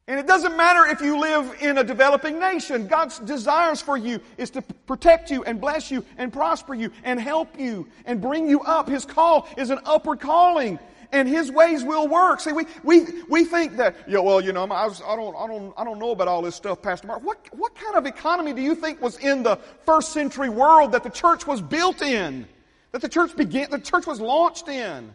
And 0.06 0.20
it 0.20 0.26
doesn't 0.26 0.54
matter 0.54 0.84
if 0.90 1.00
you 1.00 1.18
live 1.18 1.56
in 1.62 1.78
a 1.78 1.84
developing 1.84 2.38
nation. 2.38 2.86
God's 2.88 3.18
desires 3.20 3.80
for 3.80 3.96
you 3.96 4.20
is 4.36 4.50
to 4.50 4.60
protect 4.60 5.30
you 5.30 5.44
and 5.44 5.58
bless 5.58 5.90
you 5.90 6.04
and 6.18 6.30
prosper 6.30 6.74
you 6.74 6.90
and 7.04 7.18
help 7.18 7.58
you 7.58 7.88
and 8.04 8.20
bring 8.20 8.46
you 8.46 8.60
up. 8.60 8.86
His 8.86 9.06
call 9.06 9.48
is 9.56 9.70
an 9.70 9.78
upward 9.86 10.20
calling. 10.20 10.78
And 11.10 11.28
his 11.28 11.50
ways 11.50 11.84
will 11.84 12.08
work. 12.08 12.40
See, 12.40 12.52
we, 12.52 12.64
we, 12.82 13.06
we 13.28 13.44
think 13.44 13.76
that, 13.76 13.94
yeah, 14.08 14.18
well, 14.18 14.40
you 14.40 14.52
know, 14.52 14.64
I, 14.64 14.86
was, 14.86 15.00
I, 15.00 15.14
don't, 15.14 15.34
I, 15.36 15.46
don't, 15.46 15.72
I 15.76 15.84
don't 15.84 16.00
know 16.00 16.10
about 16.10 16.26
all 16.26 16.42
this 16.42 16.56
stuff, 16.56 16.82
Pastor 16.82 17.06
Mark. 17.06 17.22
What, 17.22 17.38
what 17.52 17.74
kind 17.76 17.94
of 17.94 18.04
economy 18.04 18.52
do 18.52 18.60
you 18.60 18.74
think 18.74 19.00
was 19.00 19.16
in 19.18 19.44
the 19.44 19.56
first 19.86 20.12
century 20.12 20.48
world 20.48 20.92
that 20.92 21.04
the 21.04 21.10
church 21.10 21.46
was 21.46 21.62
built 21.62 22.02
in? 22.02 22.46
That 22.90 23.00
the 23.00 23.08
church 23.08 23.36
began, 23.36 23.70
the 23.70 23.78
church 23.78 24.06
was 24.06 24.20
launched 24.20 24.68
in? 24.68 25.14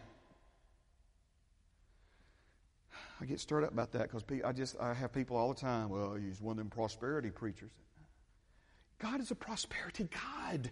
I 3.20 3.26
get 3.26 3.38
stirred 3.38 3.64
up 3.64 3.72
about 3.72 3.92
that 3.92 4.10
because 4.10 4.24
I 4.44 4.52
just 4.52 4.80
I 4.80 4.94
have 4.94 5.12
people 5.12 5.36
all 5.36 5.52
the 5.52 5.60
time. 5.60 5.90
Well, 5.90 6.14
he's 6.14 6.40
one 6.40 6.52
of 6.52 6.58
them 6.58 6.70
prosperity 6.70 7.30
preachers. 7.30 7.70
God 8.98 9.20
is 9.20 9.30
a 9.30 9.34
prosperity 9.34 10.08
God. 10.10 10.70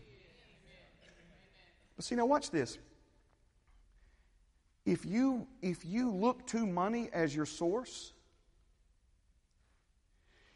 But 1.96 2.04
see, 2.04 2.14
now 2.14 2.26
watch 2.26 2.50
this. 2.50 2.78
If 4.86 5.04
you 5.04 5.46
if 5.60 5.84
you 5.84 6.10
look 6.10 6.46
to 6.48 6.66
money 6.66 7.10
as 7.12 7.36
your 7.36 7.44
source, 7.44 8.12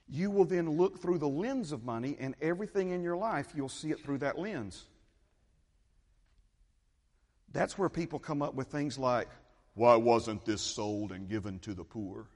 you 0.09 0.31
will 0.31 0.47
then 0.47 0.71
look 0.71 1.01
through 1.01 1.19
the 1.19 1.29
lens 1.29 1.73
of 1.73 1.85
money, 1.85 2.17
and 2.19 2.35
everything 2.41 2.91
in 2.91 3.03
your 3.03 3.17
life 3.17 3.53
you'll 3.55 3.69
see 3.69 3.91
it 3.91 4.01
through 4.03 4.19
that 4.19 4.39
lens. 4.39 4.87
That's 7.53 7.77
where 7.77 7.91
people 7.91 8.19
come 8.19 8.41
up 8.41 8.55
with 8.55 8.69
things 8.69 8.99
like, 8.99 9.29
why 9.75 9.97
wasn't 9.97 10.45
this 10.45 10.61
sold 10.61 11.13
and 11.13 11.29
given 11.29 11.59
to 11.61 11.75
the 11.75 11.85
poor? 11.85 12.27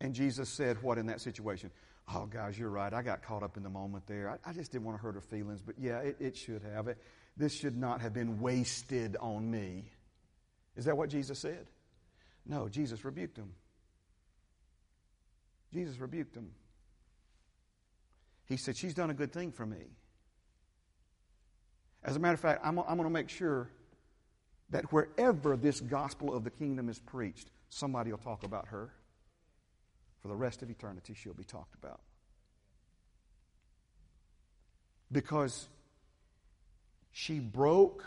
And 0.00 0.14
Jesus 0.14 0.48
said, 0.48 0.82
What 0.82 0.98
in 0.98 1.06
that 1.06 1.20
situation? 1.20 1.70
Oh, 2.14 2.26
guys, 2.26 2.58
you're 2.58 2.70
right. 2.70 2.92
I 2.92 3.02
got 3.02 3.22
caught 3.22 3.42
up 3.42 3.56
in 3.56 3.62
the 3.62 3.70
moment 3.70 4.06
there. 4.06 4.30
I, 4.30 4.50
I 4.50 4.52
just 4.52 4.70
didn't 4.70 4.84
want 4.84 4.98
to 4.98 5.02
hurt 5.02 5.14
her 5.14 5.20
feelings, 5.20 5.60
but 5.60 5.74
yeah, 5.78 5.98
it, 5.98 6.16
it 6.20 6.36
should 6.36 6.62
have. 6.62 6.86
It, 6.86 6.98
this 7.36 7.52
should 7.52 7.76
not 7.76 8.00
have 8.00 8.12
been 8.12 8.40
wasted 8.40 9.16
on 9.20 9.50
me. 9.50 9.90
Is 10.76 10.84
that 10.84 10.96
what 10.96 11.08
Jesus 11.08 11.38
said? 11.38 11.66
No, 12.46 12.68
Jesus 12.68 13.04
rebuked 13.04 13.36
him. 13.36 13.52
Jesus 15.72 15.98
rebuked 15.98 16.36
him. 16.36 16.52
He 18.46 18.56
said, 18.56 18.76
She's 18.76 18.94
done 18.94 19.10
a 19.10 19.14
good 19.14 19.32
thing 19.32 19.50
for 19.50 19.66
me. 19.66 19.96
As 22.06 22.14
a 22.14 22.20
matter 22.20 22.34
of 22.34 22.40
fact, 22.40 22.60
I'm, 22.64 22.78
I'm 22.78 22.96
going 22.96 23.02
to 23.02 23.10
make 23.10 23.28
sure 23.28 23.68
that 24.70 24.92
wherever 24.92 25.56
this 25.56 25.80
gospel 25.80 26.34
of 26.34 26.44
the 26.44 26.50
kingdom 26.50 26.88
is 26.88 27.00
preached, 27.00 27.50
somebody 27.68 28.12
will 28.12 28.18
talk 28.18 28.44
about 28.44 28.68
her. 28.68 28.90
For 30.22 30.28
the 30.28 30.36
rest 30.36 30.62
of 30.62 30.70
eternity, 30.70 31.14
she'll 31.14 31.34
be 31.34 31.44
talked 31.44 31.74
about. 31.74 32.00
Because 35.10 35.68
she 37.10 37.40
broke 37.40 38.04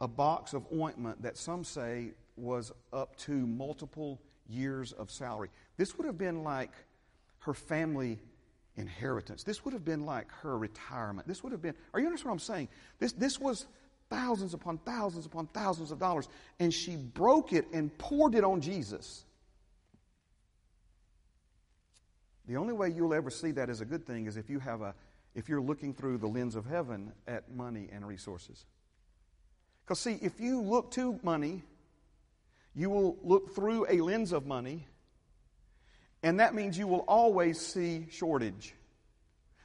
a 0.00 0.08
box 0.08 0.54
of 0.54 0.64
ointment 0.72 1.22
that 1.22 1.36
some 1.36 1.64
say 1.64 2.12
was 2.36 2.70
up 2.92 3.16
to 3.16 3.32
multiple 3.32 4.20
years 4.48 4.92
of 4.92 5.10
salary. 5.10 5.48
This 5.76 5.96
would 5.98 6.06
have 6.06 6.18
been 6.18 6.44
like 6.44 6.72
her 7.40 7.54
family 7.54 8.18
inheritance. 8.76 9.42
This 9.42 9.64
would 9.64 9.74
have 9.74 9.84
been 9.84 10.04
like 10.04 10.30
her 10.42 10.56
retirement. 10.56 11.26
This 11.26 11.42
would 11.42 11.52
have 11.52 11.62
been, 11.62 11.74
are 11.94 12.00
you 12.00 12.06
understand 12.06 12.30
what 12.30 12.34
I'm 12.34 12.38
saying? 12.40 12.68
This, 12.98 13.12
this 13.12 13.40
was 13.40 13.66
thousands 14.10 14.54
upon 14.54 14.78
thousands 14.78 15.26
upon 15.26 15.46
thousands 15.48 15.90
of 15.90 15.98
dollars. 15.98 16.28
And 16.60 16.72
she 16.72 16.96
broke 16.96 17.52
it 17.52 17.66
and 17.72 17.96
poured 17.98 18.34
it 18.34 18.44
on 18.44 18.60
Jesus. 18.60 19.24
The 22.46 22.56
only 22.56 22.72
way 22.72 22.90
you'll 22.90 23.14
ever 23.14 23.30
see 23.30 23.50
that 23.52 23.68
as 23.68 23.80
a 23.80 23.84
good 23.84 24.06
thing 24.06 24.26
is 24.26 24.36
if 24.36 24.48
you 24.48 24.60
have 24.60 24.80
a 24.80 24.94
if 25.34 25.50
you're 25.50 25.60
looking 25.60 25.92
through 25.92 26.16
the 26.16 26.26
lens 26.26 26.56
of 26.56 26.64
heaven 26.64 27.12
at 27.28 27.54
money 27.54 27.88
and 27.92 28.06
resources. 28.06 28.64
Because 29.84 30.00
see, 30.00 30.18
if 30.22 30.40
you 30.40 30.62
look 30.62 30.90
to 30.92 31.20
money, 31.22 31.62
you 32.74 32.88
will 32.88 33.18
look 33.22 33.54
through 33.54 33.86
a 33.90 34.00
lens 34.00 34.32
of 34.32 34.46
money 34.46 34.86
and 36.22 36.40
that 36.40 36.54
means 36.54 36.78
you 36.78 36.86
will 36.86 37.04
always 37.08 37.60
see 37.60 38.06
shortage, 38.10 38.74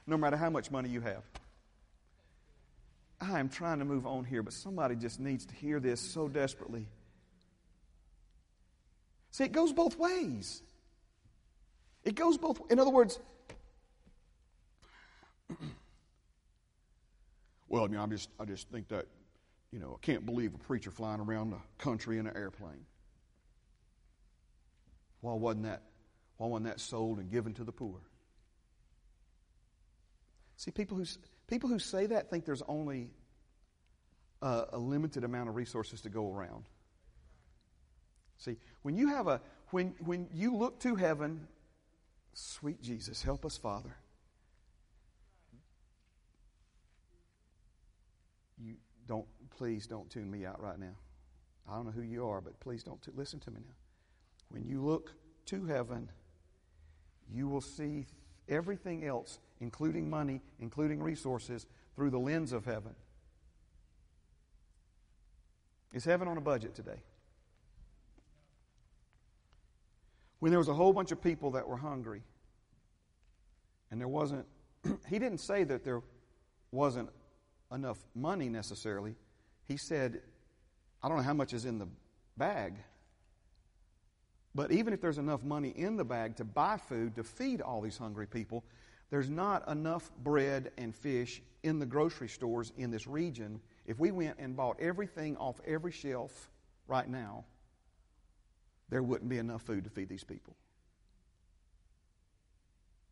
no 0.06 0.16
matter 0.16 0.36
how 0.36 0.50
much 0.50 0.70
money 0.70 0.88
you 0.88 1.00
have. 1.00 1.22
I 3.20 3.38
am 3.38 3.48
trying 3.48 3.78
to 3.78 3.84
move 3.84 4.06
on 4.06 4.24
here, 4.24 4.42
but 4.42 4.52
somebody 4.52 4.96
just 4.96 5.20
needs 5.20 5.46
to 5.46 5.54
hear 5.54 5.78
this 5.78 6.00
so 6.00 6.28
desperately. 6.28 6.88
See, 9.30 9.44
it 9.44 9.52
goes 9.52 9.72
both 9.72 9.96
ways. 9.96 10.62
It 12.04 12.16
goes 12.16 12.36
both. 12.36 12.60
In 12.70 12.80
other 12.80 12.90
words, 12.90 13.18
well, 17.68 17.84
I 17.84 17.86
mean, 17.86 18.00
I 18.00 18.06
just, 18.06 18.28
I 18.40 18.44
just 18.44 18.68
think 18.70 18.88
that, 18.88 19.06
you 19.70 19.78
know, 19.78 19.96
I 20.00 20.04
can't 20.04 20.26
believe 20.26 20.52
a 20.54 20.58
preacher 20.58 20.90
flying 20.90 21.20
around 21.20 21.50
the 21.50 21.60
country 21.78 22.18
in 22.18 22.26
an 22.26 22.36
airplane. 22.36 22.84
Why 25.20 25.34
wasn't 25.34 25.64
that 25.64 25.82
wasn't 26.50 26.66
that 26.66 26.80
sold 26.80 27.18
and 27.18 27.30
given 27.30 27.54
to 27.54 27.64
the 27.64 27.72
poor? 27.72 28.00
See, 30.56 30.70
people 30.70 30.96
who, 30.96 31.04
people 31.48 31.68
who 31.68 31.78
say 31.78 32.06
that 32.06 32.30
think 32.30 32.44
there's 32.44 32.62
only 32.68 33.10
a, 34.40 34.64
a 34.72 34.78
limited 34.78 35.24
amount 35.24 35.48
of 35.48 35.56
resources 35.56 36.00
to 36.02 36.08
go 36.08 36.32
around. 36.32 36.64
See, 38.38 38.56
when 38.82 38.96
you 38.96 39.08
have 39.08 39.26
a, 39.26 39.40
when, 39.70 39.94
when 40.04 40.28
you 40.32 40.54
look 40.54 40.80
to 40.80 40.96
heaven, 40.96 41.46
sweet 42.32 42.82
Jesus, 42.82 43.22
help 43.22 43.44
us, 43.44 43.56
Father. 43.56 43.96
You 48.58 48.74
don't, 49.06 49.26
please 49.50 49.86
don't 49.86 50.08
tune 50.10 50.30
me 50.30 50.44
out 50.44 50.60
right 50.62 50.78
now. 50.78 50.96
I 51.68 51.76
don't 51.76 51.86
know 51.86 51.92
who 51.92 52.02
you 52.02 52.26
are, 52.26 52.40
but 52.40 52.58
please 52.60 52.82
don't 52.82 53.00
t- 53.02 53.12
listen 53.14 53.40
to 53.40 53.50
me 53.50 53.60
now. 53.66 53.74
When 54.48 54.64
you 54.64 54.82
look 54.82 55.12
to 55.46 55.64
heaven, 55.64 56.10
you 57.32 57.48
will 57.48 57.60
see 57.60 58.06
everything 58.48 59.04
else, 59.04 59.38
including 59.60 60.08
money, 60.08 60.40
including 60.60 61.02
resources, 61.02 61.66
through 61.94 62.10
the 62.10 62.18
lens 62.18 62.52
of 62.52 62.64
heaven. 62.64 62.94
Is 65.92 66.04
heaven 66.04 66.26
on 66.28 66.38
a 66.38 66.40
budget 66.40 66.74
today? 66.74 67.02
When 70.38 70.50
there 70.50 70.58
was 70.58 70.68
a 70.68 70.74
whole 70.74 70.92
bunch 70.92 71.12
of 71.12 71.22
people 71.22 71.52
that 71.52 71.68
were 71.68 71.76
hungry, 71.76 72.22
and 73.90 74.00
there 74.00 74.08
wasn't, 74.08 74.46
he 75.08 75.18
didn't 75.18 75.38
say 75.38 75.64
that 75.64 75.84
there 75.84 76.00
wasn't 76.72 77.10
enough 77.70 77.98
money 78.14 78.48
necessarily. 78.48 79.14
He 79.68 79.76
said, 79.76 80.20
I 81.02 81.08
don't 81.08 81.18
know 81.18 81.22
how 81.22 81.34
much 81.34 81.52
is 81.52 81.64
in 81.64 81.78
the 81.78 81.88
bag, 82.36 82.74
but 84.54 84.70
even 84.70 84.92
if 84.92 85.00
there's 85.00 85.18
enough 85.18 85.42
money 85.42 85.70
in 85.70 85.96
the 85.96 86.04
bag 86.04 86.36
to 86.36 86.44
buy 86.44 86.76
food 86.76 87.16
to 87.16 87.24
feed 87.24 87.60
all 87.60 87.80
these 87.80 87.96
hungry 87.96 88.26
people, 88.26 88.64
there's 89.10 89.30
not 89.30 89.66
enough 89.68 90.10
bread 90.22 90.72
and 90.78 90.94
fish 90.94 91.42
in 91.62 91.78
the 91.78 91.86
grocery 91.86 92.28
stores 92.28 92.72
in 92.76 92.90
this 92.90 93.06
region. 93.06 93.60
If 93.86 93.98
we 93.98 94.10
went 94.10 94.38
and 94.38 94.56
bought 94.56 94.80
everything 94.80 95.36
off 95.36 95.60
every 95.66 95.92
shelf 95.92 96.50
right 96.86 97.08
now, 97.08 97.44
there 98.88 99.02
wouldn't 99.02 99.30
be 99.30 99.38
enough 99.38 99.62
food 99.62 99.84
to 99.84 99.90
feed 99.90 100.08
these 100.08 100.24
people. 100.24 100.54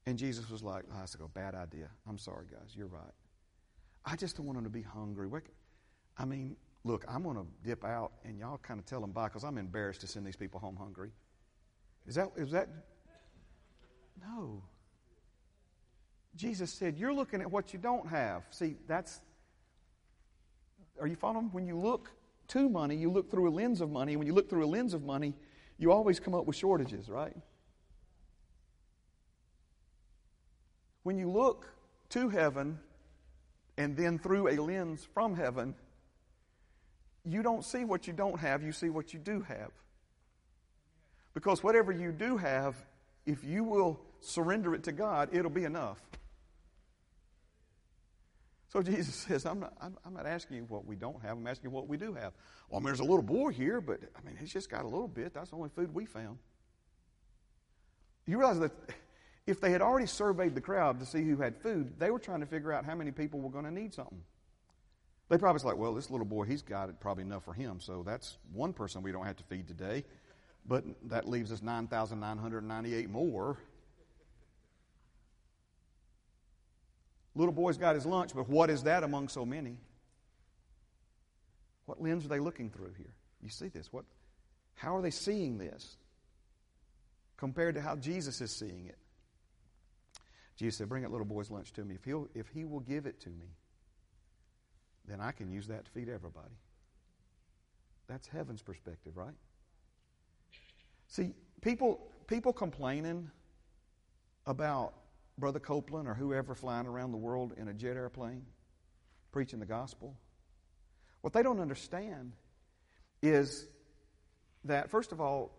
And 0.07 0.19
Jesus 0.19 0.51
was 0.51 0.63
like, 0.63 0.85
oh, 0.91 0.97
that's 0.99 1.15
a 1.15 1.29
bad 1.29 1.55
idea. 1.55 1.89
I'm 2.09 2.19
sorry, 2.19 2.47
guys. 2.51 2.75
You're 2.75 2.87
right. 2.87 3.13
I 4.05 4.17
just 4.17 4.37
don't 4.37 4.47
want 4.47 4.57
them 4.57 4.65
to 4.65 4.71
be 4.71 4.83
hungry. 4.83 5.29
I 6.19 6.25
mean, 6.25 6.57
look, 6.85 7.05
I'm 7.09 7.23
going 7.23 7.37
to 7.37 7.47
dip 7.63 7.85
out 7.85 8.13
and 8.25 8.39
y'all 8.39 8.59
kind 8.59 8.81
of 8.81 8.87
tell 8.87 9.01
them 9.01 9.13
bye 9.13 9.29
because 9.29 9.45
I'm 9.45 9.59
embarrassed 9.59 10.01
to 10.03 10.07
send 10.07 10.27
these 10.27 10.37
people 10.37 10.61
home 10.61 10.77
hungry. 10.77 11.11
Is 12.07 12.15
that, 12.15 12.31
is 12.37 12.51
that? 12.51 12.69
No. 14.21 14.63
Jesus 16.37 16.73
said, 16.73 16.99
You're 16.99 17.13
looking 17.13 17.41
at 17.41 17.51
what 17.51 17.73
you 17.73 17.79
don't 17.79 18.07
have. 18.09 18.45
See, 18.51 18.77
that's. 18.87 19.21
Are 21.01 21.07
you 21.07 21.17
following? 21.17 21.49
When 21.53 21.67
you 21.67 21.79
look 21.79 22.11
to 22.49 22.69
money, 22.69 22.97
you 22.97 23.11
look 23.11 23.31
through 23.31 23.49
a 23.49 23.53
lens 23.53 23.81
of 23.81 23.91
money. 23.91 24.17
When 24.17 24.27
you 24.27 24.35
look 24.35 24.51
through 24.51 24.65
a 24.65 24.67
lens 24.67 24.93
of 24.93 25.03
money, 25.03 25.35
you 25.79 25.93
always 25.93 26.21
come 26.21 26.35
up 26.35 26.47
with 26.47 26.57
shortages, 26.57 27.09
right? 27.09 27.37
When 31.03 31.17
you 31.17 31.31
look 31.31 31.67
to 32.11 32.29
heaven 32.29 32.79
and 33.79 33.97
then 33.97 34.19
through 34.19 34.49
a 34.49 34.57
lens 34.61 35.09
from 35.15 35.35
heaven, 35.35 35.75
you 37.25 37.43
don't 37.43 37.65
see 37.65 37.85
what 37.85 38.07
you 38.07 38.13
don't 38.13 38.39
have, 38.39 38.63
you 38.63 38.73
see 38.73 38.91
what 38.91 39.15
you 39.15 39.21
do 39.21 39.41
have. 39.43 39.71
Because 41.35 41.63
whatever 41.63 41.93
you 41.93 42.13
do 42.13 42.37
have, 42.37 42.75
if 43.27 43.45
you 43.45 43.65
will 43.65 44.01
surrender 44.21 44.75
it 44.75 44.85
to 44.85 44.93
God, 44.93 45.31
it'll 45.33 45.51
be 45.51 45.65
enough. 45.65 46.01
So 48.69 48.83
Jesus 48.83 49.15
says, 49.29 49.47
I'm 49.47 49.61
not, 49.61 49.75
I'm 49.81 50.15
not 50.15 50.27
asking 50.27 50.57
you 50.57 50.65
what 50.69 50.87
we 50.87 50.97
don't 50.97 51.21
have, 51.23 51.37
I'm 51.37 51.47
asking 51.47 51.71
you 51.71 51.75
what 51.75 51.89
we 51.89 51.97
do 51.97 52.15
have. 52.15 52.33
Well, 52.69 52.77
I 52.77 52.79
mean, 52.79 52.87
there's 52.87 53.01
a 53.01 53.05
little 53.05 53.23
boy 53.23 53.51
here, 53.51 53.81
but 53.81 54.01
I 54.17 54.27
mean, 54.27 54.37
he's 54.39 54.53
just 54.53 54.71
got 54.71 54.85
a 54.85 54.89
little 54.89 55.09
bit. 55.09 55.35
That's 55.35 55.51
the 55.51 55.57
only 55.57 55.71
food 55.71 55.93
we 55.93 56.07
found. 56.07 56.39
You 58.27 58.39
realize 58.39 58.61
that 58.61 58.73
if 59.47 59.61
they 59.61 59.73
had 59.73 59.83
already 59.83 60.07
surveyed 60.07 60.55
the 60.55 60.61
crowd 60.61 61.01
to 61.01 61.07
see 61.07 61.25
who 61.25 61.37
had 61.37 61.57
food, 61.57 61.99
they 61.99 62.11
were 62.11 62.19
trying 62.19 62.41
to 62.41 62.47
figure 62.47 62.73
out 62.73 62.85
how 62.85 62.95
many 62.95 63.11
people 63.11 63.41
were 63.41 63.51
going 63.51 63.65
to 63.65 63.71
need 63.73 63.93
something. 63.93 64.23
They 65.29 65.39
probably 65.39 65.55
was 65.55 65.65
like, 65.65 65.77
well, 65.77 65.95
this 65.95 66.11
little 66.11 66.27
boy, 66.27 66.45
he's 66.45 66.63
got 66.63 66.89
it 66.89 67.01
probably 67.01 67.23
enough 67.23 67.45
for 67.45 67.55
him, 67.55 67.81
so 67.81 68.03
that's 68.05 68.39
one 68.53 68.73
person 68.73 69.03
we 69.03 69.13
don't 69.13 69.27
have 69.27 69.37
to 69.37 69.45
feed 69.45 69.67
today. 69.67 70.05
But 70.67 70.85
that 71.09 71.29
leaves 71.29 71.51
us 71.53 71.63
9,998 71.63 73.11
more. 73.11 73.59
Little 77.35 77.53
boy's 77.53 77.79
got 77.79 77.95
his 77.95 78.07
lunch, 78.07 78.33
but 78.35 78.49
what 78.49 78.71
is 78.71 78.85
that 78.85 79.03
among 79.03 79.29
so 79.29 79.45
many? 79.47 79.79
What 81.87 82.01
lens 82.01 82.25
are 82.25 82.29
they 82.29 82.41
looking 82.41 82.71
through 82.71 82.93
here? 82.97 83.15
You 83.43 83.49
see 83.49 83.69
this. 83.69 83.93
What, 83.93 84.05
how 84.75 84.97
are 84.97 85.03
they 85.03 85.11
seeing 85.11 85.59
this 85.59 85.97
compared 87.37 87.77
to 87.77 87.81
how 87.81 87.97
Jesus 87.97 88.41
is 88.41 88.51
seeing 88.51 88.87
it? 88.87 88.99
Jesus 90.57 90.77
said, 90.77 90.89
Bring 90.89 91.03
that 91.03 91.11
little 91.11 91.27
boy's 91.27 91.51
lunch 91.51 91.73
to 91.73 91.85
me. 91.85 91.95
If, 91.95 92.05
he'll, 92.05 92.29
if 92.35 92.49
he 92.49 92.65
will 92.65 92.81
give 92.81 93.07
it 93.07 93.21
to 93.23 93.31
me, 93.31 93.47
then 95.09 95.21
I 95.21 95.33
can 95.33 95.51
use 95.51 95.69
that 95.69 95.87
to 95.87 95.91
feed 95.91 96.09
everybody. 96.09 96.55
That's 98.09 98.27
heaven's 98.27 98.61
perspective, 98.61 99.17
right? 99.17 99.35
See, 101.11 101.35
people, 101.61 102.01
people 102.29 102.53
complaining 102.53 103.31
about 104.47 104.95
Brother 105.37 105.59
Copeland 105.59 106.09
or 106.09 106.15
whoever 106.15 106.55
flying 106.55 106.87
around 106.87 107.11
the 107.11 107.19
world 107.19 107.53
in 107.57 107.67
a 107.69 107.75
jet 107.75 107.97
airplane, 107.97 108.47
preaching 109.33 109.59
the 109.59 109.67
gospel. 109.67 110.17
What 111.21 111.33
they 111.33 111.43
don't 111.43 111.61
understand 111.61 112.33
is 113.23 113.67
that, 114.65 114.91
first 114.91 115.11
of 115.11 115.21
all, 115.21 115.53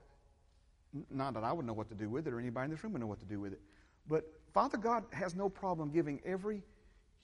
not 1.09 1.33
that 1.33 1.43
I 1.43 1.51
would 1.51 1.65
know 1.65 1.73
what 1.73 1.89
to 1.89 1.95
do 1.95 2.09
with 2.09 2.27
it 2.27 2.33
or 2.33 2.39
anybody 2.39 2.65
in 2.65 2.71
this 2.71 2.83
room 2.83 2.93
would 2.93 3.01
know 3.01 3.07
what 3.07 3.19
to 3.19 3.25
do 3.25 3.39
with 3.39 3.51
it, 3.53 3.61
but 4.07 4.23
Father 4.53 4.77
God 4.77 5.03
has 5.11 5.35
no 5.35 5.49
problem 5.49 5.91
giving 5.91 6.21
every, 6.25 6.63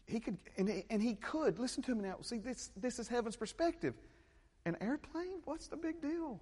he 0.06 0.20
could, 0.20 0.38
and 0.58 0.68
he, 0.68 0.84
and 0.90 1.02
he 1.02 1.16
could, 1.16 1.60
listen 1.60 1.82
to 1.84 1.96
me 1.96 2.04
now, 2.04 2.18
see, 2.22 2.40
this, 2.40 2.72
this 2.76 3.00
is 3.00 3.08
heaven's 3.08 3.38
perspective. 3.38 3.94
An 4.66 4.76
airplane? 4.82 5.42
What's 5.46 5.68
the 5.68 5.78
big 5.78 6.02
deal? 6.02 6.42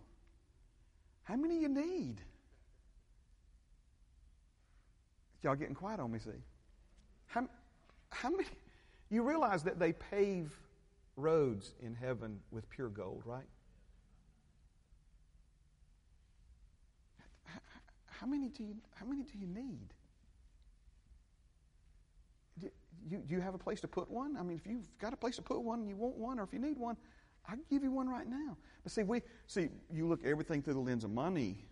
How 1.26 1.36
many 1.36 1.60
you 1.60 1.70
need? 1.70 2.22
Y'all 5.44 5.56
getting 5.56 5.76
quiet 5.76 6.00
on 6.00 6.12
me, 6.12 6.20
see? 6.20 6.32
How, 7.28 7.48
how 8.10 8.30
many? 8.30 8.46
You 9.10 9.22
realize 9.22 9.64
that 9.64 9.80
they 9.80 9.94
pave 9.94 10.58
roads 11.18 11.74
in 11.82 11.94
heaven 11.94 12.40
with 12.52 12.70
pure 12.70 12.90
gold, 12.90 13.24
right? 13.26 13.46
How 18.08 18.28
many 18.28 18.50
do 18.50 18.64
you, 18.64 18.76
how 18.96 19.06
many 19.06 19.24
do 19.24 19.38
you 19.38 19.48
need? 19.48 19.94
Do 22.60 22.70
you, 23.10 23.18
do 23.18 23.36
you 23.36 23.42
have 23.42 23.54
a 23.54 23.60
place 23.60 23.82
to 23.82 23.88
put 23.88 24.10
one? 24.10 24.38
I 24.38 24.44
mean, 24.44 24.58
if 24.58 24.66
you've 24.66 24.88
got 25.00 25.14
a 25.14 25.18
place 25.18 25.36
to 25.36 25.42
put 25.42 25.62
one 25.62 25.80
and 25.82 25.90
you 25.90 25.96
want 25.96 26.18
one, 26.18 26.40
or 26.40 26.44
if 26.44 26.54
you 26.54 26.60
need 26.60 26.78
one, 26.78 26.98
I 27.48 27.54
can 27.54 27.64
give 27.70 27.84
you 27.84 27.92
one 27.92 28.10
right 28.10 28.28
now. 28.28 28.58
But 28.84 28.92
see, 28.92 29.04
we 29.04 29.22
see 29.48 29.70
you 29.94 30.08
look 30.08 30.26
everything 30.26 30.62
through 30.62 30.74
the 30.76 30.80
lens 30.80 31.04
of 31.04 31.12
money. 31.12 31.66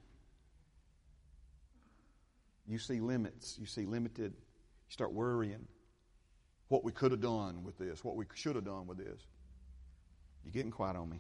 You 2.68 2.78
see 2.78 3.00
limits. 3.00 3.58
You 3.60 3.66
see 3.66 3.86
limited. 3.86 4.34
You 4.34 4.92
start 4.92 5.14
worrying 5.14 5.68
what 6.70 6.84
we 6.84 6.92
could 6.92 7.12
have 7.12 7.22
done 7.22 7.64
with 7.64 7.78
this, 7.78 8.04
what 8.04 8.16
we 8.16 8.26
should 8.34 8.56
have 8.56 8.66
done 8.66 8.88
with 8.88 8.98
this. 8.98 9.28
You're 10.44 10.54
getting 10.54 10.72
quiet 10.72 10.96
on 10.96 11.10
me. 11.10 11.20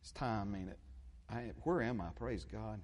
It's 0.00 0.12
time, 0.12 0.54
ain't 0.54 0.68
it? 0.68 0.78
I, 1.30 1.52
where 1.62 1.82
am 1.82 2.00
I? 2.00 2.08
Praise 2.16 2.44
God. 2.44 2.80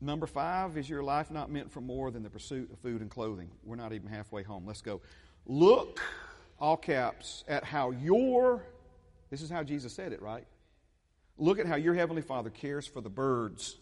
Number 0.00 0.26
five 0.26 0.76
is 0.76 0.88
your 0.88 1.02
life 1.02 1.30
not 1.30 1.50
meant 1.50 1.72
for 1.72 1.80
more 1.80 2.10
than 2.10 2.22
the 2.22 2.30
pursuit 2.30 2.70
of 2.72 2.78
food 2.78 3.00
and 3.00 3.10
clothing? 3.10 3.50
We're 3.64 3.76
not 3.76 3.92
even 3.92 4.08
halfway 4.08 4.44
home. 4.44 4.64
Let's 4.64 4.80
go. 4.80 5.00
Look, 5.44 6.00
all 6.58 6.76
caps, 6.76 7.44
at 7.48 7.64
how 7.64 7.90
your, 7.90 8.64
this 9.30 9.42
is 9.42 9.50
how 9.50 9.62
Jesus 9.62 9.92
said 9.92 10.12
it, 10.12 10.22
right? 10.22 10.46
Look 11.36 11.58
at 11.58 11.66
how 11.66 11.76
your 11.76 11.94
Heavenly 11.94 12.22
Father 12.22 12.50
cares 12.50 12.86
for 12.86 13.00
the 13.00 13.10
birds. 13.10 13.76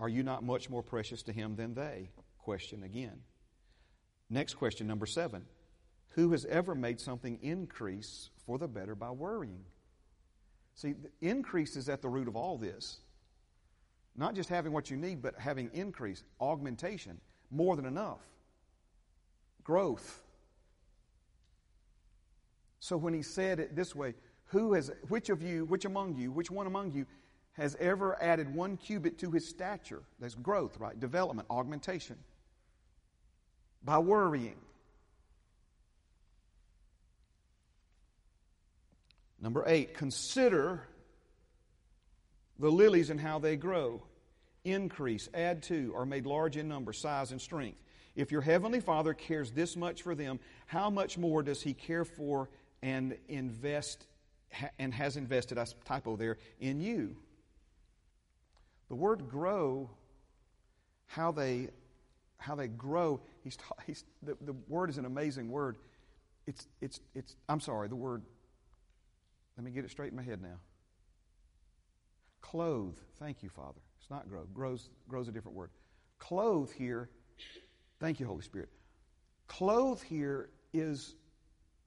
Are 0.00 0.08
you 0.08 0.22
not 0.22 0.42
much 0.42 0.68
more 0.68 0.82
precious 0.82 1.22
to 1.24 1.32
Him 1.32 1.56
than 1.56 1.74
they? 1.74 2.10
Question 2.38 2.82
again. 2.82 3.20
Next 4.28 4.54
question, 4.54 4.86
number 4.86 5.06
seven. 5.06 5.44
Who 6.14 6.32
has 6.32 6.44
ever 6.46 6.74
made 6.74 7.00
something 7.00 7.38
increase 7.42 8.30
for 8.46 8.58
the 8.58 8.66
better 8.66 8.94
by 8.94 9.10
worrying? 9.10 9.64
See, 10.74 10.94
increase 11.20 11.76
is 11.76 11.88
at 11.88 12.02
the 12.02 12.08
root 12.08 12.26
of 12.26 12.36
all 12.36 12.56
this. 12.56 12.98
Not 14.16 14.34
just 14.34 14.48
having 14.48 14.72
what 14.72 14.90
you 14.90 14.96
need, 14.96 15.22
but 15.22 15.38
having 15.38 15.70
increase, 15.72 16.24
augmentation, 16.40 17.20
more 17.50 17.76
than 17.76 17.86
enough, 17.86 18.20
growth. 19.62 20.22
So 22.80 22.96
when 22.96 23.14
he 23.14 23.22
said 23.22 23.60
it 23.60 23.76
this 23.76 23.94
way, 23.94 24.14
who 24.46 24.72
has, 24.72 24.90
which 25.08 25.28
of 25.28 25.42
you, 25.42 25.64
which 25.66 25.84
among 25.84 26.16
you, 26.16 26.32
which 26.32 26.50
one 26.50 26.66
among 26.66 26.92
you 26.92 27.06
has 27.52 27.76
ever 27.78 28.20
added 28.20 28.52
one 28.52 28.76
cubit 28.76 29.18
to 29.18 29.30
his 29.30 29.46
stature? 29.46 30.02
That's 30.18 30.34
growth, 30.34 30.78
right? 30.78 30.98
Development, 30.98 31.46
augmentation. 31.50 32.16
By 33.84 33.98
worrying. 33.98 34.56
Number 39.40 39.64
eight, 39.66 39.94
consider 39.94 40.82
the 42.58 42.70
lilies 42.70 43.10
and 43.10 43.20
how 43.20 43.38
they 43.38 43.56
grow, 43.56 44.02
increase, 44.64 45.28
add 45.32 45.62
to, 45.64 45.94
are 45.96 46.04
made 46.04 46.26
large 46.26 46.56
in 46.56 46.68
number, 46.68 46.92
size, 46.92 47.30
and 47.30 47.40
strength. 47.40 47.80
If 48.16 48.32
your 48.32 48.42
heavenly 48.42 48.80
Father 48.80 49.14
cares 49.14 49.50
this 49.50 49.76
much 49.76 50.02
for 50.02 50.14
them, 50.14 50.40
how 50.66 50.90
much 50.90 51.16
more 51.16 51.42
does 51.42 51.62
He 51.62 51.72
care 51.72 52.04
for 52.04 52.50
and 52.82 53.16
invest 53.28 54.06
and 54.78 54.92
has 54.92 55.16
invested, 55.16 55.58
I 55.58 55.64
typo 55.84 56.16
there, 56.16 56.38
in 56.58 56.80
you? 56.80 57.16
The 58.88 58.96
word 58.96 59.28
grow, 59.28 59.90
how 61.06 61.30
they 61.32 61.70
how 62.40 62.54
they 62.54 62.68
grow, 62.68 63.20
he's, 63.44 63.56
he's 63.86 64.04
the, 64.22 64.36
the 64.40 64.54
word 64.66 64.88
is 64.88 64.96
an 64.96 65.04
amazing 65.04 65.50
word. 65.50 65.76
It's, 66.46 66.66
it's, 66.80 66.98
it's, 67.14 67.36
I'm 67.48 67.60
sorry, 67.60 67.88
the 67.88 67.96
word, 67.96 68.22
let 69.56 69.64
me 69.64 69.70
get 69.70 69.84
it 69.84 69.90
straight 69.90 70.10
in 70.10 70.16
my 70.16 70.22
head 70.22 70.40
now. 70.40 70.58
Clothe. 72.40 72.96
Thank 73.18 73.42
you, 73.42 73.50
Father. 73.50 73.80
It's 74.00 74.10
not 74.10 74.28
grow. 74.28 74.44
Grows, 74.54 74.88
grows 75.06 75.28
a 75.28 75.32
different 75.32 75.56
word. 75.56 75.70
Clothe 76.18 76.72
here, 76.72 77.10
thank 78.00 78.18
you, 78.20 78.26
Holy 78.26 78.42
Spirit. 78.42 78.70
Clothe 79.46 80.02
here 80.02 80.48
is 80.72 81.14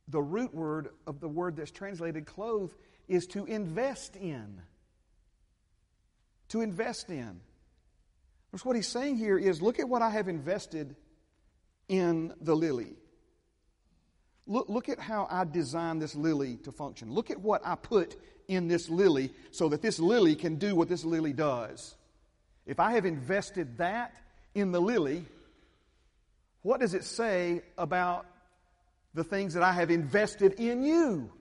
the 0.07 0.21
root 0.21 0.53
word 0.53 0.89
of 1.07 1.19
the 1.19 1.27
word 1.27 1.55
that's 1.55 1.71
translated 1.71 2.25
clothe 2.25 2.71
is 3.07 3.27
to 3.27 3.45
invest 3.45 4.15
in. 4.15 4.61
To 6.49 6.61
invest 6.61 7.09
in. 7.09 7.39
Because 8.51 8.65
what 8.65 8.75
he's 8.75 8.87
saying 8.87 9.17
here 9.17 9.37
is 9.37 9.61
look 9.61 9.79
at 9.79 9.89
what 9.89 10.01
I 10.01 10.09
have 10.09 10.27
invested 10.27 10.95
in 11.87 12.33
the 12.41 12.55
lily. 12.55 12.95
Look, 14.45 14.67
look 14.69 14.89
at 14.89 14.99
how 14.99 15.27
I 15.29 15.45
designed 15.45 16.01
this 16.01 16.15
lily 16.15 16.57
to 16.57 16.71
function. 16.71 17.11
Look 17.11 17.31
at 17.31 17.39
what 17.39 17.61
I 17.65 17.75
put 17.75 18.15
in 18.47 18.67
this 18.67 18.89
lily 18.89 19.31
so 19.51 19.69
that 19.69 19.81
this 19.81 19.99
lily 19.99 20.35
can 20.35 20.57
do 20.57 20.75
what 20.75 20.89
this 20.89 21.05
lily 21.05 21.33
does. 21.33 21.95
If 22.65 22.79
I 22.79 22.91
have 22.93 23.05
invested 23.05 23.77
that 23.77 24.13
in 24.53 24.71
the 24.71 24.81
lily, 24.81 25.25
what 26.61 26.79
does 26.79 26.93
it 26.93 27.03
say 27.03 27.61
about 27.77 28.25
the 29.13 29.23
things 29.23 29.53
that 29.53 29.63
I 29.63 29.71
have 29.73 29.91
invested 29.91 30.53
in 30.53 30.83
you? 30.83 31.31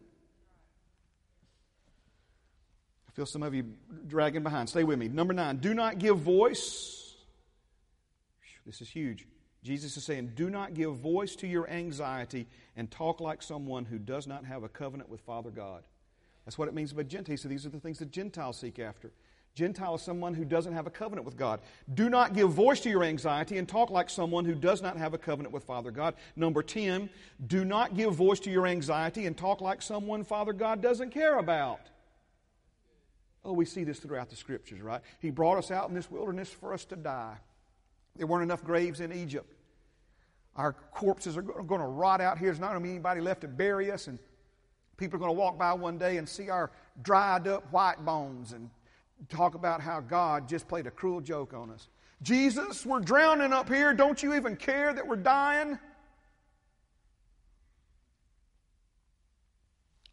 I 3.09 3.12
feel 3.12 3.27
some 3.27 3.43
of 3.43 3.55
you 3.55 3.64
dragging 4.07 4.43
behind. 4.43 4.68
Stay 4.68 4.85
with 4.85 4.99
me. 4.99 5.09
Number 5.09 5.35
nine, 5.35 5.59
do 5.59 5.75
not 5.75 5.99
give 5.99 6.18
voice. 6.18 7.14
This 8.64 8.81
is 8.81 8.89
huge. 8.89 9.27
Jesus 9.62 9.97
is 9.97 10.05
saying, 10.05 10.33
do 10.35 10.51
not 10.51 10.75
give 10.75 10.97
voice 10.97 11.37
to 11.37 11.47
your 11.47 11.68
anxiety 11.68 12.47
and 12.77 12.91
talk 12.91 13.20
like 13.20 13.43
someone 13.43 13.85
who 13.85 13.99
does 13.99 14.27
not 14.27 14.45
have 14.45 14.64
a 14.64 14.68
covenant 14.68 15.09
with 15.09 15.20
Father 15.20 15.51
God. 15.51 15.85
That's 16.45 16.59
what 16.59 16.68
it 16.68 16.75
means 16.75 16.93
by 16.93 17.05
Gentile. 17.05 17.37
So 17.37 17.49
these 17.49 17.64
are 17.64 17.70
the 17.70 17.79
things 17.79 17.99
that 17.99 18.11
Gentiles 18.11 18.59
seek 18.59 18.79
after. 18.79 19.12
Gentile 19.55 19.97
is 19.97 20.03
someone 20.03 20.33
who 20.35 20.45
doesn't 20.45 20.73
have 20.73 20.87
a 20.87 20.91
covenant 20.91 21.27
with 21.27 21.37
God. 21.37 21.61
Do 21.93 22.09
not 22.09 22.33
give 22.33 22.51
voice 22.51 22.81
to 22.81 22.91
your 22.91 23.05
anxiety 23.05 23.59
and 23.59 23.69
talk 23.69 23.91
like 23.91 24.09
someone 24.09 24.45
who 24.45 24.55
does 24.55 24.81
not 24.81 24.97
have 24.97 25.13
a 25.13 25.19
covenant 25.19 25.53
with 25.53 25.65
Father 25.65 25.91
God. 25.91 26.15
Number 26.37 26.63
10, 26.63 27.11
do 27.47 27.65
not 27.65 27.95
give 27.95 28.15
voice 28.15 28.41
to 28.41 28.51
your 28.51 28.67
anxiety 28.67 29.27
and 29.27 29.37
talk 29.37 29.61
like 29.61 29.83
someone 29.83 30.25
Father 30.25 30.53
God 30.53 30.81
doesn't 30.81 31.11
care 31.11 31.39
about. 31.39 31.81
Oh, 33.45 33.53
we 33.53 33.65
see 33.65 33.85
this 33.85 33.99
throughout 33.99 34.31
the 34.31 34.37
scriptures, 34.37 34.81
right? 34.81 35.03
He 35.19 35.31
brought 35.31 35.59
us 35.59 35.71
out 35.71 35.89
in 35.89 35.95
this 35.95 36.11
wilderness 36.11 36.49
for 36.49 36.73
us 36.73 36.85
to 36.87 36.97
die. 36.97 37.37
There 38.17 38.27
weren't 38.27 38.45
enough 38.45 38.65
graves 38.65 39.01
in 39.01 39.13
Egypt. 39.13 39.53
Our 40.57 40.73
corpses 40.73 41.37
are 41.37 41.43
going 41.43 41.81
to 41.81 41.87
rot 41.87 42.21
out 42.21 42.39
here. 42.39 42.49
There's 42.49 42.61
not 42.61 42.71
going 42.71 42.83
to 42.83 42.87
be 42.87 42.91
anybody 42.91 43.21
left 43.21 43.41
to 43.41 43.49
bury 43.49 43.91
us, 43.91 44.07
and 44.07 44.19
People 45.03 45.17
are 45.17 45.19
going 45.19 45.35
to 45.35 45.39
walk 45.41 45.59
by 45.59 45.73
one 45.73 45.99
day 45.99 46.19
and 46.19 46.29
see 46.29 46.49
our 46.49 46.71
dried 47.03 47.49
up 47.49 47.73
white 47.73 48.05
bones 48.05 48.53
and 48.53 48.71
talk 49.29 49.55
about 49.55 49.81
how 49.81 50.01
God 50.01 50.49
just 50.49 50.68
played 50.68 50.87
a 50.87 50.91
cruel 50.91 51.20
joke 51.20 51.55
on 51.55 51.70
us. 51.70 51.89
Jesus, 52.23 52.87
we're 52.87 53.01
drowning 53.01 53.53
up 53.53 53.68
here. 53.68 53.93
Don't 53.93 54.23
you 54.23 54.35
even 54.35 54.57
care 54.57 54.93
that 54.93 55.07
we're 55.07 55.16
dying? 55.16 55.79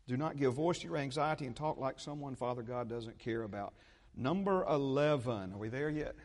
Do 0.08 0.18
not 0.18 0.38
give 0.38 0.54
voice 0.54 0.80
to 0.80 0.88
your 0.88 0.98
anxiety 0.98 1.46
and 1.46 1.56
talk 1.56 1.78
like 1.78 2.00
someone 2.00 2.36
Father 2.36 2.64
God 2.64 2.90
doesn't 2.90 3.20
care 3.20 3.44
about. 3.44 3.74
Number 4.16 4.66
11. 4.68 5.54
Are 5.54 5.58
we 5.58 5.70
there 5.70 5.90
yet? 5.90 6.16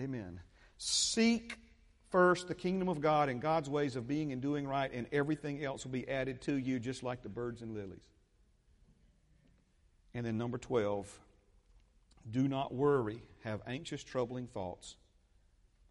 Amen. 0.00 0.40
Seek 0.78 1.58
first 2.08 2.48
the 2.48 2.54
kingdom 2.54 2.88
of 2.88 3.02
God 3.02 3.28
and 3.28 3.42
God's 3.42 3.68
ways 3.68 3.94
of 3.96 4.08
being 4.08 4.32
and 4.32 4.40
doing 4.40 4.66
right, 4.66 4.90
and 4.92 5.06
everything 5.12 5.62
else 5.62 5.84
will 5.84 5.92
be 5.92 6.08
added 6.08 6.40
to 6.42 6.56
you, 6.56 6.78
just 6.78 7.02
like 7.02 7.22
the 7.22 7.28
birds 7.28 7.60
and 7.60 7.74
lilies. 7.74 8.08
And 10.14 10.24
then 10.24 10.38
number 10.38 10.56
12, 10.56 11.20
do 12.30 12.48
not 12.48 12.72
worry, 12.74 13.22
have 13.42 13.60
anxious, 13.66 14.02
troubling 14.02 14.46
thoughts 14.46 14.96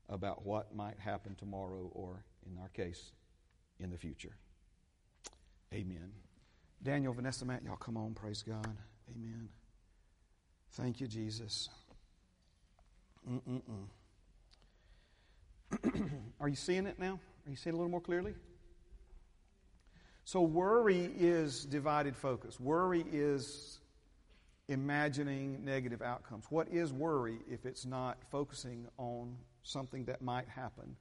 about 0.10 0.46
what 0.46 0.76
might 0.76 1.00
happen 1.00 1.36
tomorrow 1.36 1.90
or, 1.94 2.24
in 2.50 2.58
our 2.60 2.70
case, 2.70 3.12
in 3.80 3.90
the 3.90 3.98
future. 3.98 4.36
Amen. 5.74 6.12
Daniel, 6.82 7.14
Vanessa, 7.14 7.46
Matt, 7.46 7.64
y'all 7.64 7.76
come 7.76 7.98
on, 7.98 8.14
praise 8.14 8.44
God. 8.44 8.78
Amen. 9.16 9.50
Thank 10.72 11.02
you, 11.02 11.08
Jesus. 11.08 11.70
Are 16.40 16.50
you 16.50 16.56
seeing 16.56 16.86
it 16.86 17.00
now? 17.00 17.20
Are 17.46 17.50
you 17.50 17.56
seeing 17.56 17.74
it 17.74 17.78
a 17.78 17.78
little 17.78 17.92
more 17.92 18.02
clearly? 18.02 18.36
So, 20.26 20.42
worry 20.42 21.12
is 21.18 21.66
divided 21.66 22.16
focus. 22.16 22.60
Worry 22.60 23.06
is 23.12 23.80
imagining 24.68 25.64
negative 25.64 26.02
outcomes. 26.02 26.46
What 26.50 26.70
is 26.70 26.94
worry 26.94 27.40
if 27.50 27.66
it's 27.66 27.86
not 27.86 28.18
focusing 28.32 28.88
on 28.98 29.38
something 29.64 30.06
that 30.06 30.22
might 30.22 30.48
happen, 30.48 30.96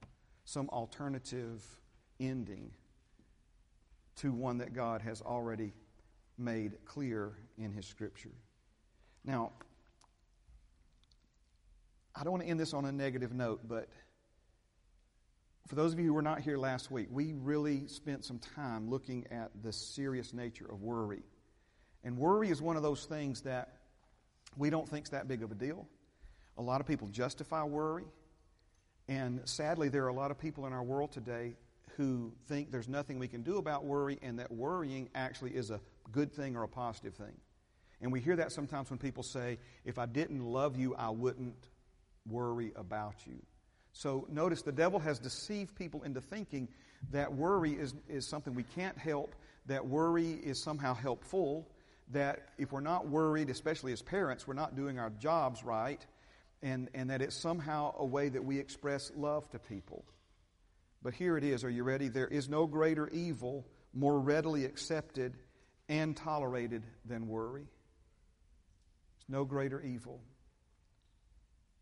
some 0.45 0.69
alternative 0.69 1.63
ending 2.19 2.71
to 4.17 4.31
one 4.31 4.57
that 4.59 4.73
God 4.73 5.01
has 5.01 5.21
already 5.21 5.73
made 6.37 6.73
clear 6.85 7.33
in 7.57 7.71
His 7.71 7.85
Scripture? 7.85 8.33
Now, 9.23 9.51
I 12.15 12.23
don't 12.23 12.33
want 12.33 12.43
to 12.43 12.49
end 12.49 12.59
this 12.59 12.73
on 12.73 12.85
a 12.85 12.91
negative 12.91 13.33
note, 13.33 13.61
but 13.67 13.87
for 15.67 15.75
those 15.75 15.93
of 15.93 15.99
you 15.99 16.05
who 16.05 16.13
were 16.13 16.21
not 16.21 16.41
here 16.41 16.57
last 16.57 16.91
week, 16.91 17.07
we 17.09 17.33
really 17.33 17.87
spent 17.87 18.25
some 18.25 18.37
time 18.37 18.89
looking 18.89 19.25
at 19.31 19.51
the 19.63 19.71
serious 19.71 20.33
nature 20.33 20.65
of 20.69 20.81
worry. 20.81 21.23
And 22.03 22.17
worry 22.17 22.49
is 22.49 22.61
one 22.61 22.75
of 22.75 22.83
those 22.83 23.05
things 23.05 23.41
that 23.41 23.69
we 24.57 24.69
don't 24.69 24.87
think 24.87 25.05
is 25.05 25.11
that 25.11 25.27
big 25.27 25.43
of 25.43 25.51
a 25.51 25.55
deal. 25.55 25.87
A 26.57 26.61
lot 26.61 26.81
of 26.81 26.87
people 26.87 27.07
justify 27.07 27.63
worry. 27.63 28.05
And 29.07 29.41
sadly, 29.45 29.89
there 29.89 30.03
are 30.05 30.09
a 30.09 30.13
lot 30.13 30.31
of 30.31 30.37
people 30.37 30.65
in 30.65 30.73
our 30.73 30.83
world 30.83 31.11
today 31.11 31.55
who 31.97 32.31
think 32.47 32.71
there's 32.71 32.87
nothing 32.87 33.19
we 33.19 33.27
can 33.27 33.41
do 33.41 33.57
about 33.57 33.85
worry 33.85 34.17
and 34.21 34.39
that 34.39 34.51
worrying 34.51 35.09
actually 35.13 35.51
is 35.51 35.69
a 35.69 35.79
good 36.11 36.31
thing 36.33 36.55
or 36.55 36.63
a 36.63 36.67
positive 36.67 37.13
thing. 37.13 37.35
And 38.01 38.11
we 38.11 38.19
hear 38.19 38.35
that 38.35 38.51
sometimes 38.51 38.89
when 38.89 38.99
people 38.99 39.23
say, 39.23 39.57
if 39.85 39.97
I 39.97 40.05
didn't 40.05 40.43
love 40.43 40.77
you, 40.77 40.95
I 40.95 41.09
wouldn't 41.09 41.67
worry 42.29 42.73
about 42.75 43.15
you. 43.25 43.41
So 43.93 44.27
notice 44.29 44.61
the 44.61 44.71
devil 44.71 44.99
has 44.99 45.19
deceived 45.19 45.75
people 45.75 46.03
into 46.03 46.19
thinking 46.19 46.67
that 47.11 47.31
worry 47.31 47.73
is, 47.73 47.93
is 48.09 48.27
something 48.27 48.55
we 48.55 48.63
can't 48.63 48.97
help, 48.97 49.35
that 49.67 49.85
worry 49.85 50.31
is 50.31 50.61
somehow 50.61 50.93
helpful, 50.93 51.67
that 52.11 52.49
if 52.57 52.71
we're 52.71 52.81
not 52.81 53.07
worried, 53.07 53.49
especially 53.49 53.93
as 53.93 54.01
parents, 54.01 54.47
we're 54.47 54.53
not 54.53 54.75
doing 54.75 54.99
our 54.99 55.09
jobs 55.09 55.63
right, 55.63 56.05
and, 56.61 56.89
and 56.93 57.09
that 57.09 57.21
it's 57.21 57.35
somehow 57.35 57.93
a 57.97 58.05
way 58.05 58.29
that 58.29 58.43
we 58.43 58.59
express 58.59 59.11
love 59.15 59.49
to 59.51 59.59
people. 59.59 60.05
But 61.01 61.13
here 61.13 61.37
it 61.37 61.43
is. 61.43 61.63
Are 61.63 61.69
you 61.69 61.83
ready? 61.83 62.07
There 62.07 62.27
is 62.27 62.47
no 62.47 62.65
greater 62.65 63.09
evil 63.09 63.65
more 63.93 64.19
readily 64.19 64.65
accepted 64.65 65.35
and 65.89 66.15
tolerated 66.15 66.83
than 67.05 67.27
worry. 67.27 67.67
There's 69.17 69.29
no 69.29 69.45
greater 69.45 69.81
evil. 69.81 70.21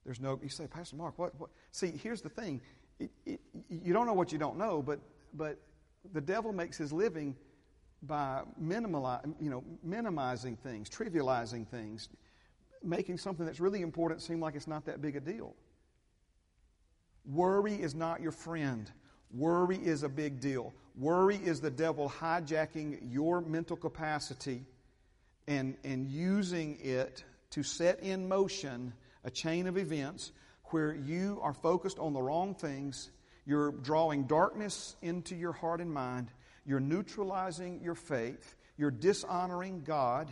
There's 0.05 0.19
no, 0.19 0.39
you 0.41 0.49
say, 0.49 0.67
Pastor 0.67 0.95
Mark, 0.95 1.19
what? 1.19 1.39
what? 1.39 1.51
See, 1.71 1.91
here's 2.01 2.21
the 2.21 2.29
thing. 2.29 2.61
It, 2.99 3.11
it, 3.25 3.39
you 3.69 3.93
don't 3.93 4.07
know 4.07 4.13
what 4.13 4.31
you 4.31 4.39
don't 4.39 4.57
know, 4.57 4.81
but, 4.81 4.99
but 5.33 5.59
the 6.13 6.21
devil 6.21 6.51
makes 6.51 6.77
his 6.77 6.91
living 6.91 7.35
by 8.03 8.41
you 8.57 9.49
know, 9.49 9.63
minimizing 9.83 10.55
things, 10.57 10.89
trivializing 10.89 11.67
things, 11.67 12.09
making 12.83 13.17
something 13.17 13.45
that's 13.45 13.59
really 13.59 13.81
important 13.81 14.21
seem 14.21 14.39
like 14.39 14.55
it's 14.55 14.67
not 14.67 14.85
that 14.85 15.01
big 15.01 15.15
a 15.15 15.19
deal. 15.19 15.55
Worry 17.25 17.75
is 17.75 17.93
not 17.93 18.21
your 18.21 18.31
friend. 18.31 18.89
Worry 19.31 19.77
is 19.77 20.03
a 20.03 20.09
big 20.09 20.39
deal. 20.39 20.73
Worry 20.97 21.37
is 21.37 21.61
the 21.61 21.69
devil 21.69 22.09
hijacking 22.09 23.13
your 23.13 23.41
mental 23.41 23.77
capacity 23.77 24.65
and, 25.47 25.77
and 25.83 26.07
using 26.07 26.79
it 26.81 27.23
to 27.51 27.63
set 27.63 28.01
in 28.01 28.27
motion 28.27 28.93
a 29.23 29.29
chain 29.29 29.67
of 29.67 29.77
events 29.77 30.31
where 30.65 30.93
you 30.93 31.39
are 31.41 31.53
focused 31.53 31.99
on 31.99 32.13
the 32.13 32.21
wrong 32.21 32.55
things. 32.55 33.11
You're 33.45 33.71
drawing 33.71 34.23
darkness 34.23 34.95
into 35.01 35.35
your 35.35 35.51
heart 35.51 35.81
and 35.81 35.93
mind. 35.93 36.29
You're 36.65 36.79
neutralizing 36.79 37.81
your 37.81 37.95
faith. 37.95 38.55
You're 38.77 38.91
dishonoring 38.91 39.83
God. 39.83 40.27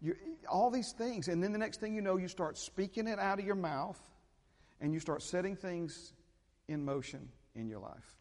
You're, 0.00 0.16
all 0.48 0.70
these 0.70 0.92
things. 0.92 1.28
And 1.28 1.42
then 1.42 1.52
the 1.52 1.58
next 1.58 1.80
thing 1.80 1.94
you 1.94 2.00
know, 2.00 2.16
you 2.16 2.28
start 2.28 2.58
speaking 2.58 3.06
it 3.06 3.18
out 3.18 3.38
of 3.38 3.44
your 3.44 3.54
mouth 3.54 4.00
and 4.80 4.92
you 4.92 5.00
start 5.00 5.22
setting 5.22 5.56
things 5.56 6.12
in 6.68 6.84
motion 6.84 7.28
in 7.54 7.68
your 7.68 7.80
life. 7.80 8.16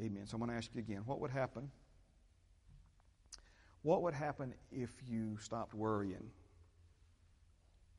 Amen. 0.00 0.26
So 0.26 0.34
I'm 0.34 0.40
going 0.40 0.50
to 0.50 0.56
ask 0.56 0.70
you 0.74 0.80
again 0.80 1.02
what 1.06 1.20
would 1.20 1.30
happen? 1.30 1.70
What 3.82 4.02
would 4.02 4.14
happen 4.14 4.52
if 4.72 4.90
you 5.08 5.38
stopped 5.40 5.74
worrying? 5.74 6.30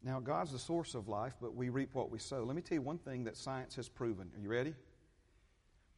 Now, 0.04 0.20
God's 0.20 0.52
the 0.52 0.60
source 0.60 0.96
of 0.96 1.08
life, 1.08 1.34
but 1.42 1.56
we 1.56 1.70
reap 1.70 1.96
what 1.96 2.12
we 2.12 2.20
sow. 2.20 2.44
Let 2.44 2.56
me 2.56 2.62
tell 2.62 2.76
you 2.76 2.82
one 2.82 2.98
thing 2.98 3.24
that 3.24 3.36
science 3.36 3.76
has 3.76 3.90
proven. 3.90 4.30
Are 4.36 4.40
you 4.40 4.50
ready? 4.50 4.74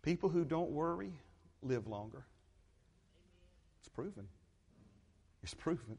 People 0.02 0.30
who 0.30 0.46
don't 0.46 0.72
worry 0.72 1.12
live 1.62 1.88
longer. 1.88 2.26
It's 3.80 3.90
proven. 3.90 4.28
It's 5.44 5.54
proven. 5.54 5.98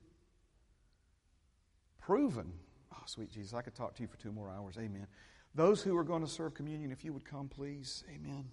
Proven. 2.00 2.52
Oh, 2.92 3.02
sweet 3.06 3.30
Jesus, 3.30 3.54
I 3.54 3.62
could 3.62 3.74
talk 3.74 3.94
to 3.96 4.02
you 4.02 4.08
for 4.08 4.16
two 4.16 4.32
more 4.32 4.50
hours. 4.50 4.76
Amen. 4.78 5.06
Those 5.54 5.82
who 5.82 5.96
are 5.96 6.04
going 6.04 6.22
to 6.22 6.30
serve 6.30 6.54
communion, 6.54 6.92
if 6.92 7.04
you 7.04 7.12
would 7.12 7.24
come, 7.24 7.48
please. 7.48 8.04
Amen. 8.14 8.44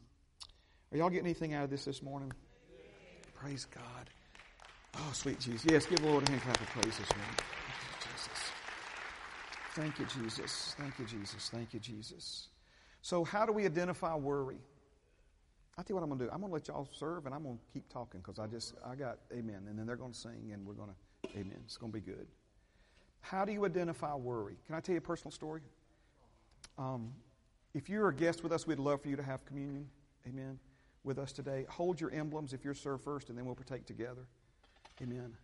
Are 0.91 0.97
y'all 0.97 1.09
getting 1.09 1.25
anything 1.25 1.53
out 1.53 1.63
of 1.63 1.69
this 1.69 1.85
this 1.85 2.01
morning? 2.01 2.31
Praise 3.33 3.65
God. 3.65 4.09
Oh, 4.95 5.11
sweet 5.13 5.39
Jesus. 5.39 5.65
Yes, 5.69 5.85
give 5.85 5.99
the 5.99 6.07
Lord 6.07 6.27
a 6.27 6.31
hand 6.31 6.41
clap 6.41 6.59
of 6.59 6.67
praise 6.67 6.97
this 6.97 7.09
morning. 7.15 7.35
Thank 9.77 9.99
you, 9.99 10.05
Jesus. 10.05 10.75
Thank 10.79 10.97
you, 10.97 11.05
Jesus. 11.05 11.49
Thank 11.53 11.71
you, 11.71 11.79
Jesus. 11.79 12.47
So, 13.03 13.23
how 13.23 13.45
do 13.45 13.53
we 13.53 13.63
identify 13.65 14.15
worry? 14.15 14.57
I 15.77 15.83
tell 15.83 15.89
you 15.89 15.95
what 15.95 16.03
I'm 16.03 16.09
going 16.09 16.19
to 16.19 16.25
do. 16.25 16.31
I'm 16.31 16.39
going 16.39 16.49
to 16.49 16.53
let 16.55 16.67
y'all 16.67 16.89
serve, 16.91 17.27
and 17.27 17.35
I'm 17.35 17.43
going 17.43 17.57
to 17.57 17.63
keep 17.71 17.87
talking 17.87 18.19
because 18.19 18.39
I 18.39 18.47
just 18.47 18.73
I 18.83 18.95
got 18.95 19.19
amen, 19.31 19.65
and 19.69 19.77
then 19.77 19.85
they're 19.85 19.95
going 19.95 20.11
to 20.11 20.17
sing, 20.17 20.49
and 20.51 20.65
we're 20.65 20.73
going 20.73 20.89
to 20.89 21.29
amen. 21.37 21.57
It's 21.65 21.77
going 21.77 21.91
to 21.91 21.99
be 21.99 22.03
good. 22.03 22.27
How 23.21 23.45
do 23.45 23.51
you 23.51 23.63
identify 23.65 24.15
worry? 24.15 24.55
Can 24.65 24.75
I 24.75 24.79
tell 24.79 24.93
you 24.93 24.99
a 24.99 25.01
personal 25.01 25.31
story? 25.31 25.61
Um, 26.79 27.13
if 27.75 27.89
you're 27.89 28.07
a 28.07 28.13
guest 28.13 28.41
with 28.41 28.51
us, 28.51 28.65
we'd 28.65 28.79
love 28.79 29.01
for 29.01 29.09
you 29.09 29.15
to 29.15 29.23
have 29.23 29.45
communion, 29.45 29.87
amen, 30.27 30.57
with 31.03 31.19
us 31.19 31.31
today. 31.31 31.65
Hold 31.69 32.01
your 32.01 32.11
emblems 32.11 32.53
if 32.53 32.65
you're 32.65 32.73
served 32.73 33.03
first, 33.03 33.29
and 33.29 33.37
then 33.37 33.45
we'll 33.45 33.55
partake 33.55 33.85
together, 33.85 34.25
amen. 35.01 35.35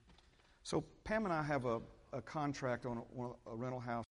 So 0.64 0.84
Pam 1.04 1.26
and 1.26 1.34
I 1.34 1.44
have 1.44 1.66
a, 1.66 1.80
a 2.12 2.22
contract 2.22 2.86
on 2.88 2.98
a, 2.98 3.52
a 3.52 3.56
rental 3.56 3.80
house 3.80 4.06